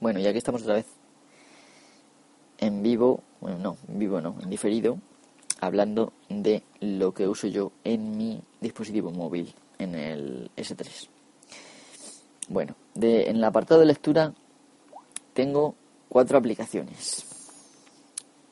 Bueno, 0.00 0.20
ya 0.20 0.32
que 0.32 0.38
estamos 0.38 0.62
otra 0.62 0.74
vez 0.74 0.86
en 2.58 2.82
vivo, 2.82 3.22
bueno, 3.40 3.58
no, 3.58 3.76
en 3.88 3.98
vivo 3.98 4.20
no, 4.20 4.36
en 4.40 4.48
diferido, 4.48 4.98
hablando 5.60 6.12
de 6.28 6.62
lo 6.80 7.12
que 7.12 7.26
uso 7.26 7.48
yo 7.48 7.72
en 7.82 8.16
mi 8.16 8.40
dispositivo 8.60 9.10
móvil, 9.10 9.52
en 9.78 9.94
el 9.96 10.50
S3. 10.56 11.08
Bueno, 12.48 12.76
de, 12.94 13.28
en 13.28 13.36
el 13.36 13.44
apartado 13.44 13.80
de 13.80 13.86
lectura 13.86 14.32
tengo 15.34 15.74
cuatro 16.08 16.38
aplicaciones. 16.38 17.26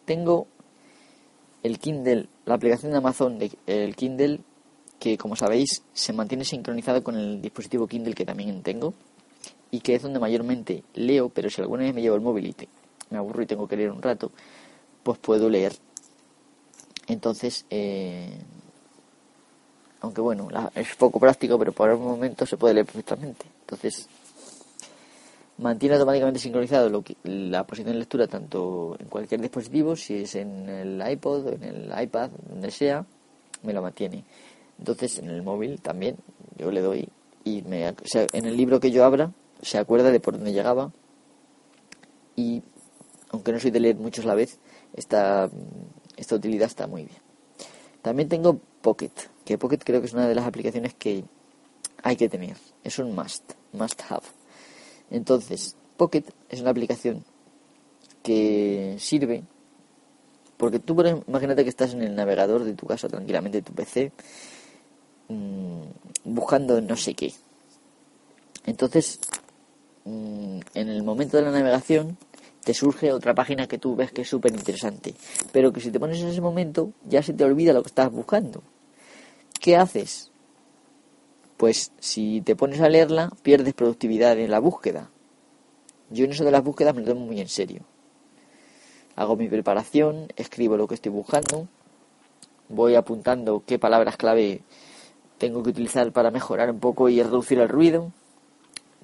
Tengo 0.05 0.49
el 1.63 1.79
Kindle, 1.79 2.29
la 2.45 2.55
aplicación 2.55 2.93
de 2.93 2.99
Amazon, 2.99 3.39
de, 3.39 3.53
el 3.67 3.95
Kindle, 3.95 4.41
que 4.99 5.17
como 5.17 5.37
sabéis 5.37 5.83
se 5.93 6.13
mantiene 6.13 6.45
sincronizado 6.45 7.05
con 7.05 7.17
el 7.17 7.41
dispositivo 7.41 7.87
Kindle 7.87 8.15
que 8.15 8.25
también 8.25 8.63
tengo 8.63 8.95
y 9.71 9.81
que 9.81 9.95
es 9.95 10.03
donde 10.03 10.19
mayormente 10.19 10.85
leo, 10.95 11.29
pero 11.29 11.51
si 11.51 11.61
alguna 11.61 11.85
vez 11.85 11.95
me 11.95 12.03
llevo 12.03 12.17
el 12.17 12.23
móvil 12.23 12.47
y 12.47 12.69
me 13.11 13.19
aburro 13.19 13.43
y 13.43 13.47
tengo 13.47 13.69
que 13.69 13.77
leer 13.77 13.91
un 13.91 14.03
rato, 14.03 14.31
pues 15.03 15.19
puedo 15.19 15.49
leer. 15.49 15.75
Entonces, 17.07 17.67
eh, 17.71 18.39
aunque 20.01 20.21
bueno, 20.21 20.49
es 20.75 20.95
poco 20.97 21.21
práctico, 21.21 21.59
pero 21.59 21.73
por 21.73 21.91
el 21.91 21.99
momento 21.99 22.47
se 22.47 22.57
puede 22.57 22.75
leer 22.75 22.87
perfectamente. 22.87 23.47
Entonces, 23.61 24.09
mantiene 25.59 25.95
automáticamente 25.95 26.41
sincronizado 26.41 26.89
lo 26.89 27.03
que, 27.03 27.17
la 27.25 27.67
posición 27.67 27.93
de 27.93 27.99
lectura 27.99 28.27
tanto 28.27 28.97
en 28.99 29.07
cualquier 29.07 29.41
dispositivo, 29.41 29.97
si 29.97 30.23
es 30.23 30.35
en 30.35 30.69
el 30.69 31.11
iPod, 31.11 31.55
en 31.55 31.63
el 31.63 32.03
iPad, 32.03 32.31
donde 32.49 32.71
sea, 32.71 33.05
me 33.63 33.73
lo 33.73 33.83
mantiene. 33.83 34.25
Entonces 34.79 35.19
en 35.19 35.31
el 35.31 35.43
móvil 35.43 35.81
también 35.81 36.17
yo 36.59 36.71
le 36.71 36.81
doy 36.81 37.09
y 37.45 37.63
me, 37.63 37.87
en 37.87 38.45
el 38.45 38.57
libro 38.57 38.81
que 38.81 38.91
yo 38.91 39.05
abra 39.05 39.33
se 39.63 39.79
acuerda 39.79 40.11
de 40.11 40.21
por 40.21 40.35
dónde 40.35 40.53
llegaba 40.53 40.93
y 42.35 42.63
aunque 43.31 43.53
no 43.53 43.61
soy 43.61 43.71
de 43.71 43.81
leer 43.81 43.97
muchos 43.97 44.25
a 44.25 44.29
la 44.29 44.35
vez, 44.35 44.59
esta, 44.95 45.51
esta 46.17 46.35
utilidad 46.35 46.67
está 46.67 46.87
muy 46.87 47.05
bien. 47.05 47.19
También 48.03 48.29
tengo 48.29 48.61
Pocket, 48.83 49.11
que 49.45 49.59
Pocket 49.59 49.79
creo 49.79 50.01
que 50.01 50.07
es 50.07 50.13
una 50.13 50.29
de 50.29 50.35
las 50.35 50.47
aplicaciones 50.47 50.95
que 50.95 51.25
hay 52.03 52.17
que 52.17 52.29
tener, 52.29 52.57
es 52.85 52.99
un 52.99 53.15
must, 53.15 53.53
must 53.73 54.01
have. 54.09 54.27
Entonces, 55.11 55.77
Pocket 55.97 56.25
es 56.49 56.61
una 56.61 56.71
aplicación 56.71 57.25
que 58.23 58.97
sirve 58.99 59.45
porque 60.57 60.79
tú, 60.79 60.97
imagínate 61.27 61.65
que 61.65 61.71
estás 61.71 61.93
en 61.93 62.03
el 62.03 62.15
navegador 62.15 62.65
de 62.65 62.75
tu 62.75 62.87
casa 62.87 63.09
tranquilamente, 63.09 63.63
tu 63.63 63.73
PC, 63.73 64.13
mmm, 65.29 65.83
buscando 66.25 66.81
no 66.81 66.97
sé 66.97 67.15
qué. 67.15 67.35
Entonces, 68.65 69.21
mmm, 70.07 70.61
en 70.75 70.89
el 70.89 71.03
momento 71.03 71.37
de 71.37 71.43
la 71.43 71.51
navegación, 71.51 72.17
te 72.65 72.73
surge 72.73 73.13
otra 73.13 73.35
página 73.35 73.67
que 73.67 73.79
tú 73.79 73.95
ves 73.95 74.11
que 74.11 74.23
es 74.23 74.29
súper 74.29 74.55
interesante. 74.55 75.15
Pero 75.53 75.73
que 75.73 75.81
si 75.81 75.91
te 75.91 76.01
pones 76.01 76.21
en 76.21 76.29
ese 76.29 76.41
momento, 76.41 76.93
ya 77.07 77.23
se 77.23 77.35
te 77.35 77.45
olvida 77.45 77.75
lo 77.75 77.83
que 77.83 77.89
estás 77.89 78.11
buscando. 78.11 78.63
¿Qué 79.61 79.77
haces? 79.77 80.33
pues 81.57 81.93
si 82.01 82.43
te 82.43 82.57
pones 82.57 82.81
a 82.81 82.89
leerla, 82.89 83.31
pierdes 83.43 83.75
productividad 83.75 84.39
en 84.39 84.51
la 84.51 84.59
búsqueda. 84.59 85.11
Yo 86.11 86.25
en 86.25 86.33
eso 86.33 86.45
de 86.45 86.51
las 86.51 86.63
búsquedas 86.63 86.95
me 86.95 87.01
lo 87.01 87.09
tomo 87.09 87.27
muy 87.27 87.41
en 87.41 87.49
serio. 87.49 87.83
Hago 89.17 89.37
mi 89.37 89.49
preparación, 89.49 90.29
escribo 90.37 90.77
lo 90.77 90.87
que 90.87 90.95
estoy 90.95 91.11
buscando, 91.11 91.67
voy 92.69 92.95
apuntando 92.95 93.63
qué 93.67 93.79
palabras 93.79 94.17
clave 94.17 94.63
tengo 95.39 95.63
que 95.63 95.71
utilizar 95.71 96.13
para 96.13 96.31
mejorar 96.31 96.71
un 96.71 96.81
poco 96.81 97.09
y 97.09 97.23
reducir 97.23 97.59
el 97.59 97.69
ruido. 97.69 98.13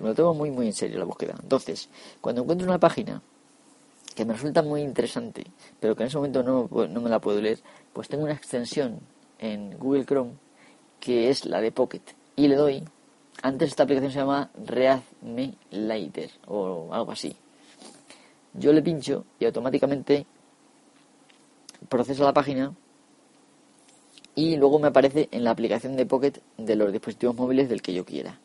Me 0.02 0.08
lo 0.08 0.14
tomo 0.14 0.34
muy 0.34 0.50
muy 0.50 0.66
en 0.66 0.72
serio 0.72 0.98
la 0.98 1.04
búsqueda. 1.04 1.36
Entonces, 1.40 1.88
cuando 2.20 2.42
encuentro 2.42 2.66
una 2.66 2.78
página 2.78 3.22
que 4.14 4.24
me 4.24 4.34
resulta 4.34 4.62
muy 4.62 4.82
interesante, 4.82 5.46
pero 5.80 5.94
que 5.94 6.02
en 6.02 6.08
ese 6.08 6.16
momento 6.16 6.42
no, 6.42 6.68
no 6.88 7.00
me 7.00 7.08
la 7.08 7.20
puedo 7.20 7.40
leer, 7.40 7.60
pues 7.92 8.08
tengo 8.08 8.24
una 8.24 8.34
extensión 8.34 8.98
en 9.38 9.78
Google 9.78 10.04
Chrome 10.04 10.32
que 11.00 11.30
es 11.30 11.46
la 11.46 11.60
de 11.60 11.72
Pocket 11.72 12.02
y 12.36 12.48
le 12.48 12.56
doy, 12.56 12.84
antes 13.42 13.70
esta 13.70 13.84
aplicación 13.84 14.12
se 14.12 14.18
llama 14.18 14.50
Read 14.66 15.00
Me 15.22 15.54
Later 15.70 16.30
o 16.46 16.92
algo 16.92 17.12
así. 17.12 17.36
Yo 18.54 18.72
le 18.72 18.82
pincho 18.82 19.24
y 19.38 19.46
automáticamente 19.46 20.26
procesa 21.88 22.24
la 22.24 22.32
página 22.32 22.74
y 24.34 24.56
luego 24.56 24.78
me 24.78 24.88
aparece 24.88 25.28
en 25.30 25.44
la 25.44 25.50
aplicación 25.50 25.96
de 25.96 26.06
Pocket 26.06 26.34
de 26.58 26.76
los 26.76 26.92
dispositivos 26.92 27.36
móviles 27.36 27.68
del 27.68 27.82
que 27.82 27.94
yo 27.94 28.04
quiera. 28.04 28.38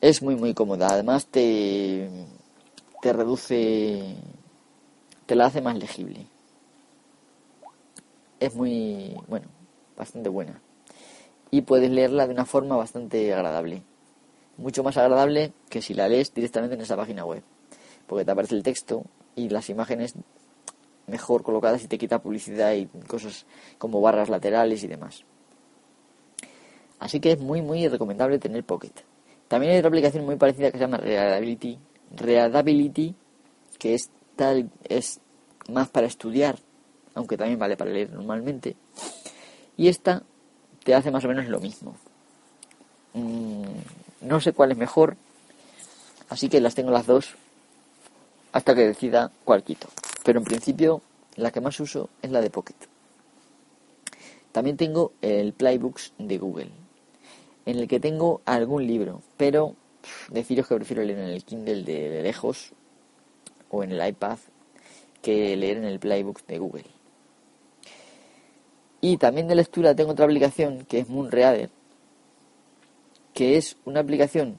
Es 0.00 0.22
muy 0.22 0.36
muy 0.36 0.54
cómoda, 0.54 0.88
además 0.90 1.26
te, 1.26 2.08
te 3.02 3.12
reduce, 3.12 4.14
te 5.26 5.34
la 5.34 5.46
hace 5.46 5.60
más 5.60 5.76
legible. 5.76 6.26
Es 8.38 8.54
muy, 8.54 9.16
bueno, 9.26 9.48
bastante 9.96 10.28
buena 10.28 10.60
y 11.50 11.62
puedes 11.62 11.90
leerla 11.90 12.26
de 12.26 12.34
una 12.34 12.44
forma 12.44 12.76
bastante 12.76 13.32
agradable. 13.32 13.82
Mucho 14.56 14.82
más 14.82 14.96
agradable 14.96 15.52
que 15.68 15.82
si 15.82 15.94
la 15.94 16.08
lees 16.08 16.34
directamente 16.34 16.74
en 16.74 16.80
esa 16.80 16.96
página 16.96 17.24
web, 17.24 17.42
porque 18.06 18.24
te 18.24 18.30
aparece 18.30 18.54
el 18.54 18.62
texto 18.62 19.04
y 19.36 19.48
las 19.48 19.70
imágenes 19.70 20.14
mejor 21.06 21.42
colocadas 21.42 21.82
y 21.84 21.88
te 21.88 21.96
quita 21.96 22.20
publicidad 22.20 22.74
y 22.74 22.86
cosas 22.86 23.46
como 23.78 24.00
barras 24.00 24.28
laterales 24.28 24.82
y 24.82 24.88
demás. 24.88 25.24
Así 26.98 27.20
que 27.20 27.32
es 27.32 27.40
muy 27.40 27.62
muy 27.62 27.86
recomendable 27.88 28.38
tener 28.38 28.64
Pocket. 28.64 28.92
También 29.48 29.72
hay 29.72 29.78
otra 29.78 29.88
aplicación 29.88 30.24
muy 30.24 30.36
parecida 30.36 30.70
que 30.70 30.78
se 30.78 30.84
llama 30.84 30.98
Readability, 30.98 31.78
Readability 32.16 33.14
que 33.78 33.94
es 33.94 34.10
tal 34.36 34.70
es 34.84 35.20
más 35.68 35.88
para 35.88 36.06
estudiar, 36.06 36.58
aunque 37.14 37.36
también 37.36 37.58
vale 37.58 37.76
para 37.76 37.90
leer 37.90 38.10
normalmente. 38.10 38.76
Y 39.76 39.88
esta 39.88 40.22
te 40.84 40.94
hace 40.94 41.10
más 41.10 41.24
o 41.24 41.28
menos 41.28 41.46
lo 41.46 41.60
mismo. 41.60 41.96
Mm, 43.14 43.62
no 44.22 44.40
sé 44.40 44.52
cuál 44.52 44.72
es 44.72 44.78
mejor, 44.78 45.16
así 46.28 46.48
que 46.48 46.60
las 46.60 46.74
tengo 46.74 46.90
las 46.90 47.06
dos 47.06 47.34
hasta 48.52 48.74
que 48.74 48.86
decida 48.86 49.30
cuál 49.44 49.62
quito. 49.62 49.88
Pero 50.24 50.40
en 50.40 50.44
principio 50.44 51.02
la 51.36 51.50
que 51.50 51.60
más 51.60 51.78
uso 51.80 52.10
es 52.22 52.30
la 52.30 52.40
de 52.40 52.50
Pocket. 52.50 52.74
También 54.52 54.76
tengo 54.76 55.12
el 55.22 55.52
Playbooks 55.52 56.14
de 56.18 56.38
Google, 56.38 56.70
en 57.68 57.78
el 57.78 57.86
que 57.86 58.00
tengo 58.00 58.40
algún 58.46 58.86
libro, 58.86 59.20
pero 59.36 59.76
deciros 60.30 60.66
que 60.66 60.76
prefiero 60.76 61.02
leer 61.04 61.18
en 61.18 61.28
el 61.28 61.44
Kindle 61.44 61.82
de 61.82 62.22
lejos 62.22 62.72
o 63.68 63.84
en 63.84 63.92
el 63.92 64.08
iPad 64.08 64.38
que 65.20 65.54
leer 65.54 65.76
en 65.76 65.84
el 65.84 65.98
Playbooks 65.98 66.46
de 66.46 66.58
Google. 66.58 66.86
Y 69.02 69.18
también 69.18 69.48
de 69.48 69.54
lectura 69.54 69.94
tengo 69.94 70.12
otra 70.12 70.24
aplicación 70.24 70.86
que 70.86 71.00
es 71.00 71.10
Moonreader, 71.10 71.68
que 73.34 73.58
es 73.58 73.76
una 73.84 74.00
aplicación 74.00 74.56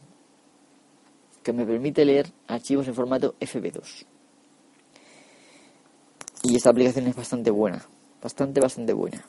que 1.42 1.52
me 1.52 1.66
permite 1.66 2.06
leer 2.06 2.28
archivos 2.48 2.88
en 2.88 2.94
formato 2.94 3.34
FB2. 3.40 4.06
Y 6.44 6.56
esta 6.56 6.70
aplicación 6.70 7.08
es 7.08 7.16
bastante 7.16 7.50
buena, 7.50 7.84
bastante, 8.22 8.62
bastante 8.62 8.94
buena. 8.94 9.26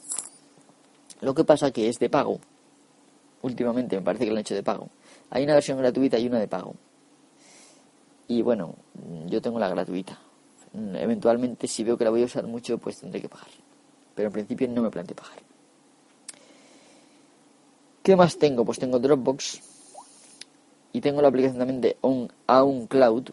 Lo 1.22 1.34
que 1.34 1.44
pasa 1.44 1.70
que 1.70 1.88
es 1.88 1.98
de 1.98 2.10
pago. 2.10 2.40
Últimamente 3.42 3.96
me 3.96 4.02
parece 4.02 4.24
que 4.24 4.30
lo 4.30 4.36
han 4.36 4.42
hecho 4.42 4.54
de 4.54 4.62
pago. 4.62 4.88
Hay 5.30 5.44
una 5.44 5.54
versión 5.54 5.78
gratuita 5.78 6.18
y 6.18 6.26
una 6.26 6.38
de 6.38 6.48
pago. 6.48 6.74
Y 8.28 8.42
bueno, 8.42 8.74
yo 9.26 9.40
tengo 9.40 9.58
la 9.58 9.68
gratuita. 9.68 10.18
Eventualmente, 10.74 11.66
si 11.66 11.82
veo 11.82 11.96
que 11.96 12.04
la 12.04 12.10
voy 12.10 12.22
a 12.22 12.26
usar 12.26 12.46
mucho, 12.46 12.78
pues 12.78 13.00
tendré 13.00 13.20
que 13.20 13.28
pagar 13.28 13.48
pero 14.20 14.28
en 14.28 14.34
principio 14.34 14.68
no 14.68 14.82
me 14.82 14.90
planteo 14.90 15.16
pagar. 15.16 15.38
¿Qué 18.02 18.16
más 18.16 18.36
tengo? 18.36 18.66
Pues 18.66 18.78
tengo 18.78 18.98
Dropbox 18.98 19.60
y 20.92 21.00
tengo 21.00 21.22
la 21.22 21.28
aplicación 21.28 21.58
también 21.58 21.80
de 21.80 21.96
On, 22.02 22.86
Cloud, 22.86 23.30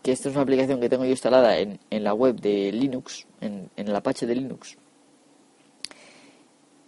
que 0.00 0.12
esta 0.12 0.28
es 0.28 0.36
una 0.36 0.42
aplicación 0.42 0.80
que 0.80 0.88
tengo 0.88 1.04
yo 1.04 1.10
instalada 1.10 1.58
en, 1.58 1.78
la 1.90 2.14
web 2.14 2.40
de 2.40 2.70
Linux, 2.70 3.26
en, 3.40 3.68
en 3.76 3.88
el 3.88 3.96
Apache 3.96 4.26
de 4.26 4.36
Linux, 4.36 4.76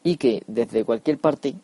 y 0.05 0.17
que 0.17 0.45
desde 0.47 0.85
cualquier 0.85 1.19
parte, 1.19 1.57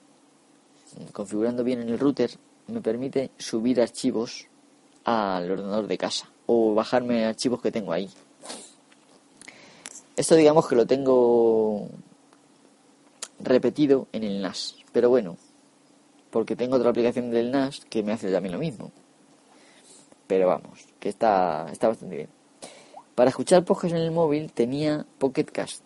configurando 1.12 1.64
bien 1.64 1.80
en 1.80 1.88
el 1.88 1.98
router, 1.98 2.30
me 2.68 2.80
permite 2.80 3.30
subir 3.38 3.80
archivos 3.80 4.46
al 5.04 5.50
ordenador 5.50 5.86
de 5.86 5.98
casa 5.98 6.30
o 6.46 6.74
bajarme 6.74 7.24
archivos 7.24 7.60
que 7.60 7.72
tengo 7.72 7.92
ahí. 7.92 8.10
Esto 10.16 10.34
digamos 10.34 10.68
que 10.68 10.76
lo 10.76 10.86
tengo 10.86 11.88
repetido 13.42 14.08
en 14.12 14.24
el 14.24 14.42
NAS. 14.42 14.76
Pero 14.92 15.08
bueno, 15.08 15.36
porque 16.30 16.56
tengo 16.56 16.76
otra 16.76 16.90
aplicación 16.90 17.30
del 17.30 17.50
NAS 17.50 17.84
que 17.88 18.02
me 18.02 18.12
hace 18.12 18.30
también 18.30 18.52
lo 18.52 18.58
mismo. 18.58 18.92
Pero 20.26 20.48
vamos, 20.48 20.86
que 20.98 21.08
está, 21.08 21.66
está 21.72 21.88
bastante 21.88 22.16
bien. 22.16 22.28
Para 23.14 23.30
escuchar 23.30 23.64
podcasts 23.64 23.96
en 23.96 24.02
el 24.02 24.12
móvil 24.12 24.52
tenía 24.52 25.06
Pocket 25.18 25.44
Cast. 25.44 25.82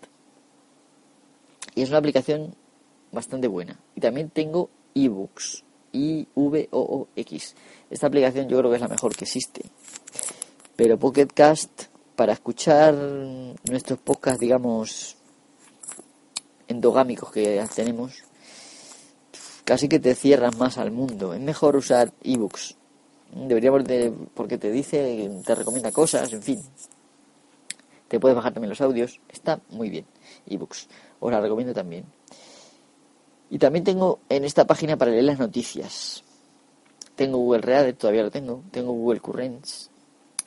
Y 1.74 1.82
es 1.82 1.88
una 1.88 1.98
aplicación 1.98 2.54
bastante 3.10 3.48
buena. 3.48 3.78
Y 3.94 4.00
también 4.00 4.30
tengo 4.30 4.70
I-V-O-O-X. 4.94 6.34
Esta 7.90 8.06
aplicación 8.06 8.48
yo 8.48 8.58
creo 8.58 8.70
que 8.70 8.76
es 8.76 8.82
la 8.82 8.88
mejor 8.88 9.14
que 9.14 9.24
existe. 9.24 9.62
Pero 10.76 10.98
Pocket 10.98 11.28
Cast, 11.32 11.84
para 12.16 12.32
escuchar 12.32 12.94
nuestros 12.94 13.98
podcasts, 14.00 14.40
digamos, 14.40 15.16
endogámicos 16.68 17.30
que 17.30 17.64
tenemos, 17.74 18.24
casi 19.64 19.88
que 19.88 20.00
te 20.00 20.14
cierras 20.14 20.56
más 20.56 20.78
al 20.78 20.90
mundo. 20.90 21.34
Es 21.34 21.40
mejor 21.40 21.76
usar 21.76 22.12
ebooks. 22.22 22.76
Deberíamos 23.32 23.84
de, 23.84 24.12
porque 24.34 24.58
te 24.58 24.70
dice, 24.70 25.30
te 25.44 25.54
recomienda 25.54 25.90
cosas, 25.90 26.32
en 26.32 26.42
fin. 26.42 26.62
Te 28.08 28.20
puedes 28.20 28.36
bajar 28.36 28.52
también 28.52 28.70
los 28.70 28.80
audios. 28.80 29.20
Está 29.28 29.60
muy 29.70 29.90
bien. 29.90 30.06
Ebooks. 30.46 30.88
Os 31.20 31.32
la 31.32 31.40
recomiendo 31.40 31.72
también. 31.72 32.04
Y 33.50 33.58
también 33.58 33.84
tengo 33.84 34.20
en 34.28 34.44
esta 34.44 34.66
página 34.66 34.96
para 34.96 35.10
leer 35.10 35.24
las 35.24 35.38
noticias. 35.38 36.24
Tengo 37.14 37.38
Google 37.38 37.62
Reader, 37.62 37.94
todavía 37.94 38.22
lo 38.22 38.30
tengo. 38.30 38.62
Tengo 38.70 38.92
Google 38.92 39.20
Currents. 39.20 39.90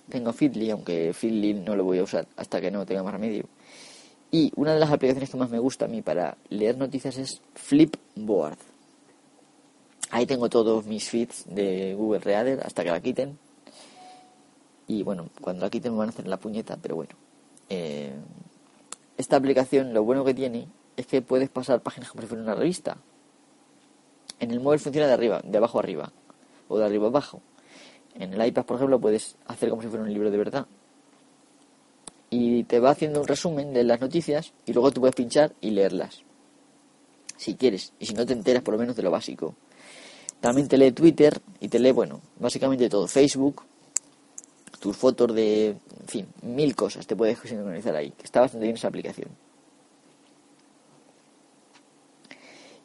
Tengo 0.10 0.34
Feedly, 0.34 0.72
aunque 0.72 1.14
Feedly 1.14 1.54
no 1.54 1.76
lo 1.76 1.84
voy 1.84 2.00
a 2.00 2.04
usar 2.04 2.28
hasta 2.36 2.62
que 2.62 2.72
no 2.72 2.86
tenga 2.86 3.04
más 3.04 3.14
remedio. 3.14 3.46
Y 4.32 4.52
una 4.56 4.74
de 4.74 4.80
las 4.80 4.92
aplicaciones 4.92 5.30
que 5.30 5.38
más 5.38 5.50
me 5.50 5.60
gusta 5.60 5.86
a 5.86 5.88
mí 5.88 6.02
para 6.02 6.38
leer 6.50 6.78
noticias 6.78 7.18
es 7.18 7.42
Flipboard. 7.56 8.58
Ahí 10.10 10.26
tengo 10.26 10.50
todos 10.50 10.86
mis 10.86 11.10
feeds 11.10 11.46
de 11.48 11.94
Google 11.96 12.20
Reader 12.20 12.62
hasta 12.66 12.84
que 12.84 12.92
la 12.92 13.02
quiten. 13.02 13.38
Y 14.88 15.04
bueno, 15.04 15.30
cuando 15.42 15.66
la 15.66 15.70
quiten 15.70 15.92
me 15.94 16.00
van 16.00 16.10
a 16.10 16.12
hacer 16.12 16.28
la 16.28 16.38
puñeta, 16.38 16.78
pero 16.82 16.96
bueno. 16.96 17.12
Eh, 17.70 18.14
esta 19.18 19.36
aplicación 19.36 19.94
lo 19.94 20.04
bueno 20.04 20.24
que 20.24 20.34
tiene 20.34 20.68
es 20.98 21.06
que 21.06 21.22
puedes 21.22 21.50
pasar 21.50 21.82
páginas 21.82 22.10
como 22.10 22.22
si 22.22 22.28
fuera 22.28 22.44
una 22.44 22.56
revista. 22.56 22.98
En 24.40 24.52
el 24.52 24.60
móvil 24.60 24.80
funciona 24.80 25.08
de 25.08 25.14
arriba, 25.14 25.42
de 25.44 25.58
abajo 25.58 25.78
a 25.78 25.82
arriba, 25.82 26.12
o 26.68 26.78
de 26.78 26.86
arriba 26.86 27.06
a 27.06 27.10
abajo. 27.10 27.42
En 28.16 28.34
el 28.34 28.46
iPad, 28.46 28.66
por 28.66 28.78
ejemplo, 28.78 29.00
puedes 29.00 29.38
hacer 29.46 29.70
como 29.70 29.84
si 29.84 29.88
fuera 29.88 30.04
un 30.04 30.12
libro 30.12 30.32
de 30.32 30.38
verdad. 30.38 30.66
Y 32.30 32.64
te 32.64 32.80
va 32.80 32.90
haciendo 32.90 33.22
un 33.22 33.28
resumen 33.28 33.74
de 33.74 33.84
las 33.84 34.02
noticias 34.02 34.54
y 34.66 34.74
luego 34.74 34.92
tú 34.92 35.02
puedes 35.02 35.16
pinchar 35.16 35.54
y 35.62 35.70
leerlas. 35.72 36.24
Si 37.38 37.56
quieres. 37.56 37.94
Y 38.00 38.08
si 38.08 38.16
no 38.16 38.26
te 38.26 38.34
enteras 38.34 38.64
por 38.64 38.74
lo 38.74 38.80
menos 38.80 38.96
de 38.96 39.04
lo 39.04 39.12
básico. 39.12 39.56
También 40.42 40.68
te 40.68 40.78
lee 40.78 40.92
Twitter 40.92 41.40
y 41.60 41.70
te 41.70 41.80
lee, 41.80 41.92
bueno, 41.92 42.22
básicamente 42.40 42.90
todo. 42.90 43.08
Facebook, 43.08 43.64
tus 44.80 44.98
fotos 44.98 45.34
de, 45.34 45.70
en 45.70 46.08
fin, 46.08 46.28
mil 46.42 46.76
cosas 46.76 47.06
te 47.06 47.16
puedes 47.16 47.40
sincronizar 47.40 47.96
ahí. 47.96 48.12
Que 48.12 48.24
está 48.24 48.42
bastante 48.42 48.66
bien 48.66 48.76
esa 48.76 48.88
aplicación. 48.88 49.30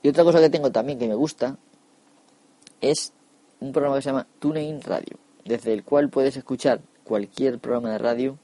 Y 0.02 0.08
otra 0.08 0.25
cosa 0.25 0.40
que 0.40 0.50
tengo 0.50 0.70
también 0.72 0.99
que 0.99 1.06
me 1.06 1.14
gusta 1.14 1.56
es 2.81 3.12
un 3.60 3.72
programa 3.72 3.96
que 3.96 4.02
se 4.02 4.10
llama 4.10 4.26
TuneIn 4.40 4.81
Radio, 4.82 5.19
desde 5.44 5.72
el 5.72 5.84
cual 5.84 6.10
puedes 6.10 6.37
escuchar 6.37 6.81
cualquier 7.04 7.60
programa 7.60 7.93
de 7.93 7.99
radio, 7.99 8.38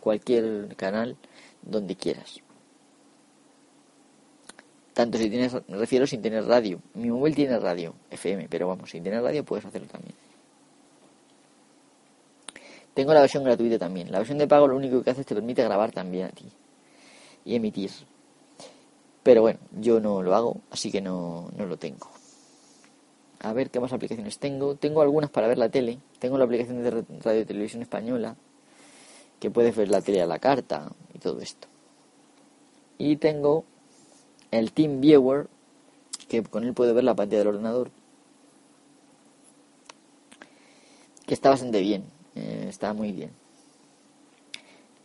cualquier 0.00 0.74
canal, 0.76 1.16
donde 1.62 1.94
quieras. 1.94 2.40
Tanto 4.92 5.18
si 5.18 5.28
tienes, 5.28 5.52
me 5.68 5.76
refiero 5.76 6.06
sin 6.06 6.22
tener 6.22 6.44
radio. 6.46 6.80
Mi 6.94 7.10
móvil 7.10 7.34
tiene 7.34 7.58
radio, 7.58 7.94
FM, 8.10 8.48
pero 8.48 8.66
vamos, 8.66 8.90
sin 8.90 9.04
tener 9.04 9.22
radio 9.22 9.44
puedes 9.44 9.64
hacerlo 9.66 9.88
también. 9.88 10.14
Tengo 12.94 13.12
la 13.12 13.20
versión 13.20 13.44
gratuita 13.44 13.78
también. 13.78 14.10
La 14.10 14.18
versión 14.18 14.38
de 14.38 14.48
pago 14.48 14.66
lo 14.66 14.74
único 14.74 15.02
que 15.02 15.10
hace 15.10 15.20
es 15.20 15.26
te 15.26 15.34
permite 15.34 15.62
grabar 15.62 15.92
también 15.92 16.28
a 16.28 16.30
ti 16.30 16.46
y 17.44 17.54
emitir. 17.54 17.90
Pero 19.26 19.40
bueno, 19.40 19.58
yo 19.72 19.98
no 19.98 20.22
lo 20.22 20.36
hago, 20.36 20.60
así 20.70 20.92
que 20.92 21.00
no, 21.00 21.50
no 21.56 21.66
lo 21.66 21.76
tengo. 21.78 22.08
A 23.40 23.52
ver 23.52 23.70
qué 23.70 23.80
más 23.80 23.92
aplicaciones 23.92 24.38
tengo. 24.38 24.76
Tengo 24.76 25.02
algunas 25.02 25.30
para 25.30 25.48
ver 25.48 25.58
la 25.58 25.68
tele. 25.68 25.98
Tengo 26.20 26.38
la 26.38 26.44
aplicación 26.44 26.80
de 26.80 27.04
radio 27.24 27.40
y 27.40 27.44
televisión 27.44 27.82
española, 27.82 28.36
que 29.40 29.50
puedes 29.50 29.74
ver 29.74 29.88
la 29.88 30.00
tele 30.00 30.22
a 30.22 30.26
la 30.26 30.38
carta 30.38 30.92
y 31.12 31.18
todo 31.18 31.40
esto. 31.40 31.66
Y 32.98 33.16
tengo 33.16 33.64
el 34.52 34.70
Team 34.70 35.00
Viewer, 35.00 35.48
que 36.28 36.44
con 36.44 36.62
él 36.62 36.72
puedo 36.72 36.94
ver 36.94 37.02
la 37.02 37.16
pantalla 37.16 37.40
del 37.40 37.48
ordenador, 37.48 37.90
que 41.26 41.34
está 41.34 41.50
bastante 41.50 41.80
bien, 41.80 42.04
eh, 42.36 42.66
está 42.68 42.92
muy 42.92 43.10
bien. 43.10 43.32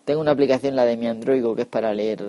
Tengo 0.05 0.21
una 0.21 0.29
aplicación, 0.29 0.75
la 0.75 0.85
de 0.85 0.95
mi 0.95 1.07
Android, 1.07 1.43
que 1.55 1.63
es 1.63 1.67
para 1.67 1.91
leer, 1.95 2.23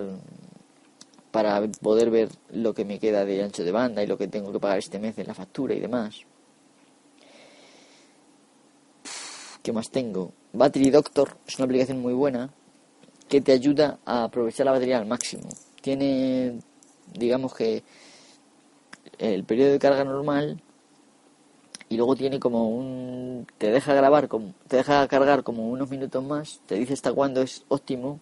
para 1.33 1.67
poder 1.81 2.11
ver 2.11 2.29
lo 2.51 2.75
que 2.75 2.85
me 2.85 2.99
queda 2.99 3.25
de 3.25 3.41
ancho 3.41 3.63
de 3.63 3.71
banda 3.71 4.03
y 4.03 4.07
lo 4.07 4.19
que 4.19 4.27
tengo 4.27 4.51
que 4.51 4.59
pagar 4.59 4.77
este 4.77 4.99
mes 4.99 5.17
en 5.17 5.25
la 5.25 5.33
factura 5.33 5.73
y 5.73 5.79
demás. 5.79 6.21
¿Qué 9.63 9.73
más 9.73 9.89
tengo? 9.89 10.31
Battery 10.53 10.91
Doctor 10.91 11.35
es 11.47 11.55
una 11.55 11.65
aplicación 11.65 11.99
muy 12.03 12.13
buena 12.13 12.51
que 13.27 13.41
te 13.41 13.51
ayuda 13.51 13.97
a 14.05 14.25
aprovechar 14.25 14.67
la 14.67 14.73
batería 14.73 14.99
al 14.99 15.07
máximo. 15.07 15.49
Tiene 15.81 16.59
digamos 17.11 17.55
que 17.55 17.81
el 19.17 19.43
periodo 19.43 19.71
de 19.71 19.79
carga 19.79 20.03
normal 20.03 20.61
y 21.89 21.97
luego 21.97 22.15
tiene 22.15 22.39
como 22.39 22.69
un 22.69 23.47
te 23.57 23.71
deja 23.71 23.95
grabar 23.95 24.27
como, 24.27 24.53
te 24.67 24.77
deja 24.77 25.07
cargar 25.07 25.41
como 25.41 25.67
unos 25.67 25.89
minutos 25.89 26.23
más 26.23 26.61
te 26.67 26.75
dice 26.75 26.93
hasta 26.93 27.11
cuándo 27.11 27.41
es 27.41 27.65
óptimo 27.69 28.19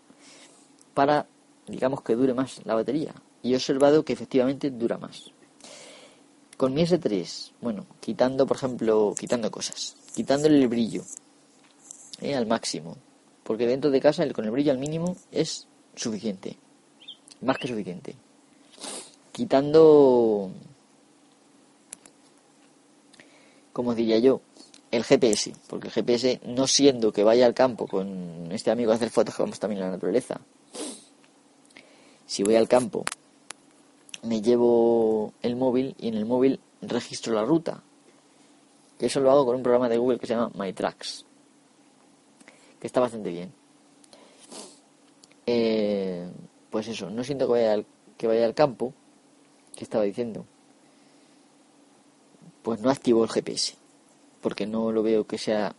para 0.93 1.27
digamos 1.67 2.01
que 2.01 2.15
dure 2.15 2.33
más 2.33 2.61
la 2.65 2.75
batería. 2.75 3.13
Y 3.43 3.53
he 3.53 3.55
observado 3.55 4.03
que 4.03 4.13
efectivamente 4.13 4.69
dura 4.69 4.97
más. 4.97 5.31
Con 6.57 6.73
mi 6.73 6.83
S3 6.83 7.53
bueno 7.59 7.87
quitando 7.99 8.45
por 8.45 8.57
ejemplo 8.57 9.15
quitando 9.17 9.49
cosas 9.49 9.95
quitándole 10.13 10.61
el 10.61 10.67
brillo 10.67 11.01
eh, 12.19 12.35
al 12.35 12.45
máximo 12.45 12.97
porque 13.43 13.65
dentro 13.65 13.89
de 13.89 13.99
casa 13.99 14.21
el, 14.21 14.33
con 14.33 14.45
el 14.45 14.51
brillo 14.51 14.71
al 14.71 14.77
mínimo 14.77 15.17
es 15.31 15.67
suficiente 15.95 16.59
más 17.41 17.57
que 17.57 17.67
suficiente. 17.67 18.15
Quitando, 19.31 20.51
como 23.73 23.95
diría 23.95 24.19
yo, 24.19 24.41
el 24.91 25.03
GPS, 25.03 25.53
porque 25.67 25.87
el 25.87 25.93
GPS, 25.93 26.41
no 26.45 26.67
siendo 26.67 27.11
que 27.11 27.23
vaya 27.23 27.45
al 27.45 27.53
campo 27.53 27.87
con 27.87 28.51
este 28.51 28.71
amigo 28.71 28.91
a 28.91 28.95
hacer 28.95 29.09
fotos 29.09 29.35
que 29.35 29.43
vamos 29.43 29.59
también 29.59 29.81
a 29.81 29.85
la 29.85 29.91
naturaleza, 29.91 30.41
si 32.31 32.43
voy 32.43 32.55
al 32.55 32.69
campo, 32.69 33.03
me 34.23 34.41
llevo 34.41 35.33
el 35.41 35.57
móvil 35.57 35.97
y 35.99 36.07
en 36.07 36.13
el 36.13 36.25
móvil 36.25 36.61
registro 36.81 37.33
la 37.33 37.43
ruta. 37.43 37.83
Que 38.97 39.07
eso 39.07 39.19
lo 39.19 39.29
hago 39.29 39.45
con 39.45 39.57
un 39.57 39.63
programa 39.63 39.89
de 39.89 39.97
Google 39.97 40.17
que 40.17 40.27
se 40.27 40.35
llama 40.35 40.49
MyTracks, 40.55 41.25
que 42.79 42.87
está 42.87 43.01
bastante 43.01 43.31
bien. 43.31 43.51
Eh, 45.45 46.31
pues 46.69 46.87
eso, 46.87 47.09
no 47.09 47.21
siento 47.25 47.47
que 47.47 47.51
vaya 47.51 47.83
que 48.17 48.27
vaya 48.27 48.45
al 48.45 48.55
campo, 48.55 48.93
¿Qué 49.75 49.83
estaba 49.83 50.05
diciendo? 50.05 50.45
Pues 52.63 52.79
no 52.79 52.89
activo 52.89 53.25
el 53.25 53.29
GPS, 53.29 53.75
porque 54.39 54.65
no 54.65 54.93
lo 54.93 55.03
veo 55.03 55.27
que 55.27 55.37
sea... 55.37 55.75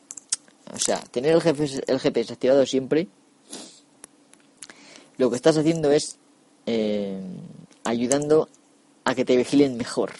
O 0.70 0.78
sea, 0.78 1.00
tener 1.00 1.32
el 1.32 1.40
GPS, 1.40 1.82
el 1.86 1.98
GPS 1.98 2.34
activado 2.34 2.66
siempre, 2.66 3.08
lo 5.16 5.30
que 5.30 5.36
estás 5.36 5.56
haciendo 5.56 5.90
es 5.90 6.18
eh, 6.66 7.20
ayudando 7.84 8.48
a 9.04 9.14
que 9.14 9.24
te 9.24 9.36
vigilen 9.36 9.76
mejor. 9.76 10.12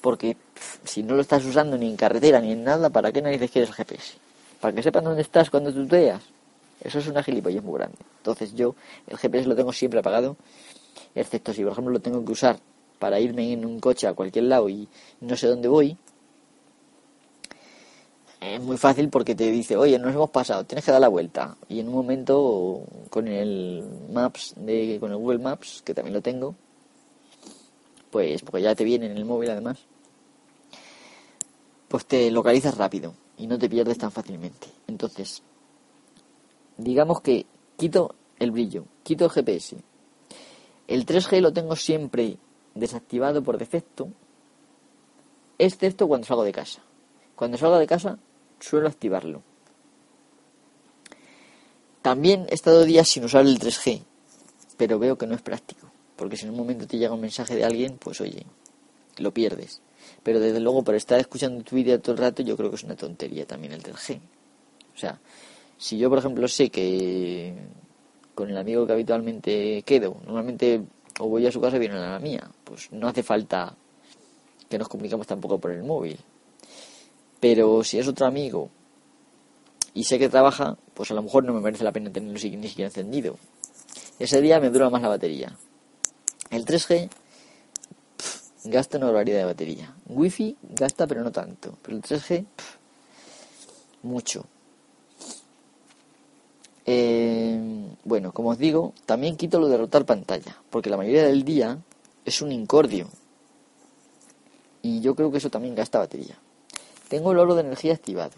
Porque 0.00 0.36
si 0.84 1.02
no 1.02 1.14
lo 1.14 1.20
estás 1.20 1.44
usando 1.44 1.76
ni 1.76 1.88
en 1.88 1.96
carretera 1.96 2.40
ni 2.40 2.52
en 2.52 2.64
nada, 2.64 2.90
¿para 2.90 3.12
qué 3.12 3.22
narices 3.22 3.50
quieres 3.50 3.70
el 3.70 3.76
GPS? 3.76 4.14
Para 4.60 4.74
que 4.74 4.82
sepan 4.82 5.04
dónde 5.04 5.22
estás 5.22 5.50
cuando 5.50 5.72
tuteas. 5.72 6.22
Eso 6.82 6.98
es 6.98 7.06
una 7.06 7.22
gilipollas 7.22 7.62
muy 7.62 7.78
grande. 7.78 7.98
Entonces 8.18 8.54
yo 8.54 8.74
el 9.06 9.18
GPS 9.18 9.46
lo 9.46 9.54
tengo 9.54 9.72
siempre 9.72 10.00
apagado 10.00 10.36
excepto 11.14 11.52
si 11.52 11.62
por 11.62 11.72
ejemplo 11.72 11.92
lo 11.92 12.00
tengo 12.00 12.24
que 12.24 12.32
usar 12.32 12.58
para 12.98 13.18
irme 13.20 13.52
en 13.52 13.64
un 13.64 13.80
coche 13.80 14.06
a 14.06 14.14
cualquier 14.14 14.44
lado 14.44 14.68
y 14.68 14.88
no 15.20 15.36
sé 15.36 15.46
dónde 15.46 15.68
voy, 15.68 15.96
es 18.40 18.60
muy 18.62 18.78
fácil 18.78 19.10
porque 19.10 19.34
te 19.34 19.50
dice, 19.50 19.76
oye, 19.76 19.98
nos 19.98 20.14
hemos 20.14 20.30
pasado, 20.30 20.64
tienes 20.64 20.84
que 20.84 20.90
dar 20.90 21.00
la 21.00 21.08
vuelta. 21.08 21.56
Y 21.68 21.80
en 21.80 21.88
un 21.88 21.94
momento 21.94 22.82
con 23.10 23.28
el 23.28 23.84
Maps, 24.10 24.54
de, 24.56 24.96
con 24.98 25.10
el 25.10 25.18
Google 25.18 25.38
Maps, 25.38 25.82
que 25.84 25.94
también 25.94 26.14
lo 26.14 26.22
tengo, 26.22 26.54
pues 28.10 28.42
porque 28.42 28.62
ya 28.62 28.74
te 28.74 28.84
viene 28.84 29.06
en 29.06 29.16
el 29.16 29.26
móvil 29.26 29.50
además, 29.50 29.78
pues 31.88 32.06
te 32.06 32.30
localizas 32.30 32.78
rápido 32.78 33.14
y 33.36 33.46
no 33.46 33.58
te 33.58 33.68
pierdes 33.68 33.98
tan 33.98 34.10
fácilmente. 34.10 34.68
Entonces, 34.86 35.42
digamos 36.78 37.20
que 37.20 37.44
quito 37.76 38.14
el 38.38 38.52
brillo, 38.52 38.86
quito 39.02 39.26
el 39.26 39.30
GPS, 39.30 39.76
el 40.88 41.04
3G 41.04 41.40
lo 41.40 41.52
tengo 41.52 41.76
siempre 41.76 42.38
desactivado 42.74 43.42
por 43.42 43.58
defecto, 43.58 44.08
excepto 45.58 46.08
cuando 46.08 46.26
salgo 46.26 46.42
de 46.42 46.52
casa. 46.52 46.80
Cuando 47.36 47.58
salgo 47.58 47.78
de 47.78 47.86
casa 47.86 48.18
suelo 48.60 48.88
activarlo. 48.88 49.42
También 52.02 52.46
he 52.48 52.54
estado 52.54 52.84
días 52.84 53.08
sin 53.08 53.24
usar 53.24 53.44
el 53.44 53.58
3G, 53.58 54.02
pero 54.76 54.98
veo 54.98 55.18
que 55.18 55.26
no 55.26 55.34
es 55.34 55.42
práctico, 55.42 55.90
porque 56.16 56.36
si 56.36 56.44
en 56.44 56.52
un 56.52 56.56
momento 56.56 56.86
te 56.86 56.96
llega 56.96 57.12
un 57.12 57.20
mensaje 57.20 57.54
de 57.54 57.64
alguien, 57.64 57.98
pues 57.98 58.20
oye, 58.20 58.46
lo 59.18 59.32
pierdes. 59.32 59.82
Pero 60.22 60.40
desde 60.40 60.60
luego, 60.60 60.82
por 60.82 60.94
estar 60.94 61.20
escuchando 61.20 61.62
tu 61.62 61.76
vídeo 61.76 62.00
todo 62.00 62.12
el 62.12 62.18
rato, 62.18 62.42
yo 62.42 62.56
creo 62.56 62.70
que 62.70 62.76
es 62.76 62.84
una 62.84 62.96
tontería 62.96 63.46
también 63.46 63.72
el 63.72 63.82
3G. 63.82 64.18
O 64.94 64.98
sea, 64.98 65.18
si 65.76 65.98
yo, 65.98 66.08
por 66.08 66.18
ejemplo, 66.18 66.48
sé 66.48 66.70
que 66.70 67.54
con 68.34 68.50
el 68.50 68.56
amigo 68.56 68.86
que 68.86 68.92
habitualmente 68.92 69.82
quedo, 69.82 70.16
normalmente 70.24 70.82
o 71.18 71.28
voy 71.28 71.46
a 71.46 71.52
su 71.52 71.60
casa 71.60 71.76
o 71.76 71.80
viene 71.80 71.96
a 71.96 72.12
la 72.12 72.18
mía, 72.18 72.50
pues 72.64 72.90
no 72.92 73.08
hace 73.08 73.22
falta 73.22 73.74
que 74.68 74.78
nos 74.78 74.88
comuniquemos 74.88 75.26
tampoco 75.26 75.58
por 75.58 75.70
el 75.70 75.82
móvil. 75.82 76.18
Pero 77.40 77.82
si 77.82 77.98
es 77.98 78.06
otro 78.06 78.26
amigo 78.26 78.70
y 79.94 80.04
sé 80.04 80.18
que 80.18 80.28
trabaja, 80.28 80.76
pues 80.94 81.10
a 81.10 81.14
lo 81.14 81.22
mejor 81.22 81.44
no 81.44 81.52
me 81.54 81.60
merece 81.60 81.84
la 81.84 81.92
pena 81.92 82.12
tenerlo 82.12 82.34
ni 82.34 82.68
siquiera 82.68 82.88
encendido. 82.88 83.36
Ese 84.18 84.40
día 84.42 84.60
me 84.60 84.70
dura 84.70 84.90
más 84.90 85.02
la 85.02 85.08
batería. 85.08 85.56
El 86.50 86.66
3G 86.66 87.08
gasta 88.64 88.98
una 88.98 89.06
barbaridad 89.06 89.38
de 89.38 89.44
batería. 89.44 89.94
Wi-Fi 90.06 90.56
gasta, 90.62 91.06
pero 91.06 91.22
no 91.22 91.32
tanto. 91.32 91.78
Pero 91.82 91.96
el 91.96 92.02
3G, 92.02 92.44
mucho. 94.02 94.44
Eh, 96.84 97.86
bueno, 98.04 98.32
como 98.32 98.50
os 98.50 98.58
digo, 98.58 98.92
también 99.06 99.36
quito 99.36 99.60
lo 99.60 99.68
de 99.68 99.78
rotar 99.78 100.04
pantalla, 100.04 100.56
porque 100.70 100.90
la 100.90 100.96
mayoría 100.96 101.24
del 101.24 101.44
día 101.44 101.78
es 102.24 102.42
un 102.42 102.52
incordio. 102.52 103.08
Y 104.82 105.00
yo 105.00 105.14
creo 105.14 105.30
que 105.30 105.38
eso 105.38 105.50
también 105.50 105.74
gasta 105.74 105.98
batería. 105.98 106.36
Tengo 107.10 107.32
el 107.32 107.38
oro 107.38 107.56
de 107.56 107.62
energía 107.62 107.92
activado. 107.92 108.34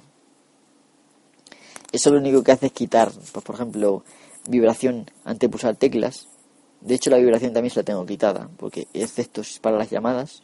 Eso 1.93 2.11
lo 2.11 2.19
único 2.19 2.43
que 2.43 2.53
hace 2.53 2.67
es 2.67 2.73
quitar, 2.73 3.13
pues 3.13 3.45
por 3.45 3.55
ejemplo, 3.55 4.03
vibración 4.49 5.11
ante 5.25 5.51
pulsar 5.51 5.77
teclas. 5.77 6.27
De 6.81 6.95
hecho, 6.95 7.11
la 7.11 7.19
vibración 7.19 7.53
también 7.53 7.71
se 7.71 7.81
la 7.81 7.85
tengo 7.85 8.07
quitada, 8.07 8.49
porque 8.57 8.89
excepto 8.95 9.43
para 9.61 9.77
las 9.77 9.91
llamadas. 9.91 10.43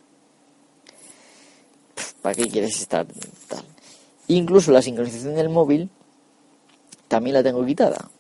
¿Para 2.21 2.35
qué 2.35 2.49
quieres 2.49 2.79
estar 2.79 3.07
tal? 3.49 3.65
Incluso 4.27 4.73
la 4.73 4.83
sincronización 4.83 5.35
del 5.35 5.49
móvil 5.49 5.89
también 7.09 7.33
la 7.33 7.43
tengo 7.43 7.65
quitada. 7.65 8.11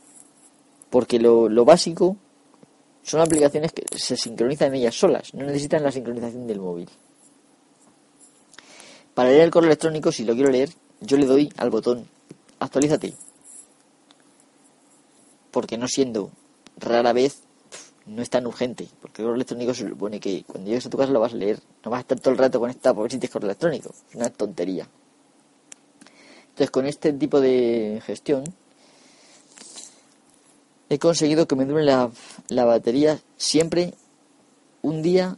Porque 0.88 1.20
lo, 1.20 1.50
lo 1.50 1.66
básico 1.66 2.16
son 3.02 3.20
aplicaciones 3.20 3.72
que 3.72 3.84
se 3.98 4.16
sincronizan 4.16 4.74
ellas 4.74 4.94
solas, 4.94 5.34
no 5.34 5.44
necesitan 5.44 5.82
la 5.82 5.92
sincronización 5.92 6.46
del 6.46 6.60
móvil. 6.60 6.88
Para 9.18 9.30
leer 9.30 9.42
el 9.42 9.50
correo 9.50 9.66
electrónico, 9.66 10.12
si 10.12 10.24
lo 10.24 10.32
quiero 10.32 10.48
leer, 10.48 10.70
yo 11.00 11.16
le 11.16 11.26
doy 11.26 11.52
al 11.56 11.70
botón 11.70 12.06
actualízate. 12.60 13.14
Porque 15.50 15.76
no 15.76 15.88
siendo 15.88 16.30
rara 16.76 17.12
vez, 17.12 17.40
no 18.06 18.22
es 18.22 18.30
tan 18.30 18.46
urgente. 18.46 18.86
Porque 19.02 19.22
el 19.22 19.26
correo 19.26 19.34
electrónico 19.34 19.74
se 19.74 19.88
supone 19.88 20.20
que 20.20 20.44
cuando 20.44 20.68
llegues 20.68 20.86
a 20.86 20.90
tu 20.90 20.96
casa 20.96 21.10
lo 21.10 21.18
vas 21.18 21.32
a 21.32 21.36
leer. 21.36 21.58
No 21.84 21.90
vas 21.90 21.98
a 21.98 22.00
estar 22.02 22.20
todo 22.20 22.30
el 22.30 22.38
rato 22.38 22.60
conectado 22.60 22.94
por 22.94 23.02
ver 23.02 23.10
si 23.10 23.18
tienes 23.18 23.32
correo 23.32 23.48
electrónico. 23.48 23.92
Es 24.08 24.14
una 24.14 24.30
tontería. 24.30 24.86
Entonces, 26.50 26.70
con 26.70 26.86
este 26.86 27.12
tipo 27.12 27.40
de 27.40 28.00
gestión, 28.06 28.44
he 30.90 31.00
conseguido 31.00 31.48
que 31.48 31.56
me 31.56 31.64
dure 31.64 31.82
la, 31.82 32.08
la 32.50 32.64
batería 32.64 33.18
siempre 33.36 33.94
un 34.82 35.02
día 35.02 35.36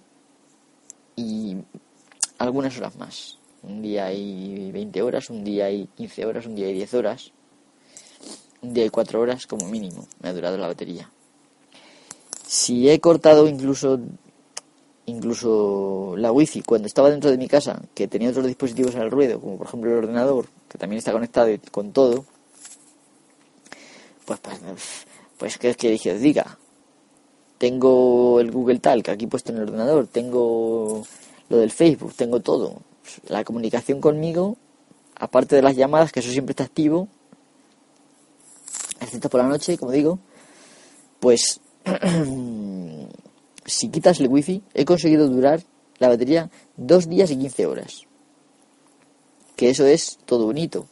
y 1.16 1.56
algunas 2.36 2.76
horas 2.76 2.94
más. 2.96 3.39
Un 3.62 3.82
día 3.82 4.06
hay 4.06 4.70
20 4.72 5.02
horas, 5.02 5.30
un 5.30 5.44
día 5.44 5.66
hay 5.66 5.86
15 5.96 6.26
horas, 6.26 6.46
un 6.46 6.54
día 6.54 6.66
hay 6.66 6.74
10 6.74 6.94
horas, 6.94 7.32
un 8.62 8.72
día 8.72 8.84
hay 8.84 8.90
4 8.90 9.20
horas 9.20 9.46
como 9.46 9.68
mínimo 9.68 10.06
me 10.20 10.28
ha 10.28 10.32
durado 10.32 10.56
la 10.56 10.66
batería. 10.66 11.10
Si 12.46 12.88
he 12.88 12.98
cortado 13.00 13.46
incluso 13.46 14.00
incluso 15.06 16.14
la 16.16 16.30
wifi 16.30 16.62
cuando 16.62 16.86
estaba 16.86 17.10
dentro 17.10 17.30
de 17.30 17.38
mi 17.38 17.48
casa, 17.48 17.82
que 17.94 18.08
tenía 18.08 18.30
otros 18.30 18.46
dispositivos 18.46 18.94
al 18.94 19.10
ruedo, 19.10 19.40
como 19.40 19.58
por 19.58 19.66
ejemplo 19.66 19.90
el 19.90 19.98
ordenador, 19.98 20.46
que 20.68 20.78
también 20.78 20.98
está 20.98 21.12
conectado 21.12 21.48
con 21.70 21.92
todo, 21.92 22.24
pues, 24.24 24.40
pues 24.40 24.60
pues, 25.38 25.58
¿qué 25.58 25.70
es 25.70 25.76
que 25.76 25.90
dije? 25.90 26.18
Diga, 26.18 26.58
tengo 27.58 28.40
el 28.40 28.50
Google 28.50 28.78
Talk 28.78 29.08
aquí 29.08 29.26
puesto 29.26 29.52
en 29.52 29.58
el 29.58 29.64
ordenador, 29.64 30.06
tengo 30.06 31.02
lo 31.48 31.56
del 31.56 31.70
Facebook, 31.70 32.14
tengo 32.14 32.40
todo. 32.40 32.82
La 33.26 33.44
comunicación 33.44 34.00
conmigo, 34.00 34.56
aparte 35.14 35.56
de 35.56 35.62
las 35.62 35.76
llamadas, 35.76 36.12
que 36.12 36.20
eso 36.20 36.30
siempre 36.30 36.52
está 36.52 36.64
activo, 36.64 37.08
excepto 39.00 39.28
por 39.28 39.40
la 39.40 39.48
noche, 39.48 39.78
como 39.78 39.92
digo, 39.92 40.18
pues 41.20 41.60
si 43.66 43.88
quitas 43.88 44.20
el 44.20 44.28
wifi, 44.28 44.62
he 44.74 44.84
conseguido 44.84 45.28
durar 45.28 45.62
la 45.98 46.08
batería 46.08 46.50
dos 46.76 47.08
días 47.08 47.30
y 47.30 47.38
15 47.38 47.66
horas. 47.66 48.06
Que 49.56 49.70
eso 49.70 49.86
es 49.86 50.18
todo 50.24 50.46
bonito. 50.46 50.86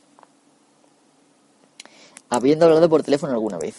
Habiendo 2.29 2.67
hablado 2.67 2.89
por 2.89 3.03
teléfono 3.03 3.33
alguna 3.33 3.59
vez. 3.59 3.77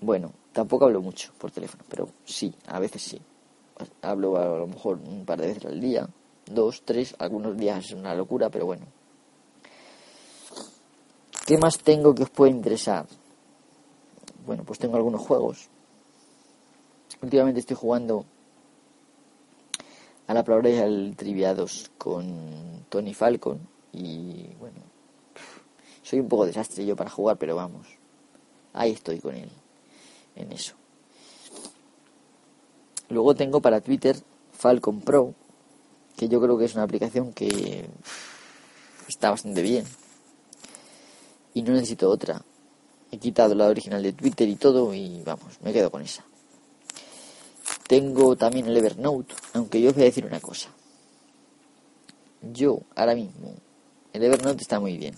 Bueno, 0.00 0.32
tampoco 0.52 0.86
hablo 0.86 1.02
mucho 1.02 1.32
por 1.36 1.50
teléfono, 1.50 1.84
pero 1.88 2.08
sí, 2.24 2.54
a 2.66 2.80
veces 2.80 3.02
sí. 3.02 3.20
Hablo 4.00 4.36
a 4.38 4.58
lo 4.58 4.66
mejor 4.66 4.98
un 5.04 5.26
par 5.26 5.40
de 5.40 5.48
veces 5.48 5.66
al 5.66 5.80
día, 5.80 6.08
dos, 6.50 6.82
tres, 6.84 7.14
algunos 7.18 7.56
días 7.56 7.86
es 7.86 7.92
una 7.92 8.14
locura, 8.14 8.50
pero 8.50 8.66
bueno. 8.66 8.86
¿Qué 11.46 11.58
más 11.58 11.78
tengo 11.78 12.14
que 12.14 12.22
os 12.22 12.30
pueda 12.30 12.50
interesar? 12.50 13.06
Bueno, 14.46 14.64
pues 14.64 14.78
tengo 14.78 14.96
algunos 14.96 15.20
juegos. 15.20 15.68
Últimamente 17.22 17.60
estoy 17.60 17.76
jugando 17.76 18.24
a 20.26 20.34
la 20.34 20.44
palabra 20.44 20.70
y 20.70 20.78
al 20.78 21.14
Triviados 21.16 21.90
con 21.98 22.84
Tony 22.88 23.14
Falcon 23.14 23.58
y 23.92 24.46
bueno, 24.60 24.78
soy 26.02 26.20
un 26.20 26.28
poco 26.28 26.46
desastre 26.46 26.86
yo 26.86 26.94
para 26.94 27.10
jugar, 27.10 27.36
pero 27.36 27.56
vamos, 27.56 27.86
ahí 28.72 28.92
estoy 28.92 29.18
con 29.18 29.34
él 29.34 29.50
en 30.36 30.52
eso. 30.52 30.74
Luego 33.08 33.34
tengo 33.34 33.60
para 33.60 33.80
Twitter 33.80 34.16
Falcon 34.52 35.00
Pro, 35.00 35.34
que 36.20 36.28
yo 36.28 36.38
creo 36.38 36.58
que 36.58 36.66
es 36.66 36.74
una 36.74 36.82
aplicación 36.82 37.32
que 37.32 37.88
está 39.08 39.30
bastante 39.30 39.62
bien. 39.62 39.86
Y 41.54 41.62
no 41.62 41.72
necesito 41.72 42.10
otra. 42.10 42.44
He 43.10 43.16
quitado 43.16 43.54
la 43.54 43.68
original 43.68 44.02
de 44.02 44.12
Twitter 44.12 44.46
y 44.46 44.56
todo 44.56 44.92
y 44.92 45.22
vamos, 45.22 45.58
me 45.62 45.72
quedo 45.72 45.90
con 45.90 46.02
esa. 46.02 46.22
Tengo 47.88 48.36
también 48.36 48.66
el 48.66 48.76
Evernote, 48.76 49.34
aunque 49.54 49.80
yo 49.80 49.88
os 49.88 49.94
voy 49.94 50.02
a 50.02 50.06
decir 50.12 50.26
una 50.26 50.40
cosa. 50.40 50.68
Yo, 52.42 52.82
ahora 52.96 53.14
mismo, 53.14 53.54
el 54.12 54.22
Evernote 54.22 54.60
está 54.60 54.78
muy 54.78 54.98
bien. 54.98 55.14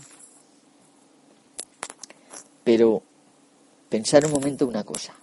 Pero 2.63 3.03
pensar 3.89 4.25
un 4.25 4.31
momento 4.31 4.69
una 4.69 4.85
cosa. 4.85 5.17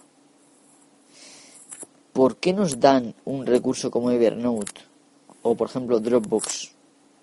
¿Por 2.12 2.36
qué 2.36 2.52
nos 2.52 2.82
dan 2.82 3.16
un 3.24 3.46
recurso 3.46 3.90
como 3.90 4.12
Evernote 4.12 4.90
o 5.42 5.56
por 5.56 5.70
ejemplo 5.70 6.00
Dropbox? 6.00 6.72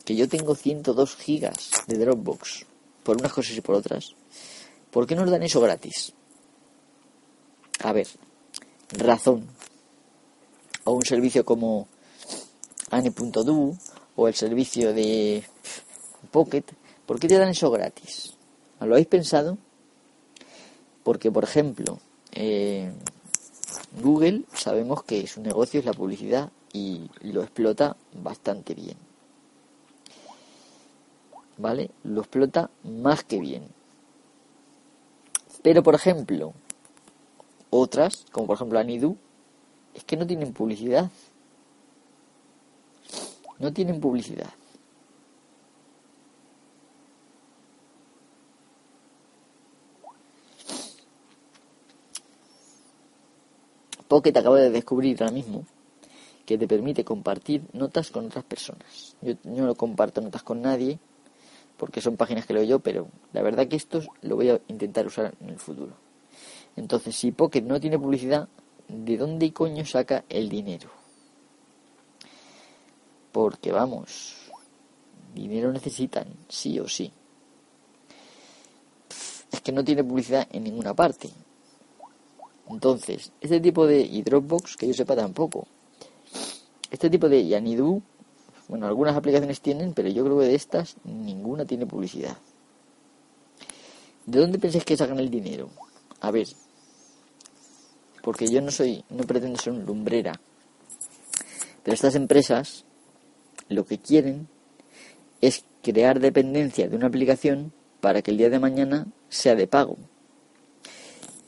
Que 0.04 0.14
yo 0.14 0.28
tengo 0.28 0.54
102 0.54 1.16
gigas 1.16 1.70
de 1.86 1.98
Dropbox 1.98 2.66
por 3.02 3.16
unas 3.16 3.32
cosas 3.32 3.56
y 3.56 3.60
por 3.60 3.74
otras. 3.74 4.14
¿Por 4.90 5.06
qué 5.06 5.14
nos 5.14 5.30
dan 5.30 5.42
eso 5.42 5.60
gratis? 5.60 6.12
A 7.80 7.92
ver, 7.92 8.06
razón. 8.90 9.46
O 10.84 10.92
un 10.92 11.04
servicio 11.04 11.44
como 11.44 11.88
Ane.du 12.90 13.76
o 14.14 14.28
el 14.28 14.34
servicio 14.34 14.92
de 14.92 15.44
Pocket. 16.30 16.64
¿Por 17.04 17.20
qué 17.20 17.28
te 17.28 17.38
dan 17.38 17.48
eso 17.48 17.70
gratis? 17.70 18.34
¿Lo 18.80 18.94
habéis 18.94 19.06
pensado? 19.06 19.58
Porque, 21.02 21.30
por 21.30 21.44
ejemplo, 21.44 21.98
eh, 22.32 22.90
Google 24.02 24.42
sabemos 24.52 25.02
que 25.04 25.26
su 25.26 25.40
negocio 25.40 25.80
es 25.80 25.86
la 25.86 25.92
publicidad 25.92 26.50
y 26.72 27.08
lo 27.22 27.42
explota 27.42 27.96
bastante 28.12 28.74
bien. 28.74 28.96
¿Vale? 31.58 31.90
Lo 32.04 32.20
explota 32.20 32.70
más 32.84 33.24
que 33.24 33.40
bien. 33.40 33.68
Pero, 35.62 35.82
por 35.82 35.94
ejemplo, 35.94 36.52
otras, 37.70 38.24
como 38.30 38.46
por 38.46 38.56
ejemplo 38.56 38.78
Anidu, 38.78 39.16
es 39.94 40.04
que 40.04 40.16
no 40.16 40.26
tienen 40.26 40.52
publicidad. 40.52 41.10
No 43.58 43.72
tienen 43.72 44.00
publicidad. 44.00 44.50
Pocket 54.08 54.36
acabo 54.36 54.54
de 54.54 54.70
descubrir 54.70 55.20
ahora 55.20 55.32
mismo 55.32 55.64
que 56.46 56.56
te 56.56 56.68
permite 56.68 57.04
compartir 57.04 57.62
notas 57.72 58.10
con 58.10 58.26
otras 58.26 58.44
personas. 58.44 59.16
Yo 59.20 59.34
no 59.44 59.74
comparto 59.74 60.20
notas 60.20 60.44
con 60.44 60.62
nadie 60.62 60.98
porque 61.76 62.00
son 62.00 62.16
páginas 62.16 62.46
que 62.46 62.54
leo 62.54 62.62
yo, 62.62 62.78
pero 62.78 63.08
la 63.32 63.42
verdad 63.42 63.68
que 63.68 63.76
esto 63.76 64.00
lo 64.22 64.36
voy 64.36 64.50
a 64.50 64.60
intentar 64.68 65.06
usar 65.06 65.34
en 65.40 65.50
el 65.50 65.58
futuro. 65.58 65.94
Entonces, 66.76 67.16
si 67.16 67.32
Pocket 67.32 67.62
no 67.62 67.80
tiene 67.80 67.98
publicidad, 67.98 68.48
¿de 68.88 69.16
dónde 69.16 69.52
coño 69.52 69.84
saca 69.84 70.24
el 70.28 70.48
dinero? 70.48 70.88
Porque 73.32 73.72
vamos, 73.72 74.36
dinero 75.34 75.72
necesitan, 75.72 76.28
sí 76.48 76.78
o 76.78 76.88
sí. 76.88 77.12
Es 79.52 79.60
que 79.60 79.72
no 79.72 79.84
tiene 79.84 80.04
publicidad 80.04 80.46
en 80.50 80.64
ninguna 80.64 80.94
parte. 80.94 81.28
Entonces, 82.68 83.32
este 83.40 83.60
tipo 83.60 83.86
de... 83.86 84.22
Dropbox, 84.24 84.76
que 84.76 84.86
yo 84.86 84.94
sepa 84.94 85.14
tampoco. 85.14 85.66
Este 86.90 87.10
tipo 87.10 87.28
de 87.28 87.46
Yanidu, 87.46 88.02
bueno, 88.68 88.86
algunas 88.86 89.16
aplicaciones 89.16 89.60
tienen, 89.60 89.92
pero 89.92 90.08
yo 90.08 90.24
creo 90.24 90.38
que 90.38 90.46
de 90.46 90.54
estas 90.54 90.96
ninguna 91.04 91.64
tiene 91.64 91.86
publicidad. 91.86 92.36
¿De 94.24 94.40
dónde 94.40 94.58
pensáis 94.58 94.84
que 94.84 94.96
sacan 94.96 95.18
el 95.18 95.30
dinero? 95.30 95.70
A 96.20 96.30
ver, 96.30 96.48
porque 98.22 98.48
yo 98.48 98.60
no 98.60 98.70
soy, 98.70 99.04
no 99.08 99.24
pretendo 99.24 99.58
ser 99.58 99.72
un 99.72 99.84
lumbrera, 99.84 100.40
pero 101.82 101.94
estas 101.94 102.16
empresas 102.16 102.84
lo 103.68 103.84
que 103.84 103.98
quieren 103.98 104.48
es 105.40 105.64
crear 105.82 106.18
dependencia 106.18 106.88
de 106.88 106.96
una 106.96 107.06
aplicación 107.06 107.72
para 108.00 108.22
que 108.22 108.32
el 108.32 108.38
día 108.38 108.50
de 108.50 108.58
mañana 108.58 109.06
sea 109.28 109.54
de 109.54 109.68
pago. 109.68 109.96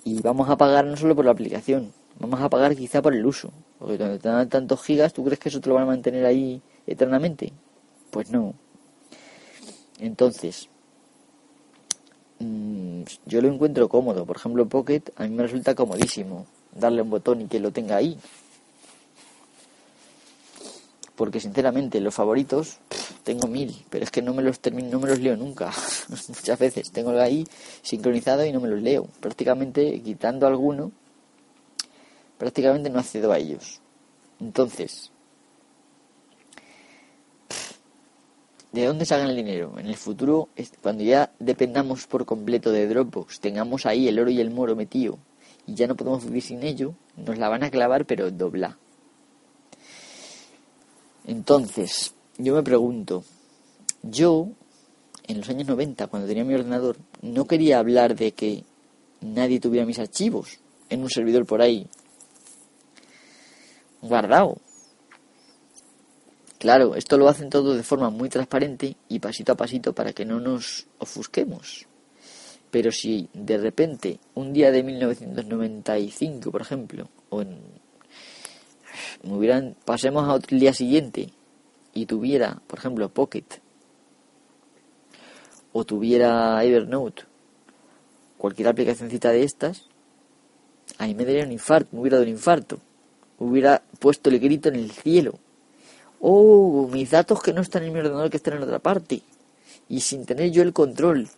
Y 0.04 0.20
vamos 0.22 0.48
a 0.48 0.56
pagar 0.56 0.84
no 0.84 0.96
solo 0.96 1.16
por 1.16 1.24
la 1.24 1.32
aplicación, 1.32 1.92
vamos 2.18 2.40
a 2.40 2.48
pagar 2.48 2.76
quizá 2.76 3.02
por 3.02 3.14
el 3.14 3.24
uso. 3.24 3.50
Porque 3.78 3.96
cuando 3.96 4.18
te 4.18 4.28
dan 4.28 4.48
tantos 4.48 4.82
gigas, 4.82 5.12
¿tú 5.12 5.24
crees 5.24 5.38
que 5.38 5.48
eso 5.48 5.60
te 5.60 5.68
lo 5.68 5.74
van 5.74 5.84
a 5.84 5.86
mantener 5.86 6.24
ahí 6.24 6.60
eternamente? 6.86 7.52
Pues 8.10 8.30
no. 8.30 8.54
Entonces, 9.98 10.68
mm, 12.38 13.02
yo 13.26 13.40
lo 13.40 13.48
encuentro 13.48 13.88
cómodo. 13.88 14.26
Por 14.26 14.36
ejemplo, 14.36 14.66
Pocket 14.66 15.02
a 15.16 15.24
mí 15.24 15.30
me 15.30 15.42
resulta 15.42 15.74
comodísimo 15.74 16.46
darle 16.74 17.02
un 17.02 17.10
botón 17.10 17.42
y 17.42 17.46
que 17.46 17.60
lo 17.60 17.70
tenga 17.72 17.96
ahí 17.96 18.18
porque 21.18 21.40
sinceramente 21.40 22.00
los 22.00 22.14
favoritos 22.14 22.78
tengo 23.24 23.48
mil, 23.48 23.84
pero 23.90 24.04
es 24.04 24.10
que 24.12 24.22
no 24.22 24.32
me 24.32 24.42
los 24.42 24.60
termino, 24.60 24.88
no 24.88 25.00
me 25.00 25.08
los 25.08 25.18
leo 25.18 25.36
nunca, 25.36 25.72
muchas 26.28 26.58
veces 26.58 26.92
tengo 26.92 27.10
ahí 27.18 27.44
sincronizado 27.82 28.46
y 28.46 28.52
no 28.52 28.60
me 28.60 28.68
los 28.68 28.80
leo, 28.80 29.08
prácticamente 29.20 30.00
quitando 30.00 30.46
alguno, 30.46 30.92
prácticamente 32.38 32.88
no 32.88 33.00
accedo 33.00 33.32
a 33.32 33.38
ellos. 33.38 33.80
Entonces, 34.40 35.10
¿de 38.72 38.86
dónde 38.86 39.04
sacan 39.04 39.30
el 39.30 39.36
dinero? 39.36 39.78
En 39.78 39.86
el 39.86 39.96
futuro, 39.96 40.48
cuando 40.80 41.02
ya 41.02 41.32
dependamos 41.38 42.06
por 42.06 42.24
completo 42.24 42.70
de 42.70 42.86
Dropbox, 42.86 43.40
tengamos 43.40 43.84
ahí 43.84 44.08
el 44.08 44.18
oro 44.18 44.30
y 44.30 44.40
el 44.40 44.50
moro 44.50 44.76
metido 44.76 45.18
y 45.66 45.74
ya 45.74 45.86
no 45.86 45.96
podemos 45.96 46.24
vivir 46.24 46.42
sin 46.42 46.62
ello, 46.62 46.94
nos 47.16 47.36
la 47.36 47.48
van 47.48 47.64
a 47.64 47.70
clavar 47.70 48.06
pero 48.06 48.30
dobla. 48.30 48.78
Entonces, 51.26 52.14
yo 52.38 52.54
me 52.54 52.62
pregunto, 52.62 53.22
yo, 54.02 54.48
en 55.26 55.38
los 55.38 55.48
años 55.50 55.68
90, 55.68 56.06
cuando 56.06 56.26
tenía 56.26 56.44
mi 56.44 56.54
ordenador, 56.54 56.96
no 57.20 57.46
quería 57.46 57.80
hablar 57.80 58.16
de 58.16 58.32
que 58.32 58.64
nadie 59.20 59.60
tuviera 59.60 59.84
mis 59.84 59.98
archivos 59.98 60.58
en 60.88 61.02
un 61.02 61.10
servidor 61.10 61.44
por 61.44 61.60
ahí 61.60 61.86
guardado. 64.02 64.58
Claro, 66.58 66.96
esto 66.96 67.16
lo 67.18 67.28
hacen 67.28 67.50
todo 67.50 67.74
de 67.74 67.82
forma 67.84 68.10
muy 68.10 68.28
transparente 68.28 68.96
y 69.08 69.20
pasito 69.20 69.52
a 69.52 69.56
pasito 69.56 69.94
para 69.94 70.12
que 70.12 70.24
no 70.24 70.40
nos 70.40 70.86
ofusquemos. 70.98 71.86
Pero 72.70 72.90
si 72.90 73.28
de 73.32 73.58
repente, 73.58 74.18
un 74.34 74.52
día 74.52 74.70
de 74.72 74.82
1995, 74.82 76.50
por 76.50 76.60
ejemplo, 76.60 77.08
o 77.30 77.42
en 77.42 77.78
pasemos 79.84 80.28
al 80.28 80.58
día 80.58 80.72
siguiente 80.72 81.30
y 81.94 82.06
tuviera, 82.06 82.60
por 82.66 82.78
ejemplo, 82.78 83.08
Pocket 83.08 83.44
o 85.72 85.84
tuviera 85.84 86.62
Evernote, 86.64 87.24
cualquier 88.36 88.68
aplicacióncita 88.68 89.30
de 89.30 89.44
estas, 89.44 89.86
ahí 90.98 91.14
me 91.14 91.24
daría 91.24 91.44
un 91.44 91.52
infarto, 91.52 91.88
me 91.92 92.00
hubiera 92.00 92.16
dado 92.16 92.26
un 92.26 92.34
infarto, 92.34 92.80
hubiera 93.38 93.82
puesto 93.98 94.30
el 94.30 94.38
grito 94.40 94.68
en 94.68 94.76
el 94.76 94.90
cielo. 94.90 95.38
Oh, 96.20 96.88
mis 96.92 97.10
datos 97.10 97.42
que 97.42 97.52
no 97.52 97.60
están 97.60 97.84
en 97.84 97.92
mi 97.92 98.00
ordenador, 98.00 98.30
que 98.30 98.38
están 98.38 98.54
en 98.54 98.62
otra 98.62 98.78
parte. 98.78 99.22
Y 99.88 100.00
sin 100.00 100.26
tener 100.26 100.50
yo 100.50 100.62
el 100.62 100.72
control. 100.72 101.28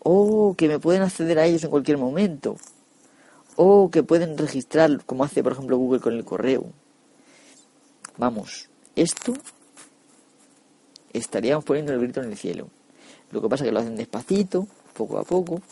Oh, 0.00 0.54
que 0.56 0.68
me 0.68 0.78
pueden 0.78 1.02
acceder 1.02 1.38
a 1.38 1.46
ellos 1.46 1.64
en 1.64 1.70
cualquier 1.70 1.98
momento 1.98 2.56
o 3.56 3.90
que 3.90 4.02
pueden 4.02 4.38
registrar, 4.38 5.04
como 5.04 5.24
hace 5.24 5.42
por 5.42 5.52
ejemplo 5.52 5.76
Google 5.76 6.00
con 6.00 6.14
el 6.14 6.24
correo. 6.24 6.66
Vamos, 8.16 8.68
esto 8.96 9.34
estaríamos 11.12 11.64
poniendo 11.64 11.92
el 11.92 12.00
grito 12.00 12.22
en 12.22 12.30
el 12.30 12.36
cielo. 12.36 12.68
Lo 13.30 13.40
que 13.40 13.48
pasa 13.48 13.64
es 13.64 13.68
que 13.68 13.72
lo 13.72 13.80
hacen 13.80 13.96
despacito, 13.96 14.66
poco 14.94 15.18
a 15.18 15.24
poco, 15.24 15.62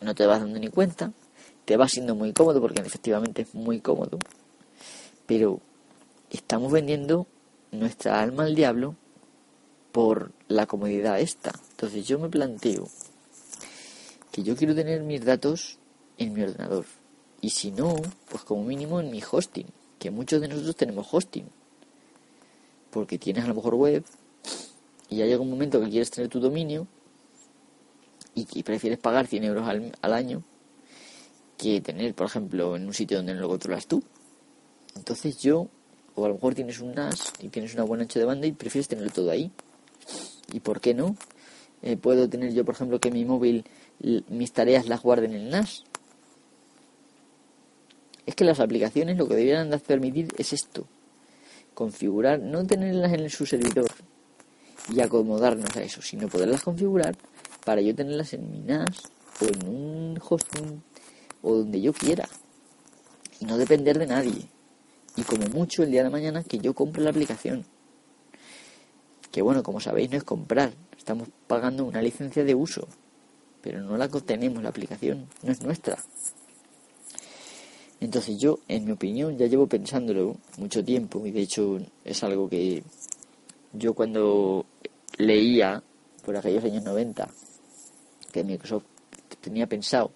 no 0.00 0.14
te 0.14 0.26
vas 0.26 0.40
dando 0.40 0.58
ni 0.58 0.68
cuenta, 0.68 1.12
te 1.64 1.76
va 1.76 1.88
siendo 1.88 2.14
muy 2.14 2.32
cómodo 2.32 2.60
porque 2.60 2.80
efectivamente 2.80 3.42
es 3.42 3.54
muy 3.54 3.80
cómodo, 3.80 4.18
pero 5.26 5.60
estamos 6.30 6.72
vendiendo 6.72 7.26
nuestra 7.72 8.20
alma 8.20 8.44
al 8.44 8.54
diablo 8.54 8.94
por 9.92 10.32
la 10.48 10.66
comodidad 10.66 11.20
esta. 11.20 11.52
Entonces 11.70 12.06
yo 12.06 12.18
me 12.18 12.28
planteo 12.28 12.88
que 14.32 14.42
yo 14.42 14.56
quiero 14.56 14.74
tener 14.74 15.02
mis 15.02 15.24
datos 15.24 15.78
en 16.18 16.32
mi 16.32 16.42
ordenador. 16.42 16.84
Y 17.40 17.50
si 17.50 17.70
no, 17.70 17.96
pues 18.28 18.42
como 18.42 18.64
mínimo 18.64 19.00
en 19.00 19.10
mi 19.10 19.22
hosting, 19.22 19.66
que 19.98 20.10
muchos 20.10 20.40
de 20.40 20.48
nosotros 20.48 20.76
tenemos 20.76 21.06
hosting. 21.12 21.46
Porque 22.90 23.18
tienes 23.18 23.44
a 23.44 23.48
lo 23.48 23.54
mejor 23.54 23.74
web 23.74 24.04
y 25.08 25.16
ya 25.16 25.26
llega 25.26 25.40
un 25.40 25.50
momento 25.50 25.80
que 25.80 25.90
quieres 25.90 26.10
tener 26.10 26.30
tu 26.30 26.40
dominio 26.40 26.86
y, 28.34 28.64
prefieres 28.64 28.98
pagar 28.98 29.28
100 29.28 29.44
euros 29.44 29.68
al, 29.68 29.92
al, 30.02 30.12
año 30.12 30.42
que 31.56 31.80
tener, 31.80 32.14
por 32.14 32.26
ejemplo, 32.26 32.76
en 32.76 32.86
un 32.86 32.94
sitio 32.94 33.18
donde 33.18 33.34
no 33.34 33.40
lo 33.40 33.48
controlas 33.48 33.86
tú. 33.86 34.02
Entonces 34.96 35.38
yo, 35.38 35.68
o 36.14 36.24
a 36.24 36.28
lo 36.28 36.34
mejor 36.34 36.54
tienes 36.54 36.80
un 36.80 36.94
NAS 36.94 37.32
y 37.40 37.48
tienes 37.48 37.74
una 37.74 37.84
buena 37.84 38.02
ancho 38.02 38.18
de 38.18 38.24
banda 38.24 38.46
y 38.46 38.52
prefieres 38.52 38.88
tenerlo 38.88 39.10
todo 39.10 39.30
ahí. 39.30 39.50
¿Y 40.52 40.60
por 40.60 40.80
qué 40.80 40.94
no? 40.94 41.16
Eh, 41.82 41.96
puedo 41.96 42.28
tener 42.28 42.52
yo, 42.52 42.64
por 42.64 42.74
ejemplo, 42.74 43.00
que 43.00 43.10
mi 43.10 43.24
móvil, 43.24 43.64
mis 44.28 44.52
tareas 44.52 44.88
las 44.88 45.02
guarden 45.02 45.34
en 45.34 45.42
el 45.42 45.50
NAS 45.50 45.84
es 48.26 48.34
que 48.34 48.44
las 48.44 48.60
aplicaciones 48.60 49.18
lo 49.18 49.28
que 49.28 49.34
deberían 49.34 49.70
de 49.70 49.78
permitir 49.78 50.28
es 50.38 50.52
esto. 50.52 50.86
Configurar, 51.74 52.40
no 52.40 52.66
tenerlas 52.66 53.12
en 53.12 53.28
su 53.28 53.46
servidor 53.46 53.90
y 54.92 55.00
acomodarnos 55.00 55.76
a 55.76 55.82
eso, 55.82 56.00
sino 56.02 56.28
poderlas 56.28 56.62
configurar 56.62 57.16
para 57.64 57.80
yo 57.80 57.94
tenerlas 57.94 58.32
en 58.32 58.50
mi 58.50 58.60
NAS 58.60 59.02
o 59.40 59.44
en 59.44 59.68
un 59.68 60.20
hosting 60.26 60.82
o 61.44 61.54
donde 61.56 61.80
yo 61.80 61.92
quiera. 61.92 62.28
Y 63.38 63.44
no 63.44 63.58
depender 63.58 63.98
de 63.98 64.06
nadie. 64.06 64.48
Y 65.16 65.22
como 65.22 65.46
mucho 65.48 65.82
el 65.82 65.90
día 65.90 66.02
de 66.02 66.10
mañana 66.10 66.42
que 66.42 66.58
yo 66.58 66.74
compre 66.74 67.02
la 67.02 67.10
aplicación. 67.10 67.64
Que 69.30 69.42
bueno, 69.42 69.62
como 69.62 69.80
sabéis 69.80 70.10
no 70.10 70.16
es 70.16 70.24
comprar, 70.24 70.72
estamos 70.96 71.28
pagando 71.46 71.84
una 71.84 72.00
licencia 72.00 72.44
de 72.44 72.54
uso, 72.54 72.88
pero 73.60 73.80
no 73.80 73.96
la 73.96 74.08
tenemos 74.08 74.62
la 74.62 74.70
aplicación, 74.70 75.28
no 75.42 75.52
es 75.52 75.60
nuestra. 75.62 75.98
Entonces 78.00 78.38
yo, 78.38 78.60
en 78.68 78.84
mi 78.84 78.92
opinión, 78.92 79.36
ya 79.36 79.46
llevo 79.46 79.66
pensándolo 79.66 80.36
mucho 80.58 80.84
tiempo 80.84 81.26
y 81.26 81.30
de 81.30 81.42
hecho 81.42 81.78
es 82.04 82.22
algo 82.22 82.48
que 82.48 82.82
yo 83.72 83.94
cuando 83.94 84.66
leía 85.18 85.82
por 86.24 86.36
aquellos 86.36 86.64
años 86.64 86.84
90 86.84 87.28
que 88.32 88.44
Microsoft 88.44 88.84
tenía 89.40 89.66
pensado 89.66 90.12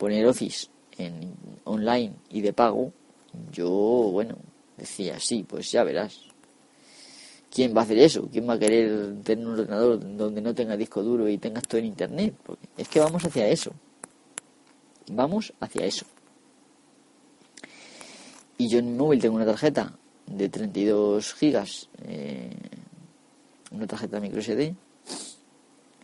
poner 0.00 0.26
Office 0.26 0.68
en 0.96 1.34
online 1.64 2.14
y 2.30 2.40
de 2.40 2.54
pago, 2.54 2.90
yo, 3.52 3.68
bueno, 3.68 4.38
decía, 4.78 5.20
sí, 5.20 5.44
pues 5.46 5.70
ya 5.70 5.84
verás. 5.84 6.22
¿Quién 7.50 7.76
va 7.76 7.82
a 7.82 7.84
hacer 7.84 7.98
eso? 7.98 8.26
¿Quién 8.32 8.48
va 8.48 8.54
a 8.54 8.58
querer 8.58 9.22
tener 9.22 9.46
un 9.46 9.52
ordenador 9.52 10.16
donde 10.16 10.40
no 10.40 10.54
tenga 10.54 10.76
disco 10.76 11.02
duro 11.02 11.28
y 11.28 11.36
tengas 11.36 11.64
todo 11.64 11.80
en 11.80 11.86
internet? 11.86 12.34
Porque 12.42 12.66
es 12.78 12.88
que 12.88 12.98
vamos 12.98 13.22
hacia 13.22 13.46
eso. 13.48 13.72
Vamos 15.12 15.52
hacia 15.60 15.84
eso. 15.84 16.06
Y 18.56 18.68
yo 18.68 18.78
en 18.78 18.92
mi 18.92 18.96
móvil 18.96 19.20
tengo 19.20 19.36
una 19.36 19.44
tarjeta 19.44 19.92
de 20.26 20.48
32 20.48 21.34
gigas, 21.34 21.90
eh, 22.04 22.56
una 23.72 23.86
tarjeta 23.86 24.18
micro 24.18 24.40
SD, 24.40 24.74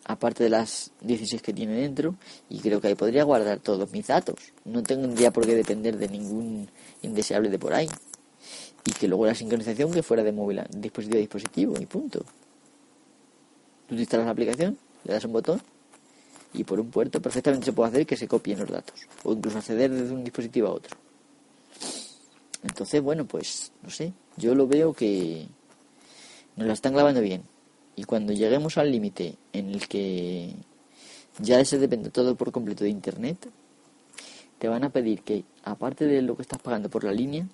aparte 0.06 0.44
de 0.44 0.50
las 0.50 0.92
16 1.00 1.42
que 1.42 1.52
tiene 1.52 1.74
dentro, 1.74 2.14
y 2.48 2.60
creo 2.60 2.80
que 2.80 2.88
ahí 2.88 2.94
podría 2.94 3.24
guardar 3.24 3.58
todos 3.58 3.90
mis 3.90 4.06
datos. 4.06 4.36
No 4.64 4.82
tendría 4.82 5.32
por 5.32 5.44
qué 5.44 5.54
depender 5.54 5.96
de 5.98 6.08
ningún 6.08 6.68
indeseable 7.02 7.50
de 7.50 7.58
por 7.58 7.74
ahí. 7.74 7.88
Y 8.84 8.92
que 8.92 9.08
luego 9.08 9.26
la 9.26 9.34
sincronización 9.34 9.90
que 9.90 10.02
fuera 10.02 10.22
de 10.22 10.30
móvil, 10.30 10.62
dispositivo 10.70 11.16
a 11.16 11.20
dispositivo, 11.20 11.74
y 11.80 11.86
punto. 11.86 12.24
Tú 13.88 13.96
instalas 13.96 14.26
la 14.26 14.32
aplicación, 14.32 14.78
le 15.04 15.12
das 15.12 15.24
un 15.24 15.32
botón, 15.32 15.60
y 16.54 16.62
por 16.62 16.78
un 16.78 16.90
puerto 16.90 17.20
perfectamente 17.20 17.66
se 17.66 17.72
puede 17.72 17.90
hacer 17.90 18.06
que 18.06 18.16
se 18.16 18.28
copien 18.28 18.60
los 18.60 18.70
datos, 18.70 19.08
o 19.24 19.32
incluso 19.32 19.58
acceder 19.58 19.90
desde 19.90 20.14
un 20.14 20.22
dispositivo 20.22 20.68
a 20.68 20.72
otro. 20.72 20.96
Entonces, 22.62 23.02
bueno, 23.02 23.24
pues, 23.26 23.72
no 23.82 23.90
sé, 23.90 24.12
yo 24.36 24.54
lo 24.54 24.68
veo 24.68 24.92
que 24.92 25.48
nos 26.54 26.66
la 26.68 26.74
están 26.74 26.92
clavando 26.92 27.20
bien. 27.20 27.42
Y 27.96 28.04
cuando 28.04 28.32
lleguemos 28.32 28.76
al 28.78 28.92
límite 28.92 29.36
en 29.52 29.70
el 29.70 29.88
que 29.88 30.54
ya 31.38 31.64
se 31.64 31.78
depende 31.78 32.10
todo 32.10 32.36
por 32.36 32.52
completo 32.52 32.84
de 32.84 32.90
Internet, 32.90 33.48
te 34.58 34.68
van 34.68 34.84
a 34.84 34.90
pedir 34.90 35.22
que, 35.22 35.44
aparte 35.64 36.06
de 36.06 36.22
lo 36.22 36.36
que 36.36 36.42
estás 36.42 36.60
pagando 36.60 36.88
por 36.90 37.04
la 37.04 37.12
línea, 37.12 37.46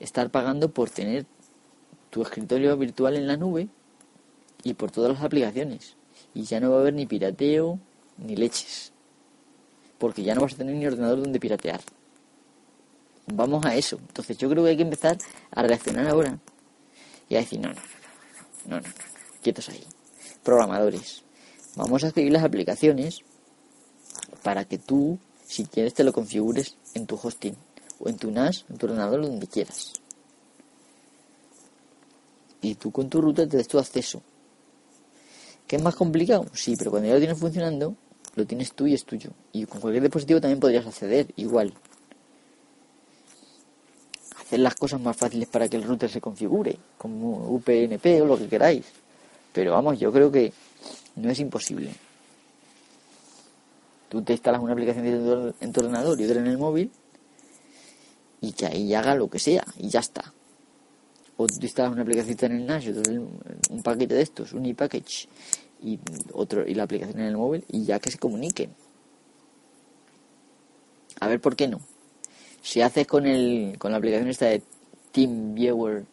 estar 0.00 0.30
pagando 0.30 0.70
por 0.70 0.90
tener 0.90 1.26
tu 2.10 2.22
escritorio 2.22 2.76
virtual 2.76 3.16
en 3.16 3.26
la 3.26 3.36
nube 3.36 3.68
y 4.62 4.74
por 4.74 4.90
todas 4.90 5.12
las 5.12 5.22
aplicaciones. 5.22 5.96
Y 6.34 6.42
ya 6.42 6.60
no 6.60 6.70
va 6.70 6.78
a 6.78 6.80
haber 6.80 6.94
ni 6.94 7.06
pirateo 7.06 7.78
ni 8.18 8.36
leches. 8.36 8.92
Porque 9.98 10.22
ya 10.22 10.34
no 10.34 10.42
vas 10.42 10.54
a 10.54 10.56
tener 10.56 10.74
ni 10.74 10.86
ordenador 10.86 11.22
donde 11.22 11.40
piratear. 11.40 11.80
Vamos 13.26 13.64
a 13.64 13.74
eso. 13.74 13.98
Entonces 13.98 14.36
yo 14.38 14.48
creo 14.48 14.62
que 14.64 14.70
hay 14.70 14.76
que 14.76 14.82
empezar 14.82 15.18
a 15.50 15.62
reaccionar 15.62 16.06
ahora 16.06 16.38
y 17.28 17.36
a 17.36 17.38
decir, 17.38 17.60
no, 17.60 17.70
no, 17.72 17.80
no, 18.66 18.80
no, 18.80 18.80
no, 18.80 19.05
quietos 19.46 19.68
ahí. 19.68 19.84
Programadores, 20.42 21.22
vamos 21.76 22.02
a 22.02 22.08
escribir 22.08 22.32
las 22.32 22.42
aplicaciones 22.42 23.20
para 24.42 24.64
que 24.64 24.76
tú, 24.76 25.20
si 25.46 25.66
quieres, 25.66 25.94
te 25.94 26.02
lo 26.02 26.12
configures 26.12 26.76
en 26.94 27.06
tu 27.06 27.14
hosting 27.14 27.54
o 28.00 28.08
en 28.08 28.16
tu 28.16 28.32
NAS, 28.32 28.64
en 28.68 28.76
tu 28.76 28.86
ordenador, 28.86 29.22
donde 29.22 29.46
quieras. 29.46 29.92
Y 32.60 32.74
tú 32.74 32.90
con 32.90 33.08
tu 33.08 33.20
router 33.20 33.48
te 33.48 33.56
des 33.56 33.68
tu 33.68 33.78
acceso. 33.78 34.20
¿Qué 35.68 35.76
es 35.76 35.82
más 35.82 35.94
complicado? 35.94 36.46
Sí, 36.52 36.74
pero 36.76 36.90
cuando 36.90 37.06
ya 37.06 37.14
lo 37.14 37.20
tienes 37.20 37.38
funcionando, 37.38 37.94
lo 38.34 38.46
tienes 38.46 38.72
tú 38.72 38.88
y 38.88 38.94
es 38.94 39.04
tuyo. 39.04 39.30
Y 39.52 39.64
con 39.66 39.80
cualquier 39.80 40.02
dispositivo 40.02 40.40
también 40.40 40.58
podrías 40.58 40.84
acceder, 40.86 41.32
igual. 41.36 41.72
Hacer 44.40 44.58
las 44.58 44.74
cosas 44.74 45.00
más 45.00 45.16
fáciles 45.16 45.46
para 45.46 45.68
que 45.68 45.76
el 45.76 45.84
router 45.84 46.10
se 46.10 46.20
configure, 46.20 46.76
como 46.98 47.48
UPnP 47.54 48.22
o 48.22 48.26
lo 48.26 48.36
que 48.36 48.48
queráis. 48.48 49.05
Pero 49.56 49.72
vamos, 49.72 49.98
yo 49.98 50.12
creo 50.12 50.30
que 50.30 50.52
no 51.14 51.30
es 51.30 51.40
imposible. 51.40 51.90
Tú 54.10 54.20
te 54.20 54.34
instalas 54.34 54.60
una 54.60 54.74
aplicación 54.74 55.06
en 55.58 55.72
tu 55.72 55.80
ordenador 55.80 56.20
y 56.20 56.26
otra 56.26 56.40
en 56.40 56.46
el 56.46 56.58
móvil 56.58 56.90
y 58.42 58.52
que 58.52 58.66
ahí 58.66 58.92
haga 58.92 59.14
lo 59.14 59.30
que 59.30 59.38
sea 59.38 59.64
y 59.78 59.88
ya 59.88 60.00
está. 60.00 60.34
O 61.38 61.46
tú 61.46 61.54
instalas 61.62 61.92
una 61.92 62.02
aplicación 62.02 62.52
en 62.52 62.60
el 62.60 62.66
NAS 62.66 62.84
un 63.70 63.82
paquete 63.82 64.14
de 64.14 64.20
estos, 64.20 64.52
un 64.52 64.66
e-package 64.66 65.26
y 65.82 65.98
otro 66.34 66.68
y 66.68 66.74
la 66.74 66.82
aplicación 66.82 67.18
en 67.20 67.28
el 67.28 67.38
móvil 67.38 67.64
y 67.68 67.82
ya 67.82 67.98
que 67.98 68.10
se 68.10 68.18
comuniquen. 68.18 68.74
A 71.18 71.28
ver 71.28 71.40
por 71.40 71.56
qué 71.56 71.66
no. 71.66 71.80
Si 72.60 72.82
haces 72.82 73.06
con 73.06 73.26
el 73.26 73.76
con 73.78 73.90
la 73.90 73.96
aplicación 73.96 74.28
esta 74.28 74.48
de 74.48 74.62
TeamViewer 75.12 76.04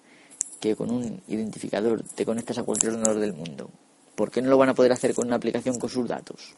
que 0.63 0.78
con 0.78 0.89
un 0.91 1.21
identificador 1.28 2.04
te 2.15 2.26
conectas 2.26 2.58
a 2.58 2.63
cualquier 2.63 2.93
ordenador 2.93 3.19
del 3.19 3.34
mundo, 3.34 3.69
¿por 4.15 4.32
qué 4.32 4.41
no 4.41 4.49
lo 4.49 4.58
van 4.58 4.69
a 4.69 4.73
poder 4.73 4.93
hacer 4.93 5.13
con 5.13 5.28
una 5.28 5.36
aplicación 5.36 5.78
con 5.78 5.89
sus 5.89 6.08
datos? 6.08 6.56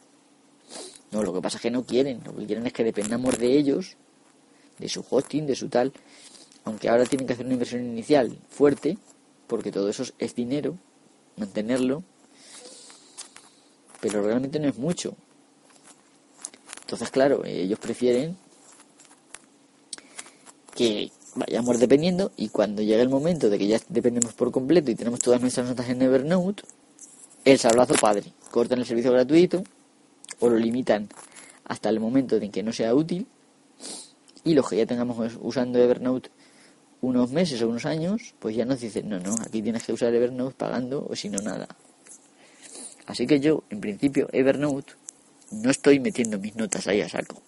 No, 1.10 1.24
lo 1.24 1.34
que 1.34 1.40
pasa 1.40 1.56
es 1.56 1.62
que 1.62 1.72
no 1.72 1.84
quieren, 1.84 2.22
lo 2.24 2.36
que 2.36 2.46
quieren 2.46 2.64
es 2.68 2.72
que 2.72 2.84
dependamos 2.84 3.36
de 3.36 3.58
ellos, 3.58 3.96
de 4.78 4.88
su 4.88 5.04
hosting, 5.10 5.44
de 5.44 5.56
su 5.56 5.68
tal, 5.68 5.92
aunque 6.62 6.88
ahora 6.88 7.04
tienen 7.04 7.26
que 7.26 7.32
hacer 7.32 7.46
una 7.46 7.54
inversión 7.54 7.84
inicial 7.84 8.38
fuerte, 8.48 8.96
porque 9.48 9.72
todo 9.72 9.88
eso 9.88 10.04
es 10.20 10.36
dinero, 10.36 10.78
mantenerlo, 11.36 12.04
pero 14.00 14.22
realmente 14.22 14.60
no 14.60 14.68
es 14.68 14.78
mucho. 14.78 15.16
Entonces, 16.82 17.10
claro, 17.10 17.44
ellos 17.44 17.80
prefieren 17.80 18.36
que 20.76 21.10
vayamos 21.36 21.78
dependiendo 21.78 22.32
y 22.36 22.48
cuando 22.48 22.82
llegue 22.82 23.02
el 23.02 23.08
momento 23.08 23.48
de 23.48 23.58
que 23.58 23.66
ya 23.66 23.80
dependemos 23.88 24.32
por 24.32 24.50
completo 24.50 24.90
y 24.90 24.94
tenemos 24.94 25.20
todas 25.20 25.40
nuestras 25.40 25.68
notas 25.68 25.88
en 25.88 26.02
Evernote, 26.02 26.62
el 27.44 27.58
sablazo 27.58 27.94
padre. 27.94 28.32
Cortan 28.50 28.78
el 28.80 28.86
servicio 28.86 29.12
gratuito 29.12 29.62
o 30.40 30.48
lo 30.48 30.56
limitan 30.56 31.08
hasta 31.64 31.88
el 31.88 32.00
momento 32.00 32.36
en 32.36 32.50
que 32.50 32.62
no 32.62 32.72
sea 32.72 32.94
útil 32.94 33.26
y 34.44 34.54
los 34.54 34.68
que 34.68 34.76
ya 34.76 34.86
tengamos 34.86 35.36
usando 35.40 35.78
Evernote 35.78 36.30
unos 37.00 37.30
meses 37.30 37.60
o 37.62 37.68
unos 37.68 37.84
años, 37.84 38.34
pues 38.38 38.56
ya 38.56 38.64
nos 38.64 38.80
dicen, 38.80 39.08
no, 39.08 39.20
no, 39.20 39.34
aquí 39.34 39.62
tienes 39.62 39.84
que 39.84 39.92
usar 39.92 40.14
Evernote 40.14 40.54
pagando 40.56 41.06
o 41.08 41.14
si 41.14 41.28
no 41.28 41.38
nada. 41.38 41.68
Así 43.06 43.26
que 43.26 43.38
yo, 43.38 43.62
en 43.70 43.80
principio, 43.80 44.28
Evernote, 44.32 44.94
no 45.52 45.70
estoy 45.70 46.00
metiendo 46.00 46.38
mis 46.38 46.56
notas 46.56 46.86
ahí 46.88 47.00
a 47.00 47.08
saco. 47.08 47.42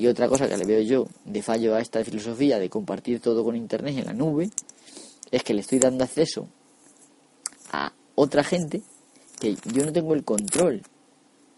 Y 0.00 0.06
otra 0.06 0.30
cosa 0.30 0.48
que 0.48 0.56
le 0.56 0.64
veo 0.64 0.80
yo 0.80 1.08
de 1.26 1.42
fallo 1.42 1.74
a 1.74 1.80
esta 1.82 2.02
filosofía 2.02 2.58
de 2.58 2.70
compartir 2.70 3.20
todo 3.20 3.44
con 3.44 3.54
Internet 3.54 3.98
en 3.98 4.06
la 4.06 4.14
nube, 4.14 4.48
es 5.30 5.44
que 5.44 5.52
le 5.52 5.60
estoy 5.60 5.78
dando 5.78 6.04
acceso 6.04 6.48
a 7.70 7.92
otra 8.14 8.42
gente 8.42 8.80
que 9.38 9.58
yo 9.66 9.84
no 9.84 9.92
tengo 9.92 10.14
el 10.14 10.24
control. 10.24 10.80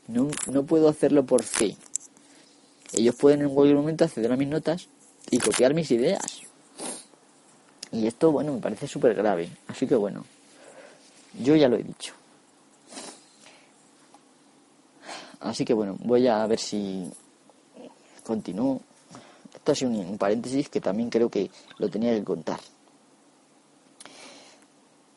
No, 0.08 0.28
no 0.50 0.64
puedo 0.64 0.88
hacerlo 0.88 1.24
por 1.24 1.44
fe. 1.44 1.76
Ellos 2.92 3.14
pueden 3.14 3.42
en 3.42 3.54
cualquier 3.54 3.76
momento 3.76 4.02
acceder 4.02 4.32
a 4.32 4.36
mis 4.36 4.48
notas 4.48 4.88
y 5.30 5.38
copiar 5.38 5.72
mis 5.72 5.92
ideas. 5.92 6.40
Y 7.92 8.08
esto, 8.08 8.32
bueno, 8.32 8.54
me 8.54 8.60
parece 8.60 8.88
súper 8.88 9.14
grave. 9.14 9.50
Así 9.68 9.86
que 9.86 9.94
bueno, 9.94 10.24
yo 11.38 11.54
ya 11.54 11.68
lo 11.68 11.76
he 11.76 11.84
dicho. 11.84 12.12
Así 15.38 15.64
que 15.64 15.74
bueno, 15.74 15.96
voy 16.00 16.26
a 16.26 16.44
ver 16.48 16.58
si 16.58 17.08
continúo. 18.24 18.80
Esto 19.54 19.72
ha 19.72 19.74
sido 19.74 19.90
un, 19.90 20.18
paréntesis 20.18 20.68
que 20.68 20.80
también 20.80 21.10
creo 21.10 21.28
que 21.28 21.50
lo 21.78 21.88
tenía 21.88 22.14
que 22.14 22.24
contar. 22.24 22.60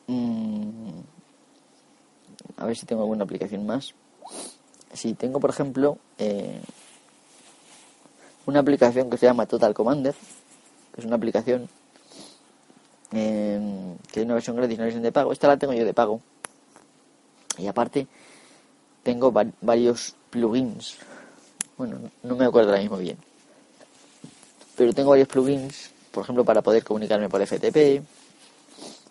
Mm, 0.06 1.00
a 2.56 2.66
ver 2.66 2.76
si 2.76 2.86
tengo 2.86 3.02
alguna 3.02 3.24
aplicación 3.24 3.66
más. 3.66 3.94
Si 4.92 5.14
tengo, 5.14 5.40
por 5.40 5.50
ejemplo, 5.50 5.98
eh, 6.18 6.60
una 8.46 8.60
aplicación 8.60 9.10
que 9.10 9.18
se 9.18 9.26
llama 9.26 9.46
Total 9.46 9.74
Commander, 9.74 10.14
que 10.94 11.00
es 11.00 11.06
una 11.06 11.16
aplicación 11.16 11.68
eh, 13.12 13.96
que 14.12 14.20
es 14.20 14.24
una 14.24 14.34
versión 14.34 14.56
gratis 14.56 14.76
una 14.76 14.84
versión 14.84 15.02
de 15.02 15.12
pago. 15.12 15.32
Esta 15.32 15.48
la 15.48 15.56
tengo 15.56 15.72
yo 15.72 15.84
de 15.84 15.94
pago. 15.94 16.20
Y 17.58 17.66
aparte, 17.66 18.06
tengo 19.02 19.32
varios 19.60 20.14
plugins. 20.30 20.98
Bueno, 21.76 21.98
no 22.22 22.36
me 22.36 22.46
acuerdo 22.46 22.70
ahora 22.70 22.80
mismo 22.80 22.96
bien. 22.96 23.18
Pero 24.76 24.92
tengo 24.94 25.10
varios 25.10 25.28
plugins, 25.28 25.90
por 26.10 26.24
ejemplo, 26.24 26.44
para 26.44 26.62
poder 26.62 26.82
comunicarme 26.82 27.28
por 27.28 27.46
FTP. 27.46 28.02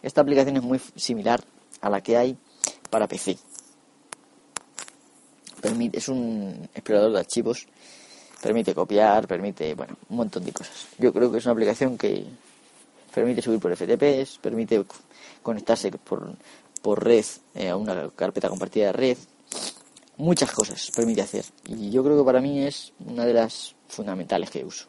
Esta 0.02 0.22
aplicación 0.22 0.58
es 0.58 0.64
muy 0.64 0.80
similar 0.96 1.44
a 1.82 1.90
la 1.90 2.02
que 2.02 2.18
hay 2.18 2.38
para 2.90 3.08
PC. 3.08 3.38
Permite, 5.62 5.98
es 5.98 6.10
un 6.10 6.70
explorador 6.74 7.12
de 7.12 7.20
archivos, 7.20 7.68
permite 8.42 8.74
copiar, 8.74 9.28
permite, 9.28 9.74
bueno, 9.74 9.98
un 10.10 10.18
montón 10.18 10.44
de 10.44 10.52
cosas. 10.52 10.88
Yo 10.98 11.12
creo 11.12 11.32
que 11.32 11.40
es 11.40 11.46
una 11.46 11.54
aplicación 11.54 11.98
que 11.98 12.26
permite 13.14 13.42
subir 13.42 13.60
por 13.60 13.76
FTP, 13.76 14.40
permite 14.42 14.84
conectarse 15.42 15.92
por, 15.92 16.36
por 16.82 17.04
red 17.04 17.26
eh, 17.56 17.70
a 17.70 17.78
una 17.78 18.10
carpeta 18.10 18.50
compartida 18.50 18.88
de 18.88 18.92
red, 18.92 19.18
muchas 20.18 20.52
cosas 20.52 20.92
permite 20.96 21.22
hacer. 21.22 21.46
Y 21.68 21.90
yo 21.92 22.04
creo 22.04 22.18
que 22.18 22.24
para 22.24 22.42
mí 22.42 22.62
es 22.62 22.94
una 23.06 23.26
de 23.26 23.34
las 23.34 23.76
fundamentales 23.88 24.50
que 24.50 24.64
uso. 24.64 24.88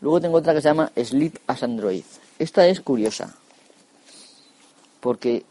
Luego 0.00 0.20
tengo 0.20 0.38
otra 0.38 0.54
que 0.54 0.60
se 0.60 0.68
llama 0.68 0.92
Sleep 0.96 1.38
as 1.46 1.62
Android. 1.62 2.04
Esta 2.38 2.66
es 2.66 2.80
curiosa. 2.80 3.34
Porque, 5.00 5.44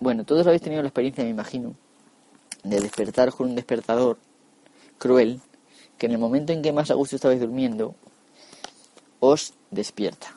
bueno, 0.00 0.24
todos 0.24 0.46
habéis 0.46 0.62
tenido 0.62 0.82
la 0.82 0.88
experiencia, 0.88 1.24
me 1.24 1.30
imagino, 1.30 1.74
de 2.62 2.80
despertar 2.80 3.32
con 3.32 3.48
un 3.48 3.56
despertador 3.56 4.18
cruel, 4.98 5.40
que 5.98 6.06
en 6.06 6.12
el 6.12 6.18
momento 6.18 6.52
en 6.52 6.62
que 6.62 6.72
más 6.72 6.90
a 6.90 6.94
gusto 6.94 7.16
estabais 7.16 7.40
durmiendo, 7.40 7.94
os 9.20 9.54
despierta. 9.70 10.34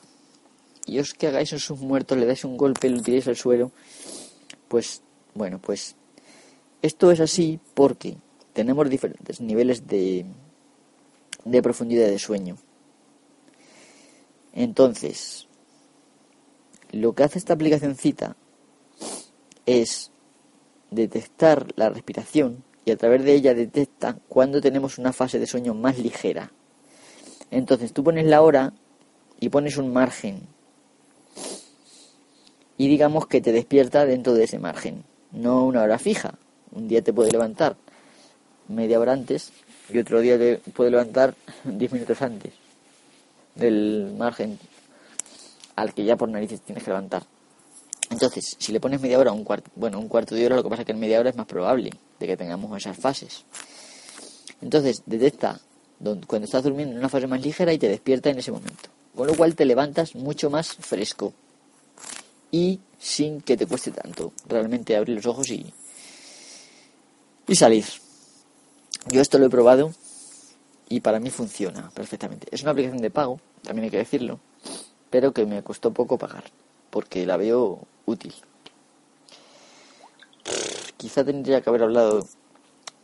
Y 0.86 1.00
os 1.00 1.14
que 1.14 1.28
hagáis 1.28 1.54
en 1.54 1.60
sus 1.60 1.80
muertos, 1.80 2.18
le 2.18 2.26
dais 2.26 2.44
un 2.46 2.58
golpe, 2.58 2.90
lo 2.90 3.02
tiréis 3.02 3.28
al 3.28 3.36
suelo, 3.36 3.72
pues, 4.68 5.02
bueno, 5.36 5.60
pues 5.60 5.96
esto 6.82 7.12
es 7.12 7.20
así 7.20 7.60
porque 7.74 8.18
tenemos 8.54 8.90
diferentes 8.90 9.42
niveles 9.42 9.88
de, 9.88 10.26
de 11.46 11.62
profundidad 11.62 12.08
de 12.08 12.20
sueño. 12.20 12.58
Entonces, 14.54 15.48
lo 16.92 17.14
que 17.14 17.24
hace 17.24 17.38
esta 17.38 17.54
aplicacióncita 17.54 18.36
es 19.66 20.12
detectar 20.92 21.68
la 21.76 21.90
respiración 21.90 22.64
y 22.86 22.92
a 22.92 22.98
través 22.98 23.24
de 23.24 23.34
ella 23.34 23.54
detecta 23.54 24.18
cuando 24.28 24.62
tenemos 24.62 24.98
una 24.98 25.14
fase 25.14 25.38
de 25.40 25.46
sueño 25.46 25.74
más 25.74 26.00
ligera. 26.00 26.52
Entonces 27.52 27.94
tú 27.94 28.04
pones 28.04 28.26
la 28.26 28.42
hora 28.42 28.74
y 29.40 29.50
pones 29.50 29.78
un 29.78 29.94
margen 29.94 30.48
y 32.78 32.88
digamos 32.88 33.28
que 33.28 33.42
te 33.42 33.52
despierta 33.52 34.06
dentro 34.06 34.34
de 34.34 34.46
ese 34.46 34.58
margen, 34.58 35.04
no 35.32 35.66
una 35.66 35.84
hora 35.84 36.00
fija, 36.00 36.40
un 36.72 36.88
día 36.88 37.02
te 37.02 37.14
puede 37.14 37.32
levantar 37.32 37.76
media 38.68 39.00
hora 39.00 39.14
antes 39.14 39.52
y 39.90 39.98
otro 39.98 40.22
día 40.22 40.38
te 40.38 40.58
puede 40.58 40.92
levantar 40.92 41.36
diez 41.64 41.92
minutos 41.92 42.22
antes. 42.22 42.54
del 43.56 44.14
margen 44.18 44.58
al 45.76 45.94
que 45.94 46.04
ya 46.04 46.16
por 46.16 46.30
narices 46.30 46.62
tienes 46.62 46.84
que 46.84 46.90
levantar. 46.90 47.24
Entonces, 48.10 48.56
si 48.58 48.72
le 48.72 48.80
pones 48.80 49.02
media 49.02 49.20
hora, 49.20 49.32
un 49.32 49.44
cuarto, 49.44 49.70
bueno, 49.76 50.00
un 50.00 50.08
cuarto 50.08 50.36
de 50.36 50.46
hora, 50.46 50.56
lo 50.56 50.64
que 50.64 50.70
pasa 50.70 50.82
es 50.82 50.86
que 50.86 50.92
en 50.92 51.00
media 51.00 51.20
hora 51.20 51.30
es 51.30 51.36
más 51.36 51.46
probable 51.46 51.92
de 52.20 52.28
que 52.28 52.36
tengamos 52.36 52.76
esas 52.76 52.98
fases. 52.98 53.46
Entonces, 54.62 55.04
detecta 55.06 55.60
cuando 56.28 56.46
estás 56.46 56.64
durmiendo 56.64 56.94
en 56.94 57.00
una 57.00 57.10
fase 57.10 57.28
más 57.28 57.42
ligera 57.42 57.72
y 57.72 57.78
te 57.78 57.88
despierta 57.88 58.30
en 58.30 58.40
ese 58.40 58.52
momento. 58.52 58.90
Con 59.16 59.28
lo 59.28 59.36
cual 59.36 59.56
te 59.56 59.66
levantas 59.66 60.16
mucho 60.16 60.50
más 60.50 60.74
fresco 60.74 61.34
y 62.52 62.80
sin 62.98 63.42
que 63.42 63.58
te 63.58 63.66
cueste 63.66 63.92
tanto 63.92 64.34
realmente 64.48 64.96
abrir 64.96 65.18
los 65.18 65.26
ojos 65.26 65.50
y, 65.50 65.72
y 67.50 67.56
salir. 67.56 67.86
Yo 69.12 69.22
esto 69.22 69.40
lo 69.40 69.48
he 69.48 69.50
probado 69.50 69.92
y 70.88 71.02
para 71.02 71.20
mí 71.20 71.32
funciona 71.32 71.90
perfectamente. 71.90 72.48
Es 72.52 72.62
una 72.62 72.72
aplicación 72.72 73.02
de 73.02 73.10
pago, 73.10 73.40
también 73.64 73.86
hay 73.86 73.92
que 73.92 73.98
decirlo, 73.98 74.40
pero 75.10 75.34
que 75.34 75.46
me 75.46 75.64
costó 75.64 75.92
poco 75.92 76.18
pagar 76.18 76.44
porque 76.92 77.26
la 77.26 77.38
veo 77.38 77.80
útil. 78.06 78.34
Quizá 80.98 81.24
tendría 81.24 81.62
que 81.62 81.70
haber 81.70 81.84
hablado 81.84 82.28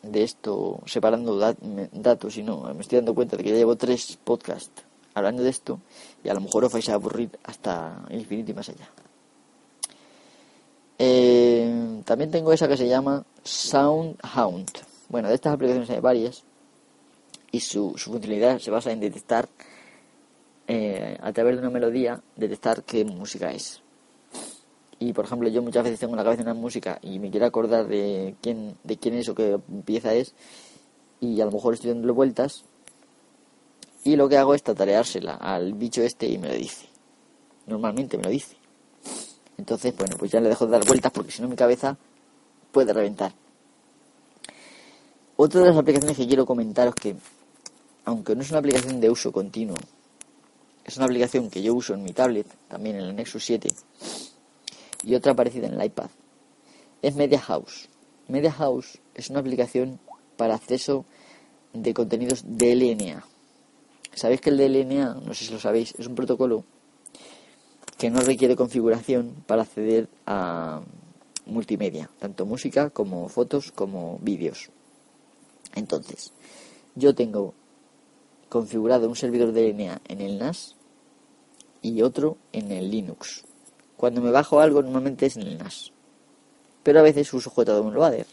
de 0.04 0.24
esto 0.24 0.80
separando 0.86 1.40
datos 1.40 2.38
y 2.38 2.44
no, 2.44 2.72
me 2.74 2.82
estoy 2.82 2.98
dando 2.98 3.16
cuenta 3.16 3.38
de 3.38 3.44
que 3.44 3.50
ya 3.50 3.56
llevo 3.56 3.76
tres 3.76 4.18
podcasts 4.24 4.84
hablando 5.16 5.42
de 5.42 5.50
esto 5.50 5.80
y 6.24 6.30
a 6.30 6.34
lo 6.36 6.42
mejor 6.42 6.66
os 6.66 6.74
vais 6.74 6.88
a 6.90 6.94
aburrir 6.94 7.32
hasta 7.44 8.06
infinito 8.12 8.52
y 8.52 8.54
más 8.54 8.70
allá. 8.70 8.90
Eh, 11.00 11.65
también 12.06 12.32
tengo 12.32 12.54
esa 12.54 12.68
que 12.68 12.78
se 12.78 12.88
llama 12.88 13.26
SoundHound. 13.44 14.72
Bueno, 15.10 15.28
de 15.28 15.36
estas 15.36 15.54
aplicaciones 15.54 15.90
hay 15.90 16.00
varias 16.00 16.44
y 17.52 17.60
su, 17.60 17.94
su 17.98 18.12
funcionalidad 18.12 18.60
se 18.60 18.72
basa 18.72 18.92
en 18.92 19.00
detectar 19.00 19.48
eh, 20.68 21.18
a 21.22 21.32
través 21.32 21.56
de 21.56 21.62
una 21.62 21.70
melodía, 21.70 22.22
detectar 22.36 22.84
qué 22.84 23.06
música 23.06 23.52
es. 23.52 23.82
Y 25.00 25.14
por 25.14 25.26
ejemplo, 25.26 25.50
yo 25.50 25.62
muchas 25.62 25.84
veces 25.84 26.00
tengo 26.00 26.14
en 26.14 26.18
la 26.18 26.24
cabeza 26.24 26.44
una 26.44 26.54
música 26.54 27.00
y 27.02 27.20
me 27.20 27.30
quiero 27.30 27.46
acordar 27.46 27.88
de 27.88 28.36
quién, 28.42 28.78
de 28.84 28.98
quién 28.98 29.16
es 29.16 29.28
o 29.30 29.36
qué 29.36 29.60
pieza 29.84 30.14
es, 30.14 30.34
y 31.20 31.42
a 31.42 31.46
lo 31.46 31.52
mejor 31.52 31.74
estoy 31.74 31.92
dándole 31.92 32.14
vueltas, 32.14 32.64
y 34.04 34.16
lo 34.16 34.30
que 34.30 34.38
hago 34.38 34.54
es 34.54 34.64
tatareársela 34.64 35.34
al 35.36 35.74
bicho 35.74 36.02
este 36.02 36.28
y 36.28 36.38
me 36.38 36.48
lo 36.48 36.54
dice. 36.54 36.88
Normalmente 37.68 38.18
me 38.18 38.24
lo 38.24 38.30
dice. 38.30 38.56
Entonces, 39.58 39.96
bueno, 39.98 40.18
pues 40.18 40.32
ya 40.32 40.40
le 40.40 40.50
dejo 40.50 40.66
de 40.66 40.72
dar 40.74 40.86
vueltas 40.86 41.12
porque 41.12 41.32
si 41.32 41.42
no 41.42 41.48
mi 41.48 41.56
cabeza 41.56 41.98
puede 42.72 42.94
reventar. 42.94 43.34
Otra 45.38 45.62
de 45.62 45.70
las 45.70 45.78
aplicaciones 45.78 46.18
que 46.18 46.28
quiero 46.28 46.46
comentaros 46.46 46.96
que, 46.96 47.16
aunque 48.06 48.36
no 48.36 48.42
es 48.42 48.50
una 48.50 48.60
aplicación 48.60 49.00
de 49.02 49.10
uso 49.10 49.32
continuo, 49.32 49.78
es 50.84 50.98
una 50.98 51.06
aplicación 51.06 51.50
que 51.50 51.62
yo 51.62 51.74
uso 51.74 51.94
en 51.94 52.04
mi 52.04 52.14
tablet, 52.14 52.48
también 52.68 52.98
en 52.98 53.06
el 53.06 53.16
Nexus 53.16 53.44
7, 53.46 53.70
y 55.04 55.16
otra 55.16 55.34
parecida 55.34 55.68
en 55.68 55.74
el 55.74 55.86
iPad, 55.86 56.10
es 57.02 57.16
Media 57.16 57.40
House. 57.40 57.90
Media 58.28 58.52
House 58.52 59.00
es 59.14 59.30
una 59.30 59.40
aplicación 59.40 60.00
para 60.38 60.56
acceso 60.56 61.06
de 61.74 61.94
contenidos 61.94 62.44
DLNA. 62.46 63.26
Sabéis 64.14 64.42
que 64.42 64.50
el 64.50 64.58
DLNA, 64.58 65.16
no 65.16 65.34
sé 65.34 65.46
si 65.46 65.54
lo 65.54 65.60
sabéis, 65.60 65.94
es 65.98 66.08
un 66.08 66.16
protocolo 66.16 66.64
que 68.06 68.12
no 68.12 68.22
requiere 68.22 68.56
configuración 68.56 69.34
para 69.48 69.64
acceder 69.64 70.08
a 70.28 70.82
multimedia, 71.48 72.08
tanto 72.20 72.46
música 72.46 72.92
como 72.92 73.30
fotos 73.30 73.72
como 73.72 74.20
vídeos. 74.22 74.70
Entonces, 75.74 76.32
yo 76.94 77.16
tengo 77.16 77.56
configurado 78.48 79.10
un 79.10 79.16
servidor 79.16 79.54
DLNA 79.54 80.02
en 80.08 80.22
el 80.22 80.38
NAS 80.38 80.76
y 81.82 82.04
otro 82.04 82.38
en 82.54 82.72
el 82.72 82.92
Linux. 82.92 83.44
Cuando 83.98 84.22
me 84.22 84.30
bajo 84.30 84.60
algo 84.60 84.84
normalmente 84.84 85.26
es 85.26 85.38
en 85.38 85.48
el 85.48 85.58
NAS, 85.58 85.92
pero 86.84 87.00
a 87.00 87.02
veces 87.02 87.34
uso 87.34 87.52
JDownloader 87.52 88.28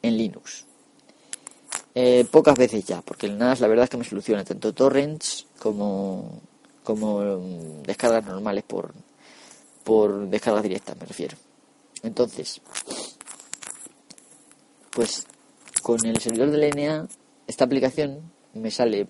en 0.00 0.16
Linux. 0.16 0.64
Eh, 1.94 2.24
pocas 2.30 2.56
veces 2.56 2.86
ya, 2.86 3.02
porque 3.02 3.26
el 3.26 3.36
NAS 3.36 3.60
la 3.60 3.68
verdad 3.68 3.84
es 3.84 3.90
que 3.90 3.98
me 3.98 4.04
soluciona 4.04 4.42
tanto 4.42 4.72
torrents 4.72 5.46
como, 5.58 6.40
como 6.82 7.20
mm, 7.20 7.82
descargas 7.82 8.24
normales 8.26 8.64
por, 8.64 8.92
por 9.84 10.28
descargas 10.28 10.62
directas, 10.62 10.96
me 10.98 11.06
refiero. 11.06 11.36
Entonces, 12.02 12.60
pues 14.90 15.26
con 15.82 16.04
el 16.04 16.18
servidor 16.18 16.50
de 16.50 16.70
LNA, 16.70 17.08
esta 17.46 17.64
aplicación 17.64 18.20
me 18.54 18.70
sale 18.70 19.06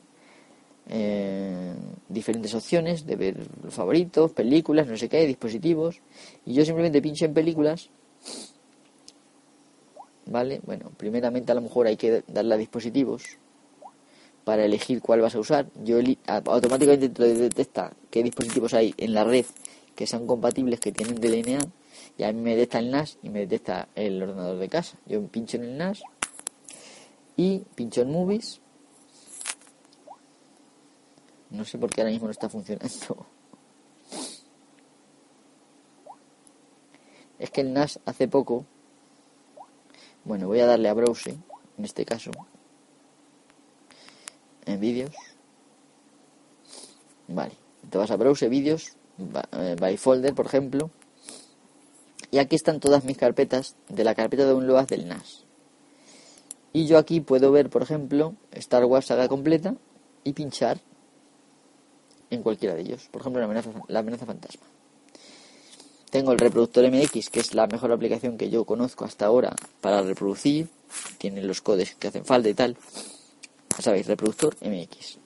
eh, 0.88 1.74
diferentes 2.08 2.54
opciones 2.54 3.06
de 3.06 3.16
ver 3.16 3.36
favoritos, 3.70 4.32
películas, 4.32 4.86
no 4.86 4.96
sé 4.96 5.08
qué, 5.08 5.26
dispositivos, 5.26 6.00
y 6.44 6.54
yo 6.54 6.64
simplemente 6.64 7.02
pincho 7.02 7.24
en 7.24 7.34
películas 7.34 7.90
¿vale? 10.26 10.60
Bueno, 10.64 10.90
primeramente 10.96 11.52
a 11.52 11.54
lo 11.54 11.60
mejor 11.60 11.86
hay 11.86 11.96
que 11.96 12.22
darle 12.26 12.54
a 12.54 12.58
dispositivos 12.58 13.22
para 14.44 14.64
elegir 14.64 15.00
cuál 15.00 15.20
vas 15.20 15.34
a 15.34 15.40
usar. 15.40 15.66
Yo 15.84 15.98
automáticamente 16.26 17.08
detecta 17.08 17.92
qué 18.10 18.22
dispositivos 18.22 18.74
hay 18.74 18.94
en 18.96 19.14
la 19.14 19.24
red 19.24 19.46
que 19.94 20.06
sean 20.06 20.26
compatibles, 20.26 20.80
que 20.80 20.92
tienen 20.92 21.20
DLNA, 21.20 21.60
y 22.18 22.24
a 22.24 22.32
me 22.32 22.56
detecta 22.56 22.78
el 22.78 22.90
NAS 22.90 23.18
y 23.22 23.28
me 23.28 23.40
detecta 23.40 23.88
el 23.94 24.22
ordenador 24.22 24.58
de 24.58 24.68
casa. 24.68 24.96
Yo 25.06 25.22
pincho 25.26 25.56
en 25.58 25.64
el 25.64 25.78
NAS 25.78 26.02
y 27.36 27.58
pincho 27.74 28.02
en 28.02 28.10
Movies. 28.10 28.60
No 31.50 31.64
sé 31.64 31.78
por 31.78 31.90
qué 31.90 32.00
ahora 32.00 32.12
mismo 32.12 32.26
no 32.26 32.32
está 32.32 32.48
funcionando. 32.48 33.26
Es 37.38 37.50
que 37.50 37.60
el 37.60 37.72
NAS 37.72 38.00
hace 38.06 38.28
poco 38.28 38.64
bueno, 40.24 40.46
voy 40.46 40.60
a 40.60 40.66
darle 40.66 40.88
a 40.88 40.94
Browse, 40.94 41.30
en 41.78 41.84
este 41.84 42.04
caso, 42.04 42.30
en 44.66 44.80
vídeos. 44.80 45.14
Vale, 47.28 47.54
te 47.90 47.98
vas 47.98 48.10
a 48.10 48.16
Browse, 48.16 48.48
vídeos, 48.48 48.96
eh, 49.52 49.76
by 49.78 49.96
folder, 49.96 50.34
por 50.34 50.46
ejemplo. 50.46 50.90
Y 52.30 52.38
aquí 52.38 52.56
están 52.56 52.80
todas 52.80 53.04
mis 53.04 53.18
carpetas 53.18 53.76
de 53.88 54.04
la 54.04 54.14
carpeta 54.14 54.44
de 54.44 54.50
download 54.50 54.86
del 54.86 55.06
NAS. 55.06 55.44
Y 56.72 56.86
yo 56.86 56.96
aquí 56.96 57.20
puedo 57.20 57.52
ver, 57.52 57.68
por 57.68 57.82
ejemplo, 57.82 58.34
Star 58.52 58.84
Wars 58.86 59.06
saga 59.06 59.28
completa 59.28 59.74
y 60.24 60.32
pinchar 60.32 60.80
en 62.30 62.42
cualquiera 62.42 62.74
de 62.74 62.80
ellos. 62.80 63.08
Por 63.10 63.20
ejemplo, 63.20 63.40
la 63.40 63.44
amenaza, 63.44 63.70
la 63.88 63.98
amenaza 63.98 64.24
fantasma. 64.24 64.62
Tengo 66.10 66.32
el 66.32 66.38
reproductor 66.38 66.90
MX, 66.90 67.30
que 67.30 67.40
es 67.40 67.54
la 67.54 67.66
mejor 67.66 67.92
aplicación 67.92 68.36
que 68.36 68.50
yo 68.50 68.64
conozco 68.64 69.04
hasta 69.04 69.26
ahora 69.26 69.54
para 69.80 70.02
reproducir. 70.02 70.68
Tiene 71.18 71.42
los 71.42 71.62
codes 71.62 71.94
que 71.94 72.08
hacen 72.08 72.24
falta 72.24 72.48
y 72.48 72.54
tal. 72.54 72.76
Sabéis, 73.78 74.06
reproductor 74.06 74.56
MX. 74.60 75.18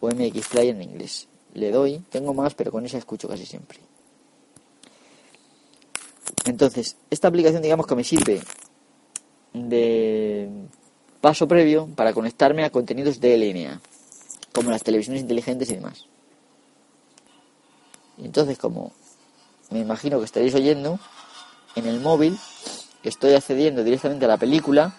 O 0.00 0.08
MX 0.08 0.48
Player 0.48 0.74
en 0.74 0.82
inglés. 0.82 1.28
Le 1.54 1.70
doy, 1.70 1.98
tengo 2.10 2.32
más, 2.34 2.54
pero 2.54 2.70
con 2.70 2.84
esa 2.86 2.98
escucho 2.98 3.28
casi 3.28 3.44
siempre. 3.46 3.78
Entonces, 6.44 6.96
esta 7.10 7.28
aplicación 7.28 7.62
digamos 7.62 7.86
que 7.86 7.94
me 7.94 8.04
sirve 8.04 8.40
de 9.52 10.48
paso 11.20 11.46
previo 11.48 11.88
para 11.94 12.12
conectarme 12.12 12.64
a 12.64 12.70
contenidos 12.70 13.20
de 13.20 13.36
LNA, 13.36 13.80
como 14.52 14.70
las 14.70 14.82
televisiones 14.82 15.22
inteligentes 15.22 15.70
y 15.70 15.74
demás. 15.74 16.06
Entonces, 18.18 18.58
como 18.58 18.92
me 19.70 19.80
imagino 19.80 20.18
que 20.18 20.24
estaréis 20.24 20.54
oyendo, 20.54 20.98
en 21.74 21.86
el 21.86 22.00
móvil 22.00 22.38
estoy 23.02 23.34
accediendo 23.34 23.82
directamente 23.82 24.24
a 24.24 24.28
la 24.28 24.36
película 24.36 24.94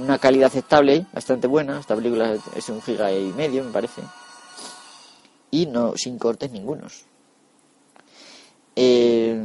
una 0.00 0.18
calidad 0.18 0.46
aceptable, 0.46 1.06
bastante 1.12 1.46
buena. 1.46 1.80
Esta 1.80 1.96
película 1.96 2.36
es 2.54 2.68
un 2.68 2.82
giga 2.82 3.12
y 3.12 3.32
medio, 3.32 3.64
me 3.64 3.72
parece. 3.72 4.02
Y 5.50 5.66
no 5.66 5.96
sin 5.96 6.18
cortes 6.18 6.50
ningunos. 6.50 7.04
Eh, 8.74 9.38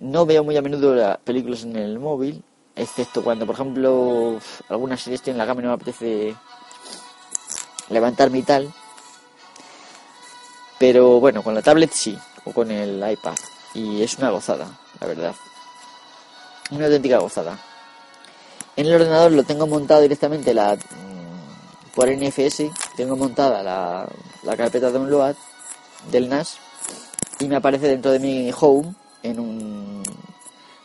no 0.00 0.26
veo 0.26 0.44
muy 0.44 0.56
a 0.56 0.62
menudo 0.62 0.94
las 0.94 1.18
películas 1.18 1.64
en 1.64 1.76
el 1.76 1.98
móvil, 1.98 2.42
excepto 2.76 3.22
cuando, 3.22 3.46
por 3.46 3.56
ejemplo, 3.56 4.38
alguna 4.68 4.96
serie 4.96 5.16
estoy 5.16 5.32
en 5.32 5.38
la 5.38 5.46
cama 5.46 5.60
y 5.60 5.64
no 5.64 5.70
me 5.70 5.74
apetece 5.74 6.34
levantarme 7.90 8.38
y 8.38 8.42
tal. 8.42 8.72
Pero 10.78 11.20
bueno, 11.20 11.42
con 11.42 11.54
la 11.54 11.62
tablet 11.62 11.90
sí 11.92 12.16
o 12.44 12.52
con 12.52 12.70
el 12.70 12.98
iPad. 13.10 13.36
Y 13.74 14.02
es 14.02 14.18
una 14.18 14.30
gozada, 14.30 14.68
la 15.00 15.06
verdad. 15.06 15.34
Una 16.70 16.86
auténtica 16.86 17.18
gozada 17.18 17.58
en 18.76 18.86
el 18.86 18.94
ordenador 18.94 19.32
lo 19.32 19.44
tengo 19.44 19.66
montado 19.66 20.02
directamente 20.02 20.54
la 20.54 20.76
mm, 20.76 21.94
por 21.94 22.08
NFS, 22.08 22.64
tengo 22.96 23.16
montada 23.16 23.62
la, 23.62 24.08
la 24.42 24.56
carpeta 24.56 24.86
de 24.86 24.98
download 24.98 25.36
del 26.10 26.28
NAS 26.28 26.58
y 27.40 27.46
me 27.46 27.56
aparece 27.56 27.86
dentro 27.86 28.10
de 28.10 28.18
mi 28.18 28.50
home 28.58 28.94
en 29.22 29.40
un 29.40 30.02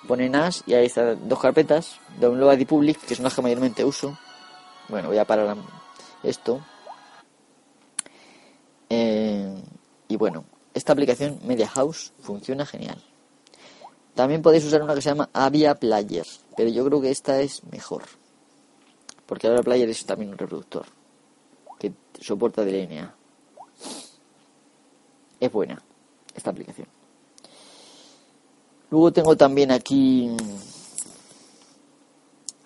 pone 0.07 0.29
NAS 0.29 0.63
y 0.65 0.73
ahí 0.73 0.87
están 0.87 1.27
dos 1.29 1.39
carpetas, 1.39 1.99
download 2.19 2.57
y 2.57 2.65
public, 2.65 2.99
que 2.99 3.15
son 3.15 3.23
las 3.23 3.33
que 3.33 3.41
mayormente 3.41 3.85
uso. 3.85 4.17
Bueno, 4.87 5.09
voy 5.09 5.19
a 5.19 5.25
parar 5.25 5.55
esto. 6.23 6.61
Eh, 8.89 9.61
y 10.07 10.15
bueno, 10.15 10.45
esta 10.73 10.93
aplicación 10.93 11.39
Media 11.43 11.67
House 11.67 12.11
funciona 12.21 12.65
genial. 12.65 12.99
También 14.15 14.41
podéis 14.41 14.65
usar 14.65 14.81
una 14.83 14.95
que 14.95 15.01
se 15.01 15.09
llama 15.09 15.29
Avia 15.33 15.75
Player, 15.75 16.25
pero 16.57 16.69
yo 16.69 16.85
creo 16.85 17.01
que 17.01 17.11
esta 17.11 17.39
es 17.41 17.63
mejor. 17.65 18.03
Porque 19.25 19.47
Avia 19.47 19.63
Player 19.63 19.89
es 19.89 20.05
también 20.05 20.31
un 20.31 20.37
reproductor 20.37 20.85
que 21.77 21.93
soporta 22.19 22.65
DLNA. 22.65 23.15
Es 25.39 25.51
buena 25.51 25.81
esta 26.35 26.49
aplicación. 26.49 26.87
Luego 28.91 29.13
tengo 29.13 29.37
también 29.37 29.71
aquí 29.71 30.29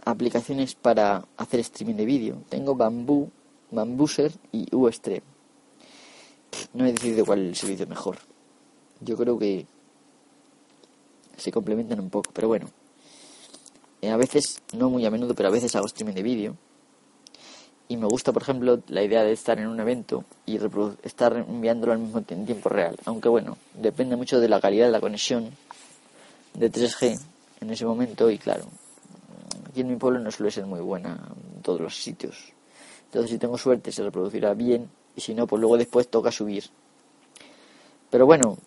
aplicaciones 0.06 0.76
para 0.76 1.26
hacer 1.38 1.60
streaming 1.60 1.96
de 1.96 2.06
vídeo. 2.06 2.44
Tengo 2.50 2.76
Bamboo, 2.76 3.30
Bambooser 3.72 4.32
y 4.52 4.74
Ustream. 4.74 5.24
No 6.74 6.86
he 6.86 6.92
decidido 6.92 7.26
cuál 7.26 7.40
es 7.40 7.50
el 7.50 7.56
servicio 7.56 7.88
mejor. 7.88 8.18
Yo 9.02 9.18
creo 9.18 9.38
que 9.38 9.66
se 11.38 11.52
complementan 11.52 12.00
un 12.00 12.10
poco, 12.10 12.32
pero 12.34 12.48
bueno. 12.48 12.70
Eh, 14.02 14.10
a 14.10 14.18
veces, 14.18 14.62
no 14.74 14.90
muy 14.90 15.06
a 15.06 15.12
menudo, 15.12 15.34
pero 15.34 15.50
a 15.50 15.52
veces 15.52 15.76
hago 15.76 15.86
streaming 15.86 16.14
de 16.14 16.24
vídeo. 16.24 16.58
Y 17.88 17.98
me 17.98 18.08
gusta, 18.08 18.32
por 18.32 18.42
ejemplo, 18.42 18.82
la 18.88 19.04
idea 19.04 19.24
de 19.24 19.32
estar 19.32 19.60
en 19.60 19.68
un 19.68 19.80
evento 19.80 20.26
y 20.46 20.60
estar 21.04 21.36
enviándolo 21.38 21.94
al 21.94 22.00
mismo 22.00 22.24
en 22.28 22.46
tiempo 22.46 22.70
real. 22.70 22.98
Aunque 23.06 23.30
bueno, 23.30 23.58
depende 23.74 24.16
mucho 24.16 24.40
de 24.40 24.50
la 24.50 24.60
calidad 24.60 24.86
de 24.86 24.92
la 24.92 25.02
conexión 25.02 25.52
de 26.54 26.72
3G 26.72 27.20
en 27.62 27.70
ese 27.70 27.86
momento 27.86 28.30
y 28.30 28.38
claro, 28.38 28.66
aquí 29.70 29.82
en 29.82 29.88
mi 29.88 29.96
pueblo 29.96 30.20
no 30.20 30.32
suele 30.32 30.52
ser 30.52 30.66
muy 30.66 30.80
buena 30.80 31.20
en 31.56 31.62
todos 31.62 31.82
los 31.82 31.96
sitios. 31.96 32.54
Entonces 33.06 33.32
si 33.32 33.38
tengo 33.38 33.58
suerte 33.58 33.92
se 33.92 34.04
reproducirá 34.04 34.54
bien 34.54 34.90
y 35.16 35.22
si 35.22 35.34
no, 35.34 35.48
pues 35.48 35.60
luego 35.60 35.78
después 35.78 36.08
toca 36.08 36.32
subir. 36.32 36.66
Pero 38.10 38.26
bueno, 38.26 38.58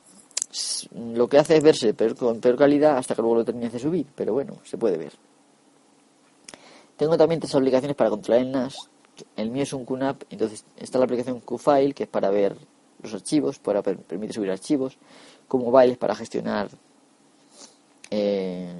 lo 0.95 1.29
que 1.29 1.39
hace 1.39 1.57
es 1.57 1.63
verse 1.63 1.95
con 2.19 2.41
peor 2.41 2.57
calidad 2.57 2.97
hasta 2.97 3.15
que 3.15 3.23
luego 3.23 3.37
lo 3.37 3.45
termine 3.45 3.71
de 3.71 3.79
subir, 3.79 4.07
pero 4.15 4.33
bueno, 4.33 4.57
se 4.65 4.79
puede 4.79 4.97
ver. 4.97 5.13
Tengo 6.97 7.17
también 7.19 7.41
tres 7.41 7.55
aplicaciones 7.55 7.97
para 7.97 8.11
controlar 8.11 8.43
el 8.43 8.53
NAS. 8.53 8.77
El 9.37 9.51
mío 9.51 9.63
es 9.63 9.73
un 9.73 9.85
QNAP, 9.85 10.23
entonces 10.31 10.65
está 10.77 10.99
la 10.99 11.05
aplicación 11.05 11.41
QFile, 11.41 11.95
que 11.95 12.05
es 12.05 12.09
para 12.09 12.31
ver 12.31 12.57
los 13.03 13.15
archivos, 13.15 13.59
para 13.59 13.83
permite 13.83 14.33
subir 14.33 14.51
archivos. 14.51 14.97
QMobile 15.49 15.93
es 15.93 15.99
para 15.99 16.15
gestionar 16.15 16.69
eh, 18.11 18.75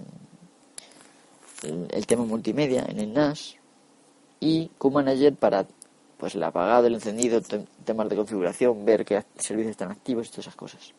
el, 1.63 2.07
tema 2.07 2.25
multimedia 2.25 2.85
en 2.89 2.99
el 2.99 3.13
NAS. 3.13 3.57
Y 4.41 4.69
QManager 4.79 5.35
para 5.35 5.67
pues 6.19 6.35
el 6.35 6.43
apagado, 6.43 6.87
el 6.87 6.95
encendido, 6.95 7.41
temas 7.85 8.09
de 8.09 8.17
configuración, 8.17 8.85
ver 8.85 9.05
qué 9.05 9.25
servicios 9.39 9.73
están 9.73 9.91
activos 9.91 10.27
y 10.27 10.31
todas 10.31 10.47
esas 10.47 10.57
cosas. 10.57 10.93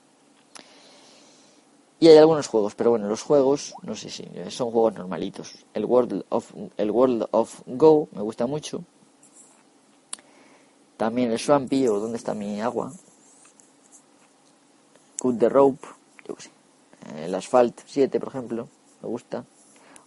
Y 1.99 2.07
hay 2.07 2.17
algunos 2.17 2.47
juegos, 2.47 2.75
pero 2.75 2.91
bueno, 2.91 3.07
los 3.07 3.23
juegos, 3.23 3.73
no 3.81 3.95
sé 3.95 4.09
si 4.09 4.23
son 4.49 4.69
juegos 4.71 4.93
normalitos. 4.93 5.65
El 5.73 5.85
World 5.85 6.25
of, 6.29 6.51
el 6.77 6.91
World 6.91 7.27
of 7.31 7.61
Go 7.65 8.07
me 8.11 8.21
gusta 8.21 8.45
mucho. 8.45 8.83
También 10.95 11.31
el 11.31 11.39
Swampy 11.39 11.87
o 11.87 11.99
¿Dónde 11.99 12.17
está 12.17 12.33
mi 12.33 12.61
agua? 12.61 12.91
Cut 15.19 15.39
the 15.39 15.49
Rope, 15.49 15.87
yo 16.27 16.35
qué 16.35 16.43
sé. 16.43 16.51
El 17.15 17.33
Asphalt 17.33 17.81
7, 17.85 18.19
por 18.19 18.29
ejemplo, 18.29 18.67
me 19.01 19.09
gusta. 19.09 19.45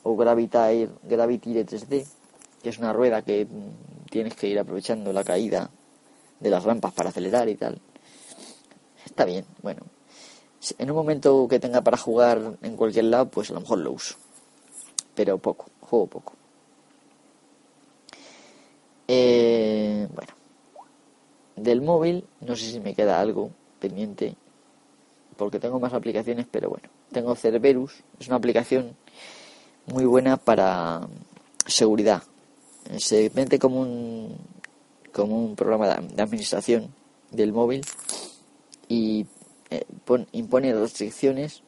O 0.05 0.17
Gravity, 0.17 0.89
Gravity 1.03 1.55
3D, 1.55 2.07
que 2.63 2.69
es 2.69 2.79
una 2.79 2.93
rueda 2.93 3.23
que 3.23 3.47
tienes 4.11 4.35
que 4.35 4.47
ir 4.47 4.59
aprovechando 4.59 5.13
la 5.13 5.25
caída 5.25 5.71
de 6.39 6.51
las 6.51 6.63
rampas 6.65 6.93
para 6.93 7.11
acelerar 7.11 7.49
y 7.49 7.57
tal. 7.57 7.81
Está 9.05 9.25
bien, 9.25 9.45
bueno. 9.63 9.83
En 10.79 10.91
un 10.91 10.97
momento 10.97 11.47
que 11.49 11.59
tenga 11.59 11.81
para 11.81 11.97
jugar 11.97 12.59
en 12.63 12.77
cualquier 12.77 13.07
lado, 13.07 13.29
pues 13.29 13.51
a 13.51 13.55
lo 13.55 13.61
mejor 13.61 13.79
lo 13.79 13.93
uso. 13.93 14.17
Pero 15.15 15.39
poco, 15.39 15.67
juego 15.81 16.07
poco. 16.07 16.33
Eh, 19.09 20.07
bueno. 20.15 20.33
Del 21.57 21.83
móvil, 21.83 22.25
no 22.41 22.57
sé 22.57 22.71
si 22.71 22.81
me 22.81 22.95
queda 22.95 23.21
algo 23.21 23.51
pendiente. 23.81 24.37
Porque 25.37 25.59
tengo 25.59 25.81
más 25.81 25.93
aplicaciones, 25.93 26.47
pero 26.51 26.71
bueno. 26.71 26.89
Tengo 27.13 27.35
Cerberus, 27.35 27.93
es 28.19 28.29
una 28.29 28.37
aplicación 28.37 28.97
muy 29.87 30.05
buena 30.05 30.37
para 30.37 31.09
seguridad 31.67 32.23
se 32.99 33.29
vende 33.29 33.59
como 33.59 33.81
un, 33.81 34.37
como 35.13 35.45
un 35.45 35.57
programa 35.57 35.89
de, 35.89 36.23
administración 36.23 36.93
del 37.31 37.53
móvil 37.53 37.83
y 38.89 39.27
eh, 39.71 39.85
impone 40.33 40.75
restricciones 40.75 41.63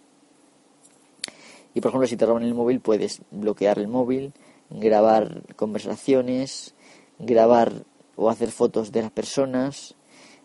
y 1.75 1.81
por 1.81 1.91
ejemplo 1.91 2.07
si 2.07 2.17
te 2.17 2.27
roban 2.27 2.43
el 2.43 2.55
móvil 2.55 2.81
puedes 2.81 3.23
bloquear 3.31 3.79
el 3.79 3.88
móvil 3.88 4.33
grabar 4.71 5.43
conversaciones 5.57 6.75
grabar 7.19 7.73
o 8.17 8.31
hacer 8.31 8.51
fotos 8.51 8.93
de 8.93 9.03
las 9.03 9.11
personas 9.11 9.95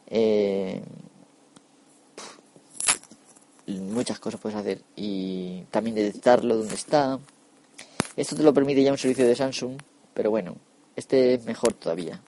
eh, 0.08 0.82
muchas 3.68 4.20
cosas 4.20 4.40
puedes 4.40 4.58
hacer 4.58 4.82
y 4.96 5.64
también 5.72 5.96
detectarlo 5.96 6.58
donde 6.58 6.76
está 6.76 7.20
esto 8.16 8.36
te 8.36 8.44
lo 8.44 8.54
permite 8.54 8.84
ya 8.84 8.92
un 8.92 8.98
servicio 8.98 9.28
de 9.28 9.36
Samsung 9.36 9.78
pero 10.18 10.32
bueno, 10.32 10.56
este 10.96 11.36
es 11.36 11.46
mejor 11.46 11.74
todavía. 11.74 12.20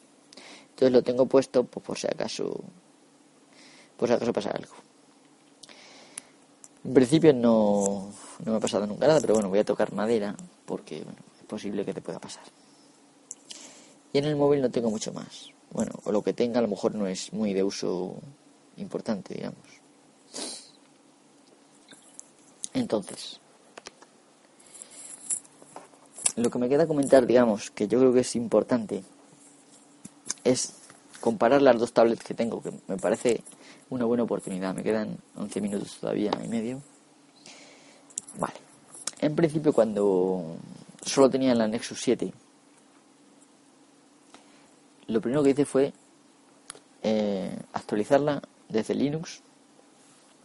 Entonces 0.69 0.91
lo 0.91 1.01
tengo 1.01 1.25
puesto 1.25 1.63
pues, 1.63 1.83
por 1.83 1.97
si 1.97 2.05
acaso 2.05 2.63
por 3.97 4.07
si 4.07 4.13
acaso 4.13 4.31
pasa 4.31 4.51
algo. 4.51 4.75
En 6.83 6.93
principio 6.93 7.33
no, 7.33 8.11
no 8.45 8.51
me 8.51 8.57
ha 8.57 8.61
pasado 8.61 8.87
nunca 8.87 9.07
nada, 9.07 9.19
pero 9.19 9.33
bueno, 9.33 9.49
voy 9.49 9.59
a 9.59 9.65
tocar 9.65 9.93
madera 9.93 10.35
porque 10.65 10.99
es 10.99 11.45
posible 11.47 11.85
que 11.85 11.93
te 11.93 12.01
pueda 12.01 12.19
pasar. 12.19 12.43
Y 14.13 14.17
en 14.17 14.25
el 14.25 14.35
móvil 14.35 14.61
no 14.61 14.71
tengo 14.71 14.89
mucho 14.89 15.13
más. 15.13 15.51
Bueno, 15.71 15.91
o 16.03 16.11
lo 16.11 16.23
que 16.23 16.33
tenga 16.33 16.59
a 16.59 16.61
lo 16.61 16.67
mejor 16.67 16.95
no 16.95 17.05
es 17.05 17.31
muy 17.33 17.53
de 17.53 17.63
uso 17.63 18.15
importante, 18.77 19.35
digamos. 19.35 19.59
Entonces, 22.73 23.39
lo 26.35 26.49
que 26.49 26.59
me 26.59 26.69
queda 26.69 26.87
comentar, 26.87 27.25
digamos, 27.25 27.71
que 27.71 27.87
yo 27.87 27.99
creo 27.99 28.13
que 28.13 28.21
es 28.21 28.35
importante, 28.35 29.03
es 30.43 30.73
comparar 31.19 31.61
las 31.61 31.77
dos 31.77 31.93
tablets 31.93 32.23
que 32.23 32.33
tengo, 32.33 32.61
que 32.61 32.71
me 32.87 32.97
parece 32.97 33.43
una 33.89 34.05
buena 34.05 34.23
oportunidad. 34.23 34.73
Me 34.73 34.83
quedan 34.83 35.17
11 35.35 35.61
minutos 35.61 35.97
todavía 35.99 36.31
y 36.43 36.47
medio. 36.47 36.81
Vale. 38.37 38.55
En 39.19 39.35
principio, 39.35 39.73
cuando 39.73 40.57
solo 41.01 41.29
tenía 41.29 41.53
la 41.55 41.67
Nexus 41.67 42.01
7, 42.01 42.33
lo 45.07 45.21
primero 45.21 45.43
que 45.43 45.49
hice 45.49 45.65
fue 45.65 45.93
eh, 47.03 47.57
actualizarla 47.73 48.41
desde 48.67 48.93
Linux, 48.93 49.41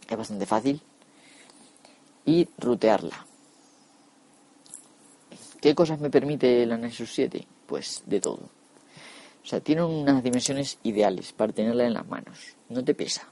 es 0.09 0.17
bastante 0.17 0.45
fácil, 0.45 0.81
y 2.25 2.47
rutearla. 2.57 3.25
¿Qué 5.61 5.73
cosas 5.73 5.99
me 5.99 6.09
permite 6.09 6.65
la 6.65 6.77
Nexus 6.77 7.13
7? 7.13 7.47
Pues 7.67 8.03
de 8.05 8.19
todo. 8.19 8.49
O 9.43 9.47
sea, 9.47 9.59
tiene 9.59 9.83
unas 9.83 10.23
dimensiones 10.23 10.79
ideales 10.83 11.31
para 11.31 11.53
tenerla 11.53 11.85
en 11.85 11.93
las 11.93 12.07
manos. 12.07 12.55
No 12.69 12.83
te 12.83 12.95
pesa. 12.95 13.27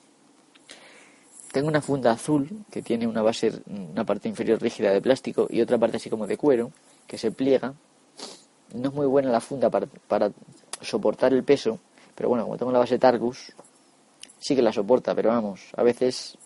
Tengo 1.53 1.67
una 1.67 1.81
funda 1.81 2.11
azul 2.11 2.65
que 2.69 2.81
tiene 2.81 3.07
una 3.07 3.21
base, 3.21 3.53
una 3.67 4.03
parte 4.03 4.27
inferior 4.27 4.59
rígida 4.59 4.91
de 4.91 5.01
plástico 5.01 5.47
y 5.49 5.61
otra 5.61 5.77
parte 5.77 5.97
así 5.97 6.09
como 6.09 6.27
de 6.27 6.35
cuero 6.35 6.71
que 7.07 7.17
se 7.17 7.31
pliega. 7.31 7.75
No 8.73 8.89
es 8.89 8.93
muy 8.93 9.05
buena 9.05 9.29
la 9.29 9.39
funda 9.39 9.69
para, 9.69 10.31
soportar 10.81 11.31
el 11.31 11.43
peso, 11.43 11.79
pero 12.15 12.27
bueno, 12.27 12.43
como 12.43 12.57
tengo 12.57 12.71
la 12.71 12.79
base 12.79 12.99
Targus, 12.99 13.53
sí 14.39 14.55
que 14.55 14.61
la 14.63 14.73
soporta, 14.73 15.13
pero 15.15 15.29
vamos, 15.29 15.61
a 15.77 15.83
veces 15.83 16.37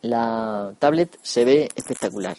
la 0.00 0.74
tablet 0.78 1.18
se 1.22 1.44
ve 1.44 1.68
espectacular 1.76 2.36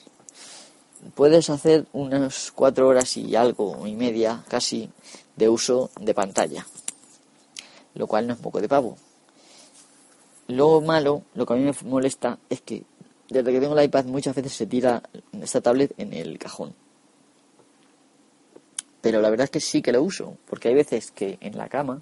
puedes 1.16 1.50
hacer 1.50 1.86
unas 1.94 2.52
cuatro 2.52 2.88
horas 2.88 3.16
y 3.18 3.36
algo 3.36 3.88
y 3.88 3.96
media 3.96 4.44
casi 4.48 4.90
de 5.36 5.50
uso 5.50 5.90
de 6.00 6.14
pantalla, 6.14 6.66
lo 7.96 8.08
cual 8.08 8.28
no 8.28 8.34
es 8.34 8.40
poco 8.40 8.62
de 8.62 8.68
pavo. 8.68 8.98
Lo 10.52 10.82
malo, 10.82 11.24
lo 11.34 11.46
que 11.46 11.54
a 11.54 11.56
mí 11.56 11.64
me 11.64 11.74
molesta 11.90 12.38
es 12.50 12.60
que 12.60 12.84
desde 13.30 13.54
que 13.54 13.62
tengo 13.62 13.78
el 13.78 13.86
iPad 13.86 14.04
muchas 14.06 14.36
veces 14.36 14.52
se 14.52 14.68
tira 14.68 15.02
esta 15.42 15.62
tablet 15.62 15.94
en 15.98 16.14
el 16.14 16.38
cajón. 16.38 16.76
Pero 19.00 19.22
la 19.22 19.30
verdad 19.30 19.46
es 19.46 19.50
que 19.50 19.62
sí 19.62 19.82
que 19.82 19.94
lo 19.94 20.04
uso, 20.04 20.36
porque 20.50 20.68
hay 20.68 20.74
veces 20.74 21.12
que 21.12 21.38
en 21.40 21.58
la 21.58 21.70
cama, 21.70 22.02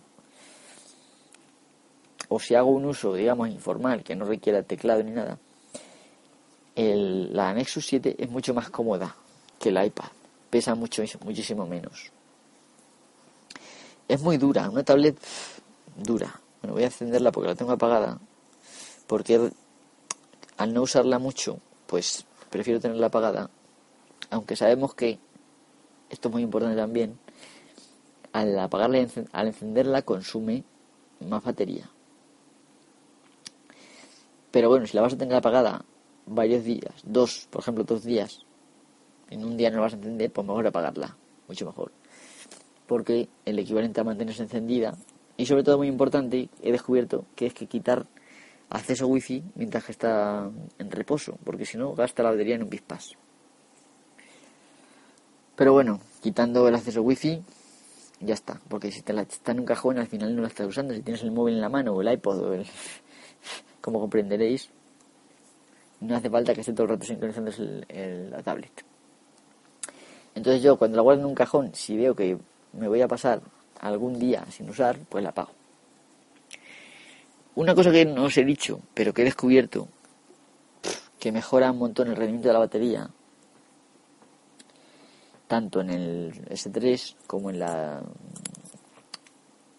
o 2.27 2.39
si 2.39 2.55
hago 2.55 2.71
un 2.71 2.85
uso, 2.85 3.13
digamos, 3.13 3.49
informal, 3.49 4.03
que 4.03 4.15
no 4.15 4.25
requiera 4.25 4.63
teclado 4.63 5.03
ni 5.03 5.11
nada, 5.11 5.37
la 6.75 7.53
Nexus 7.53 7.85
7 7.85 8.15
es 8.17 8.29
mucho 8.31 8.55
más 8.55 8.71
cómoda 8.71 9.15
que 9.59 9.69
el 9.69 9.85
iPad. 9.85 10.09
Pesa 10.49 10.73
mucho, 10.73 11.03
muchísimo 11.23 11.67
menos. 11.67 12.11
Es 14.07 14.19
muy 14.23 14.37
dura, 14.37 14.71
una 14.71 14.83
tablet 14.83 15.19
dura. 15.95 16.41
bueno, 16.63 16.73
voy 16.73 16.81
a 16.81 16.87
encenderla 16.87 17.31
porque 17.31 17.49
la 17.49 17.55
tengo 17.55 17.73
apagada, 17.73 18.19
porque 19.09 19.49
al 20.57 20.71
no 20.71 20.83
usarla 20.83 21.17
mucho, 21.17 21.57
pues 21.87 22.27
prefiero 22.51 22.79
tenerla 22.79 23.07
apagada, 23.07 23.49
aunque 24.29 24.55
sabemos 24.55 24.93
que, 24.93 25.17
esto 26.11 26.29
es 26.29 26.31
muy 26.31 26.43
importante 26.43 26.77
también, 26.77 27.17
al 28.33 28.57
apagarla 28.59 29.07
al 29.31 29.47
encenderla 29.47 30.03
consume 30.03 30.63
más 31.27 31.43
batería. 31.43 31.89
Pero 34.51 34.69
bueno, 34.69 34.85
si 34.85 34.95
la 34.95 35.01
vas 35.01 35.13
a 35.13 35.17
tener 35.17 35.35
apagada 35.35 35.83
varios 36.27 36.63
días, 36.63 36.93
dos, 37.03 37.47
por 37.49 37.63
ejemplo, 37.63 37.83
dos 37.85 38.03
días, 38.03 38.45
en 39.31 39.43
un 39.43 39.57
día 39.57 39.71
no 39.71 39.77
la 39.77 39.83
vas 39.83 39.93
a 39.93 39.97
encender, 39.97 40.31
pues 40.31 40.45
mejor 40.45 40.67
apagarla, 40.67 41.17
mucho 41.47 41.65
mejor. 41.65 41.91
Porque 42.85 43.27
el 43.45 43.57
equivalente 43.57 44.01
a 44.01 44.03
mantenerse 44.03 44.43
encendida, 44.43 44.95
y 45.35 45.47
sobre 45.47 45.63
todo 45.63 45.79
muy 45.79 45.87
importante, 45.87 46.47
he 46.61 46.71
descubierto 46.71 47.25
que 47.35 47.47
es 47.47 47.55
que 47.55 47.65
quitar 47.65 48.05
acceso 48.69 49.07
wifi 49.07 49.43
mientras 49.55 49.83
que 49.85 49.91
está 49.91 50.49
en 50.77 50.91
reposo, 50.91 51.37
porque 51.43 51.65
si 51.65 51.77
no 51.77 51.93
gasta 51.93 52.23
la 52.23 52.31
batería 52.31 52.55
en 52.55 52.63
un 52.63 52.69
pispás. 52.69 53.15
Pero 55.55 55.73
bueno, 55.73 55.99
quitando 56.21 56.67
el 56.67 56.75
acceso 56.75 57.01
wifi, 57.01 57.41
ya 58.21 58.33
está, 58.33 58.59
porque 58.69 58.91
si 58.91 59.01
te 59.01 59.13
la 59.13 59.23
está 59.23 59.51
en 59.51 59.61
un 59.61 59.65
cajón 59.65 59.97
al 59.97 60.07
final 60.07 60.35
no 60.35 60.41
la 60.41 60.47
estás 60.47 60.67
usando, 60.67 60.93
si 60.93 61.01
tienes 61.01 61.23
el 61.23 61.31
móvil 61.31 61.55
en 61.55 61.61
la 61.61 61.69
mano 61.69 61.93
o 61.93 62.01
el 62.01 62.11
iPod 62.11 62.39
o 62.39 62.53
el 62.53 62.65
como 63.81 63.99
comprenderéis, 63.99 64.69
no 66.01 66.15
hace 66.15 66.29
falta 66.29 66.53
que 66.53 66.61
esté 66.61 66.73
todo 66.73 66.83
el 66.83 66.89
rato 66.91 67.05
sincronizando 67.05 67.51
el, 67.89 68.29
la 68.29 68.41
tablet. 68.41 68.85
Entonces 70.35 70.61
yo 70.61 70.77
cuando 70.77 70.97
la 70.97 71.03
guardo 71.03 71.21
en 71.21 71.27
un 71.27 71.35
cajón, 71.35 71.71
si 71.73 71.97
veo 71.97 72.15
que 72.15 72.37
me 72.73 72.87
voy 72.87 73.01
a 73.01 73.07
pasar 73.07 73.41
algún 73.81 74.17
día 74.17 74.45
sin 74.49 74.69
usar, 74.69 74.97
pues 75.09 75.23
la 75.23 75.31
apago. 75.31 75.58
Una 77.55 77.75
cosa 77.75 77.91
que 77.91 78.05
no 78.05 78.25
os 78.25 78.37
he 78.37 78.45
dicho, 78.45 78.81
pero 78.93 79.13
que 79.13 79.21
he 79.21 79.25
descubierto, 79.25 79.87
que 81.19 81.31
mejora 81.31 81.71
un 81.71 81.79
montón 81.79 82.07
el 82.07 82.15
rendimiento 82.15 82.47
de 82.47 82.53
la 82.53 82.59
batería, 82.59 83.09
tanto 85.47 85.81
en 85.81 85.89
el 85.89 86.45
S3 86.49 87.15
como 87.27 87.49
en 87.49 87.59
la 87.59 88.01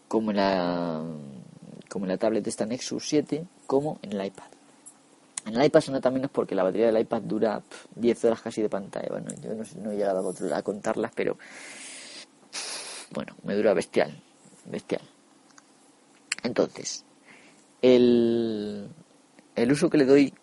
como 0.09 0.33
en 0.33 0.37
la 0.37 1.03
como 1.89 2.05
en 2.05 2.11
la 2.11 2.18
tablet 2.18 2.47
esta 2.47 2.66
Nexus 2.66 3.09
7 3.09 3.47
como 3.66 3.99
en 4.03 4.12
el 4.12 4.27
iPad. 4.27 4.47
En 5.47 5.57
el 5.57 5.64
iPad 5.64 5.81
se 5.81 5.93
nota 5.93 6.11
menos 6.11 6.31
porque 6.31 6.55
la 6.55 6.64
batería 6.64 6.87
del 6.87 7.01
iPad 7.01 7.23
dura 7.23 7.62
10 7.95 8.25
horas 8.27 8.41
casi 8.43 8.62
de 8.62 8.68
pantalla. 8.68 9.09
Bueno, 9.09 9.29
yo 9.43 9.55
no, 9.81 9.91
he 9.91 9.97
llegado 9.97 10.35
a, 10.55 10.62
contarlas, 10.62 11.12
pero 11.14 11.39
bueno, 13.12 13.35
me 13.45 13.55
dura 13.55 13.73
bestial, 13.73 14.21
bestial. 14.66 15.03
Entonces, 16.43 17.05
el, 17.83 18.89
el 19.57 19.72
uso 19.72 19.91
que 19.91 19.99
le 19.99 20.05
doy 20.05 20.35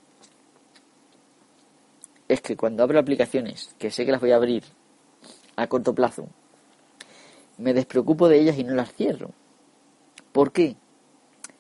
es 2.28 2.42
que 2.42 2.58
cuando 2.58 2.84
abro 2.84 3.00
aplicaciones, 3.00 3.76
que 3.78 3.92
sé 3.92 4.06
que 4.06 4.12
las 4.12 4.22
voy 4.22 4.32
a 4.32 4.36
abrir 4.36 4.64
a 5.56 5.68
corto 5.68 5.96
plazo, 5.96 6.28
me 7.58 7.74
despreocupo 7.74 8.28
de 8.28 8.40
ellas 8.40 8.58
y 8.58 8.64
no 8.64 8.76
las 8.76 8.94
cierro. 8.94 9.32
¿Por 10.32 10.52
qué? 10.52 10.76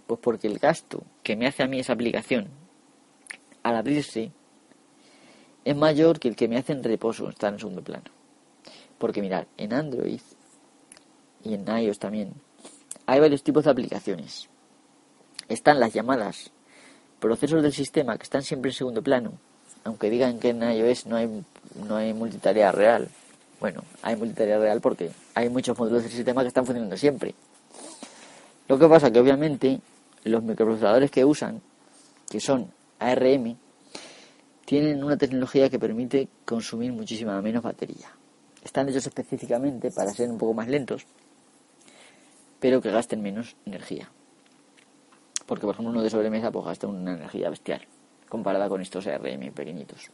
Pues 0.05 0.19
porque 0.21 0.47
el 0.47 0.59
gasto 0.59 1.03
que 1.23 1.35
me 1.35 1.47
hace 1.47 1.63
a 1.63 1.67
mí 1.67 1.79
esa 1.79 1.93
aplicación 1.93 2.49
al 3.63 3.75
abrirse 3.75 4.31
es 5.65 5.75
mayor 5.75 6.19
que 6.19 6.29
el 6.29 6.35
que 6.35 6.47
me 6.47 6.57
hace 6.57 6.73
en 6.73 6.83
reposo, 6.83 7.29
estar 7.29 7.51
en 7.51 7.59
segundo 7.59 7.83
plano. 7.83 8.05
Porque 8.97 9.21
mirad, 9.21 9.47
en 9.57 9.73
Android 9.73 10.21
y 11.43 11.53
en 11.53 11.67
iOS 11.67 11.99
también 11.99 12.33
hay 13.05 13.19
varios 13.19 13.43
tipos 13.43 13.65
de 13.65 13.71
aplicaciones. 13.71 14.49
Están 15.49 15.79
las 15.79 15.93
llamadas 15.93 16.51
procesos 17.19 17.63
del 17.63 17.73
sistema 17.73 18.17
que 18.17 18.23
están 18.23 18.43
siempre 18.43 18.71
en 18.71 18.75
segundo 18.75 19.01
plano, 19.01 19.33
aunque 19.83 20.09
digan 20.09 20.39
que 20.39 20.49
en 20.49 20.61
iOS 20.61 21.05
no 21.05 21.15
hay, 21.15 21.43
no 21.87 21.95
hay 21.95 22.13
multitarea 22.13 22.71
real. 22.71 23.07
Bueno, 23.59 23.83
hay 24.01 24.15
multitarea 24.15 24.59
real 24.59 24.81
porque 24.81 25.11
hay 25.33 25.49
muchos 25.49 25.77
módulos 25.77 26.03
del 26.03 26.11
sistema 26.11 26.41
que 26.41 26.49
están 26.49 26.65
funcionando 26.65 26.97
siempre. 26.97 27.33
Lo 28.67 28.77
que 28.77 28.87
pasa 28.87 29.11
que 29.11 29.19
obviamente 29.19 29.79
los 30.25 30.43
microprocesadores 30.43 31.09
que 31.09 31.23
usan, 31.23 31.61
que 32.29 32.39
son 32.39 32.69
ARM, 32.99 33.55
tienen 34.65 35.01
una 35.03 35.17
tecnología 35.17 35.69
que 35.69 35.79
permite 35.79 36.27
consumir 36.43 36.91
muchísima 36.91 37.41
menos 37.41 37.63
batería. 37.63 38.11
Están 38.63 38.89
hechos 38.89 39.07
específicamente 39.07 39.91
para 39.91 40.11
ser 40.11 40.29
un 40.29 40.37
poco 40.37 40.53
más 40.53 40.67
lentos, 40.67 41.05
pero 42.59 42.81
que 42.81 42.91
gasten 42.91 43.21
menos 43.21 43.55
energía. 43.65 44.11
Porque, 45.47 45.65
por 45.65 45.73
ejemplo, 45.73 45.91
uno 45.91 46.03
de 46.03 46.11
sobremesa 46.11 46.51
pues, 46.51 46.65
gasta 46.65 46.85
una 46.85 47.13
energía 47.13 47.49
bestial 47.49 47.81
comparada 48.29 48.69
con 48.69 48.81
estos 48.81 49.07
ARM 49.07 49.51
pequeñitos. 49.53 50.11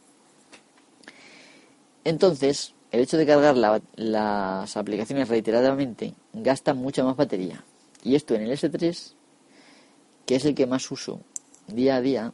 Entonces, 2.04 2.74
el 2.92 3.00
hecho 3.00 3.18
de 3.18 3.26
cargar 3.26 3.56
las 3.96 4.76
aplicaciones 4.76 5.28
reiteradamente 5.28 6.14
gasta 6.32 6.72
mucha 6.72 7.04
más 7.04 7.16
batería. 7.16 7.62
Y 8.02 8.14
esto 8.14 8.34
en 8.34 8.42
el 8.42 8.52
S3 8.52 9.14
que 10.26 10.36
es 10.36 10.44
el 10.44 10.54
que 10.54 10.66
más 10.66 10.90
uso 10.90 11.20
día 11.66 11.96
a 11.96 12.00
día 12.00 12.32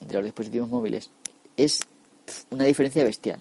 de 0.00 0.14
los 0.14 0.24
dispositivos 0.24 0.68
móviles, 0.68 1.10
es 1.56 1.80
una 2.50 2.64
diferencia 2.64 3.04
bestial. 3.04 3.40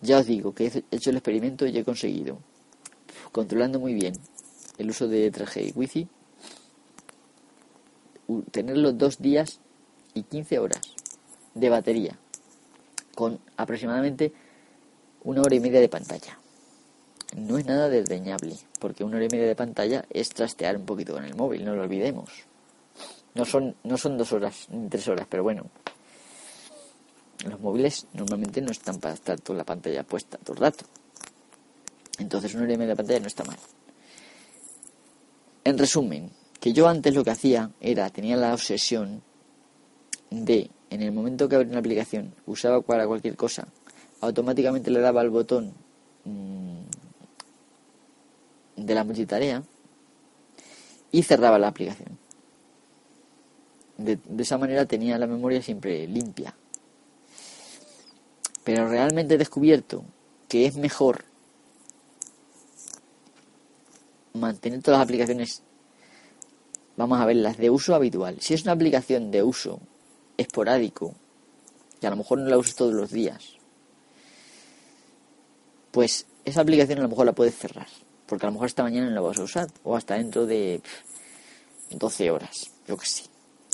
Ya 0.00 0.18
os 0.18 0.26
digo 0.26 0.54
que 0.54 0.66
he 0.66 0.84
hecho 0.90 1.10
el 1.10 1.16
experimento 1.16 1.66
y 1.66 1.76
he 1.76 1.84
conseguido, 1.84 2.38
controlando 3.32 3.80
muy 3.80 3.94
bien 3.94 4.14
el 4.78 4.90
uso 4.90 5.08
de 5.08 5.32
3G 5.32 5.68
y 5.68 5.72
Wi-Fi, 5.74 6.08
tenerlo 8.50 8.92
dos 8.92 9.18
días 9.18 9.60
y 10.14 10.22
15 10.22 10.58
horas 10.58 10.80
de 11.54 11.68
batería, 11.68 12.18
con 13.14 13.38
aproximadamente 13.56 14.32
una 15.24 15.42
hora 15.42 15.54
y 15.54 15.60
media 15.60 15.80
de 15.80 15.88
pantalla 15.88 16.38
no 17.34 17.58
es 17.58 17.66
nada 17.66 17.88
desdeñable, 17.88 18.56
porque 18.78 19.04
una 19.04 19.16
hora 19.16 19.26
y 19.26 19.28
media 19.28 19.46
de 19.46 19.56
pantalla 19.56 20.04
es 20.10 20.30
trastear 20.30 20.76
un 20.76 20.86
poquito 20.86 21.12
con 21.14 21.24
el 21.24 21.34
móvil, 21.34 21.64
no 21.64 21.74
lo 21.74 21.82
olvidemos. 21.82 22.30
No 23.34 23.44
son, 23.44 23.76
no 23.84 23.98
son 23.98 24.16
dos 24.16 24.32
horas 24.32 24.68
ni 24.70 24.88
tres 24.88 25.06
horas, 25.08 25.26
pero 25.28 25.42
bueno. 25.42 25.66
Los 27.44 27.60
móviles 27.60 28.06
normalmente 28.14 28.62
no 28.62 28.70
están 28.70 28.98
para 28.98 29.14
estar 29.14 29.38
toda 29.40 29.58
la 29.58 29.64
pantalla 29.64 30.02
puesta 30.02 30.38
todo 30.38 30.54
el 30.54 30.62
rato. 30.62 30.86
Entonces 32.18 32.54
una 32.54 32.64
hora 32.64 32.72
y 32.72 32.78
media 32.78 32.92
de 32.92 32.96
pantalla 32.96 33.20
no 33.20 33.26
está 33.26 33.44
mal. 33.44 33.58
En 35.64 35.76
resumen, 35.76 36.30
que 36.66 36.72
yo 36.72 36.88
antes 36.88 37.14
lo 37.14 37.22
que 37.22 37.30
hacía 37.30 37.70
era, 37.80 38.10
tenía 38.10 38.36
la 38.36 38.52
obsesión 38.52 39.22
de, 40.30 40.68
en 40.90 41.00
el 41.00 41.12
momento 41.12 41.48
que 41.48 41.54
abría 41.54 41.70
una 41.70 41.78
aplicación, 41.78 42.34
usaba 42.44 42.80
para 42.80 43.06
cualquier 43.06 43.36
cosa, 43.36 43.68
automáticamente 44.20 44.90
le 44.90 44.98
daba 44.98 45.20
al 45.20 45.30
botón 45.30 45.74
mmm, 46.24 46.80
de 48.74 48.94
la 48.96 49.04
multitarea 49.04 49.62
y 51.12 51.22
cerraba 51.22 51.56
la 51.60 51.68
aplicación. 51.68 52.18
De, 53.96 54.18
esa 54.36 54.58
manera 54.58 54.86
tenía 54.86 55.18
la 55.18 55.28
memoria 55.28 55.62
siempre 55.62 56.08
limpia. 56.08 56.52
Pero 58.64 58.88
realmente 58.88 59.34
he 59.34 59.38
descubierto 59.38 60.04
que 60.48 60.66
es 60.66 60.74
mejor 60.74 61.26
mantener 64.32 64.82
todas 64.82 64.98
las 64.98 65.04
aplicaciones, 65.04 65.62
vamos 66.96 67.20
a 67.20 67.26
ver, 67.26 67.36
las 67.36 67.56
de 67.56 67.70
uso 67.70 67.94
habitual. 67.94 68.36
Si 68.40 68.54
es 68.54 68.62
una 68.62 68.72
aplicación 68.72 69.30
de 69.30 69.42
uso 69.42 69.80
esporádico, 70.36 71.14
que 72.00 72.06
a 72.06 72.10
lo 72.10 72.16
mejor 72.16 72.38
no 72.38 72.48
la 72.48 72.58
uses 72.58 72.74
todos 72.74 72.94
los 72.94 73.10
días, 73.10 73.54
pues 75.90 76.26
esa 76.44 76.60
aplicación 76.60 76.98
a 76.98 77.02
lo 77.02 77.08
mejor 77.08 77.26
la 77.26 77.32
puedes 77.32 77.56
cerrar 77.56 77.86
porque 78.26 78.44
a 78.44 78.48
lo 78.48 78.54
mejor 78.54 78.66
esta 78.66 78.82
mañana 78.82 79.08
no 79.08 79.14
la 79.14 79.20
vas 79.20 79.38
a 79.38 79.42
usar, 79.42 79.68
o 79.84 79.96
hasta 79.96 80.16
dentro 80.16 80.46
de 80.46 80.82
12 81.90 82.30
horas, 82.30 82.72
yo 82.86 82.96
que 82.96 83.06
sé. 83.06 83.24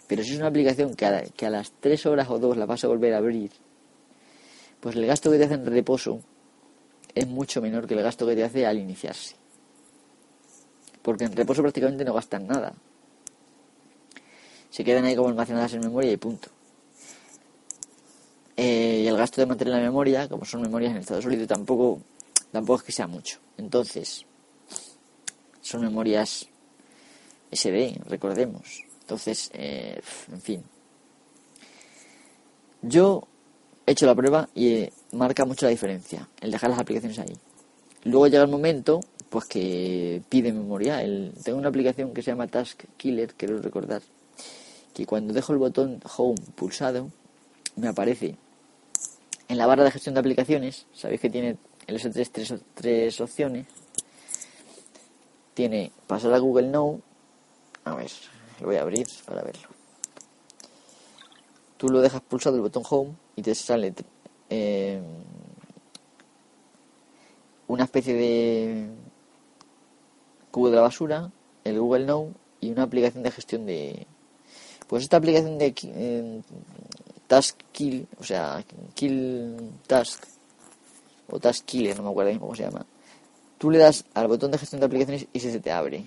Pero 0.06 0.22
si 0.22 0.32
es 0.32 0.38
una 0.38 0.48
aplicación 0.48 0.94
que 0.94 1.06
a, 1.06 1.22
que 1.22 1.46
a 1.46 1.50
las 1.50 1.72
3 1.80 2.06
horas 2.06 2.28
o 2.30 2.38
2 2.38 2.56
la 2.56 2.66
vas 2.66 2.84
a 2.84 2.88
volver 2.88 3.14
a 3.14 3.18
abrir, 3.18 3.50
pues 4.80 4.94
el 4.96 5.06
gasto 5.06 5.30
que 5.30 5.38
te 5.38 5.44
hace 5.44 5.54
en 5.54 5.66
reposo 5.66 6.20
es 7.14 7.26
mucho 7.26 7.62
menor 7.62 7.86
que 7.86 7.94
el 7.94 8.02
gasto 8.02 8.26
que 8.26 8.34
te 8.34 8.44
hace 8.44 8.66
al 8.66 8.78
iniciarse. 8.78 9.36
Porque 11.00 11.24
en 11.24 11.34
reposo 11.34 11.62
prácticamente 11.62 12.04
no 12.04 12.14
gastan 12.14 12.46
nada. 12.46 12.74
Se 14.72 14.82
quedan 14.82 15.04
ahí 15.04 15.14
como 15.14 15.28
almacenadas 15.28 15.74
en 15.74 15.80
memoria 15.80 16.10
y 16.10 16.16
punto. 16.16 16.48
Eh, 18.56 19.02
y 19.04 19.06
el 19.06 19.18
gasto 19.18 19.42
de 19.42 19.46
mantener 19.46 19.74
la 19.74 19.80
memoria, 19.80 20.30
como 20.30 20.46
son 20.46 20.62
memorias 20.62 20.92
en 20.92 20.98
estado 20.98 21.20
sólido, 21.20 21.46
tampoco, 21.46 22.00
tampoco 22.50 22.78
es 22.78 22.82
que 22.84 22.92
sea 22.92 23.06
mucho. 23.06 23.38
Entonces, 23.58 24.24
son 25.60 25.82
memorias 25.82 26.48
SD, 27.50 28.00
recordemos. 28.06 28.86
Entonces, 29.02 29.50
eh, 29.52 30.00
en 30.32 30.40
fin. 30.40 30.62
Yo 32.80 33.28
he 33.84 33.92
hecho 33.92 34.06
la 34.06 34.14
prueba 34.14 34.48
y 34.54 34.88
marca 35.12 35.44
mucho 35.44 35.66
la 35.66 35.70
diferencia 35.70 36.30
el 36.40 36.50
dejar 36.50 36.70
las 36.70 36.78
aplicaciones 36.78 37.18
ahí. 37.18 37.36
Luego 38.04 38.26
llega 38.26 38.42
el 38.42 38.50
momento 38.50 39.00
pues 39.28 39.44
que 39.44 40.22
pide 40.30 40.50
memoria. 40.50 41.02
tengo 41.44 41.58
una 41.58 41.68
aplicación 41.68 42.14
que 42.14 42.22
se 42.22 42.30
llama 42.30 42.46
Task 42.46 42.84
Killer, 42.96 43.34
quiero 43.34 43.60
recordar, 43.60 44.02
que 44.94 45.06
cuando 45.06 45.32
dejo 45.32 45.52
el 45.52 45.58
botón 45.58 46.00
Home 46.16 46.40
pulsado, 46.54 47.10
me 47.76 47.88
aparece 47.88 48.36
en 49.48 49.58
la 49.58 49.66
barra 49.66 49.84
de 49.84 49.90
gestión 49.90 50.14
de 50.14 50.20
aplicaciones, 50.20 50.86
sabéis 50.92 51.20
que 51.20 51.30
tiene 51.30 51.58
el 51.86 51.98
S3 51.98 52.30
tres, 52.32 52.54
tres 52.74 53.20
opciones, 53.20 53.66
tiene 55.54 55.92
pasar 56.06 56.32
a 56.32 56.38
Google 56.38 56.68
Now, 56.68 57.00
a 57.84 57.94
ver, 57.94 58.10
lo 58.60 58.66
voy 58.66 58.76
a 58.76 58.82
abrir 58.82 59.06
para 59.26 59.42
verlo. 59.42 59.68
Tú 61.76 61.88
lo 61.88 62.00
dejas 62.00 62.20
pulsado 62.22 62.56
el 62.56 62.62
botón 62.62 62.84
Home 62.88 63.14
y 63.34 63.42
te 63.42 63.54
sale 63.54 63.92
eh, 64.48 65.02
una 67.66 67.84
especie 67.84 68.14
de 68.14 68.88
cubo 70.50 70.70
de 70.70 70.76
la 70.76 70.82
basura, 70.82 71.30
el 71.64 71.80
Google 71.80 72.04
Now 72.04 72.32
y 72.60 72.70
una 72.70 72.84
aplicación 72.84 73.22
de 73.22 73.30
gestión 73.30 73.66
de... 73.66 74.06
Pues 74.92 75.04
esta 75.04 75.16
aplicación 75.16 75.56
de 75.56 75.74
eh, 75.84 76.42
Task 77.26 77.58
Kill, 77.72 78.06
o 78.20 78.24
sea, 78.24 78.62
Kill 78.92 79.56
Task, 79.86 80.22
o 81.30 81.40
Task 81.40 81.64
Killer, 81.64 81.96
no 81.96 82.02
me 82.02 82.10
acuerdo 82.10 82.38
cómo 82.38 82.54
se 82.54 82.64
llama. 82.64 82.84
Tú 83.56 83.70
le 83.70 83.78
das 83.78 84.04
al 84.12 84.28
botón 84.28 84.50
de 84.50 84.58
gestión 84.58 84.80
de 84.80 84.86
aplicaciones 84.88 85.28
y 85.32 85.40
se 85.40 85.60
te 85.60 85.72
abre. 85.72 86.04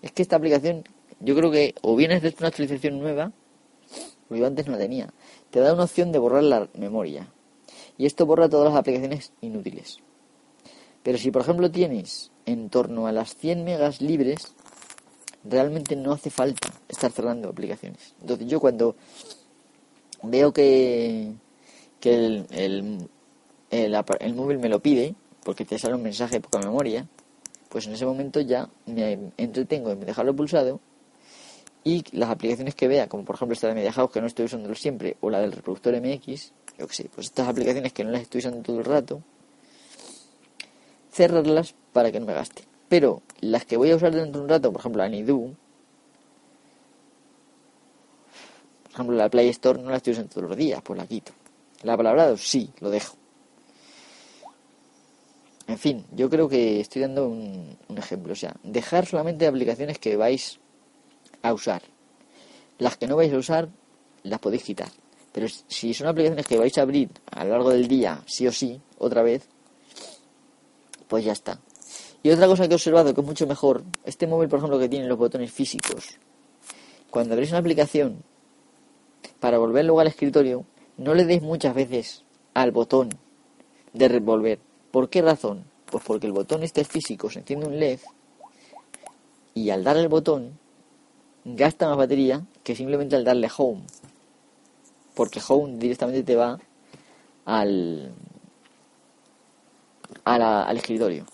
Es 0.00 0.12
que 0.12 0.22
esta 0.22 0.36
aplicación, 0.36 0.84
yo 1.18 1.34
creo 1.34 1.50
que 1.50 1.74
o 1.82 1.96
bien 1.96 2.12
es 2.12 2.22
de 2.22 2.32
una 2.38 2.46
actualización 2.46 3.00
nueva, 3.00 3.32
o 4.28 4.36
yo 4.36 4.46
antes 4.46 4.66
no 4.68 4.74
la 4.74 4.78
tenía. 4.78 5.12
Te 5.50 5.58
da 5.58 5.74
una 5.74 5.82
opción 5.82 6.12
de 6.12 6.20
borrar 6.20 6.44
la 6.44 6.68
memoria. 6.74 7.26
Y 7.98 8.06
esto 8.06 8.26
borra 8.26 8.48
todas 8.48 8.72
las 8.72 8.78
aplicaciones 8.78 9.32
inútiles. 9.40 9.98
Pero 11.02 11.18
si 11.18 11.32
por 11.32 11.42
ejemplo 11.42 11.68
tienes 11.68 12.30
en 12.46 12.70
torno 12.70 13.08
a 13.08 13.12
las 13.12 13.34
100 13.34 13.64
megas 13.64 14.00
libres, 14.00 14.54
realmente 15.44 15.96
no 15.96 16.12
hace 16.12 16.30
falta 16.30 16.68
estar 16.88 17.10
cerrando 17.10 17.48
aplicaciones. 17.48 18.14
Entonces 18.20 18.46
yo 18.46 18.60
cuando 18.60 18.96
veo 20.22 20.52
que, 20.52 21.32
que 22.00 22.14
el, 22.14 22.46
el, 22.50 23.08
el, 23.70 24.34
móvil 24.34 24.58
me 24.58 24.68
lo 24.68 24.80
pide, 24.80 25.14
porque 25.44 25.64
te 25.64 25.78
sale 25.78 25.94
un 25.94 26.02
mensaje 26.02 26.36
de 26.36 26.40
poca 26.40 26.58
memoria, 26.58 27.06
pues 27.68 27.86
en 27.86 27.94
ese 27.94 28.04
momento 28.04 28.40
ya 28.40 28.68
me 28.86 29.32
entretengo 29.36 29.90
en 29.90 30.00
dejarlo 30.00 30.34
pulsado 30.34 30.80
y 31.82 32.04
las 32.12 32.28
aplicaciones 32.28 32.74
que 32.74 32.88
vea, 32.88 33.08
como 33.08 33.24
por 33.24 33.36
ejemplo 33.36 33.54
esta 33.54 33.68
de 33.68 33.74
Media 33.74 33.92
House 33.92 34.10
que 34.10 34.20
no 34.20 34.26
estoy 34.26 34.46
usando 34.46 34.74
siempre, 34.74 35.16
o 35.20 35.30
la 35.30 35.40
del 35.40 35.52
reproductor 35.52 35.94
MX, 35.94 36.52
yo 36.78 36.86
que 36.86 36.94
sé, 36.94 37.10
pues 37.14 37.28
estas 37.28 37.48
aplicaciones 37.48 37.92
que 37.92 38.04
no 38.04 38.10
las 38.10 38.22
estoy 38.22 38.40
usando 38.40 38.62
todo 38.62 38.78
el 38.78 38.84
rato, 38.84 39.22
cerrarlas 41.10 41.74
para 41.92 42.12
que 42.12 42.20
no 42.20 42.26
me 42.26 42.34
gaste. 42.34 42.69
Pero 42.90 43.22
las 43.40 43.64
que 43.64 43.76
voy 43.76 43.92
a 43.92 43.96
usar 43.96 44.12
dentro 44.12 44.40
de 44.40 44.44
un 44.44 44.48
rato, 44.48 44.72
por 44.72 44.80
ejemplo, 44.80 45.00
la 45.00 45.08
Nidu, 45.08 45.54
por 48.82 48.92
ejemplo, 48.92 49.16
la 49.16 49.28
Play 49.28 49.48
Store 49.50 49.80
no 49.80 49.90
la 49.90 49.98
estoy 49.98 50.14
usando 50.14 50.34
todos 50.34 50.48
los 50.48 50.58
días, 50.58 50.82
pues 50.82 50.98
la 50.98 51.06
quito. 51.06 51.30
La 51.84 51.96
palabra 51.96 52.36
sí, 52.36 52.68
lo 52.80 52.90
dejo. 52.90 53.16
En 55.68 55.78
fin, 55.78 56.04
yo 56.10 56.28
creo 56.28 56.48
que 56.48 56.80
estoy 56.80 57.02
dando 57.02 57.28
un, 57.28 57.78
un 57.88 57.98
ejemplo. 57.98 58.32
O 58.32 58.36
sea, 58.36 58.56
dejar 58.64 59.06
solamente 59.06 59.46
aplicaciones 59.46 60.00
que 60.00 60.16
vais 60.16 60.58
a 61.42 61.54
usar. 61.54 61.82
Las 62.78 62.96
que 62.96 63.06
no 63.06 63.14
vais 63.14 63.32
a 63.32 63.38
usar, 63.38 63.68
las 64.24 64.40
podéis 64.40 64.64
quitar. 64.64 64.90
Pero 65.30 65.46
si 65.68 65.94
son 65.94 66.08
aplicaciones 66.08 66.44
que 66.44 66.58
vais 66.58 66.76
a 66.76 66.82
abrir 66.82 67.10
a 67.30 67.44
lo 67.44 67.50
largo 67.50 67.70
del 67.70 67.86
día, 67.86 68.20
sí 68.26 68.48
o 68.48 68.52
sí, 68.52 68.80
otra 68.98 69.22
vez, 69.22 69.46
pues 71.06 71.24
ya 71.24 71.32
está. 71.32 71.60
Y 72.22 72.30
otra 72.30 72.46
cosa 72.46 72.66
que 72.66 72.74
he 72.74 72.76
observado 72.76 73.14
que 73.14 73.20
es 73.20 73.26
mucho 73.26 73.46
mejor, 73.46 73.82
este 74.04 74.26
móvil, 74.26 74.48
por 74.48 74.58
ejemplo, 74.58 74.78
que 74.78 74.88
tiene 74.88 75.06
los 75.06 75.18
botones 75.18 75.50
físicos, 75.50 76.18
cuando 77.10 77.34
abrís 77.34 77.50
una 77.50 77.60
aplicación, 77.60 78.22
para 79.40 79.58
volver 79.58 79.86
luego 79.86 80.00
al 80.00 80.06
escritorio, 80.06 80.64
no 80.98 81.14
le 81.14 81.24
deis 81.24 81.42
muchas 81.42 81.74
veces 81.74 82.24
al 82.54 82.72
botón 82.72 83.08
de 83.92 84.08
revolver. 84.08 84.60
¿Por 84.90 85.08
qué 85.08 85.22
razón? 85.22 85.64
Pues 85.86 86.04
porque 86.04 86.26
el 86.26 86.32
botón 86.32 86.62
este 86.62 86.84
físico 86.84 87.30
se 87.30 87.40
enciende 87.40 87.66
un 87.66 87.78
LED 87.78 88.00
y 89.54 89.70
al 89.70 89.82
dar 89.82 89.96
el 89.96 90.08
botón 90.08 90.58
gasta 91.44 91.88
más 91.88 91.96
batería 91.96 92.46
que 92.62 92.76
simplemente 92.76 93.16
al 93.16 93.24
darle 93.24 93.48
home. 93.56 93.82
Porque 95.14 95.40
home 95.46 95.78
directamente 95.78 96.22
te 96.22 96.36
va 96.36 96.58
al, 97.44 98.12
al 100.24 100.76
escritorio. 100.76 101.26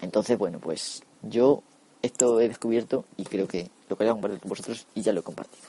Entonces, 0.00 0.38
bueno, 0.38 0.58
pues 0.60 1.02
yo 1.22 1.62
esto 2.02 2.40
he 2.40 2.48
descubierto 2.48 3.04
y 3.16 3.24
creo 3.24 3.48
que 3.48 3.70
lo 3.88 3.96
quería 3.96 4.12
compartir 4.12 4.40
con 4.40 4.50
vosotros 4.50 4.86
y 4.94 5.02
ya 5.02 5.12
lo 5.12 5.20
he 5.20 5.22
compartido. 5.22 5.66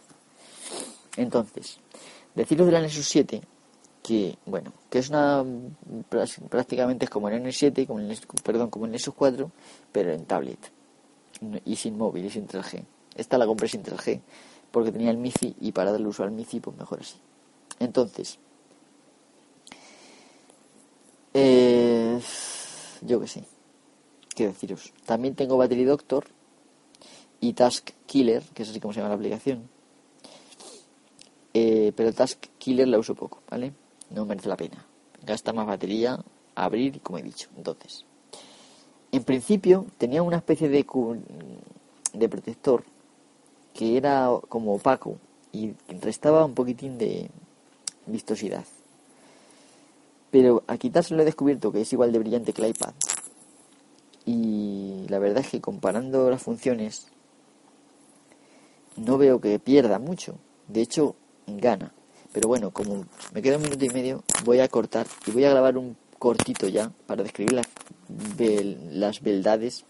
Entonces, 1.16 1.80
deciros 2.36 2.68
de 2.68 2.74
la 2.74 2.82
Nexus 2.82 3.08
7 3.08 3.42
que, 4.04 4.38
bueno, 4.46 4.72
que 4.90 5.00
es 5.00 5.10
una 5.10 5.44
prácticamente 6.50 7.06
es 7.06 7.12
como 7.12 7.28
el 7.28 7.44
N7, 7.44 7.86
como 7.86 8.00
el, 8.00 8.18
perdón, 8.44 8.70
como 8.70 8.86
el 8.86 8.92
Nexus 8.92 9.14
4, 9.14 9.52
pero 9.92 10.14
en 10.14 10.26
tablet 10.26 10.72
y 11.66 11.76
sin 11.76 11.98
móvil 11.98 12.26
y 12.26 12.30
sin 12.30 12.48
3G. 12.48 12.84
Esta 13.16 13.38
la 13.38 13.46
compré 13.46 13.68
sin 13.68 13.84
3G 13.84 14.22
porque 14.72 14.92
tenía 14.92 15.12
el 15.12 15.18
MIFI 15.18 15.56
y 15.60 15.72
para 15.72 15.92
darle 15.92 16.08
uso 16.08 16.24
al 16.24 16.32
MIFI 16.32 16.60
pues 16.60 16.78
mejor 16.78 17.00
así. 17.02 17.18
Entonces, 17.80 18.40
eh, 21.34 22.20
yo 23.02 23.20
que 23.20 23.28
sé, 23.28 23.44
qué 24.38 24.48
deciros. 24.48 24.94
También 25.06 25.34
tengo 25.34 25.58
Battery 25.58 25.84
Doctor 25.84 26.28
y 27.42 27.54
Task 27.54 27.90
Killer, 28.06 28.44
que 28.54 28.62
es 28.62 28.70
así 28.70 28.80
como 28.80 28.94
se 28.94 29.00
llama 29.00 29.10
la 29.10 29.16
aplicación. 29.16 29.68
Eh, 31.56 31.92
pero 31.96 32.14
Task 32.14 32.46
Killer 32.60 32.88
la 32.88 33.00
uso 33.00 33.16
poco, 33.16 33.42
¿vale? 33.50 33.74
No 34.12 34.26
merece 34.26 34.48
la 34.48 34.56
pena. 34.56 34.86
Gasta 35.26 35.54
más 35.54 35.66
batería, 35.66 36.24
abrir, 36.54 37.02
como 37.02 37.18
he 37.18 37.24
dicho. 37.24 37.50
Entonces, 37.58 38.06
en 39.12 39.24
principio 39.24 39.88
tenía 39.98 40.22
una 40.22 40.38
especie 40.38 40.70
de, 40.70 40.86
de 42.14 42.30
protector 42.30 42.84
que 43.74 43.98
era 43.98 44.30
como 44.50 44.76
opaco 44.76 45.18
y 45.52 45.74
restaba 46.00 46.46
un 46.46 46.54
poquitín 46.54 47.00
de 47.00 47.32
vistosidad. 48.06 48.66
Pero 50.30 50.64
a 50.68 50.78
quitárselo 50.78 51.24
he 51.24 51.26
descubierto 51.26 51.72
que 51.72 51.82
es 51.82 51.92
igual 51.92 52.12
de 52.12 52.20
brillante 52.20 52.54
que 52.54 52.62
el 52.62 52.70
iPad. 52.70 52.94
Y 54.28 55.06
la 55.08 55.20
verdad 55.20 55.40
es 55.40 55.50
que 55.50 55.62
comparando 55.62 56.30
las 56.30 56.44
funciones, 56.44 57.08
no 58.98 59.18
veo 59.18 59.40
que 59.40 59.58
pierda 59.58 60.00
mucho. 60.00 60.38
De 60.68 60.82
hecho, 60.82 61.16
gana. 61.48 61.94
Pero 62.34 62.50
bueno, 62.50 62.72
como 62.72 63.06
me 63.34 63.42
queda 63.42 63.56
un 63.56 63.64
minuto 63.64 63.86
y 63.86 63.90
medio, 63.90 64.24
voy 64.44 64.60
a 64.60 64.68
cortar 64.68 65.08
y 65.26 65.32
voy 65.32 65.46
a 65.46 65.52
grabar 65.52 65.78
un 65.78 65.96
cortito 66.20 66.68
ya 66.68 66.92
para 67.06 67.24
describir 67.24 67.54
las, 67.54 67.68
las 68.92 69.22
beldades 69.22 69.86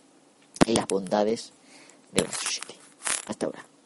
y 0.68 0.74
las 0.74 0.86
bondades 0.88 1.54
de 2.14 2.22
la 2.22 2.30
Hasta 3.28 3.48
ahora. 3.48 3.77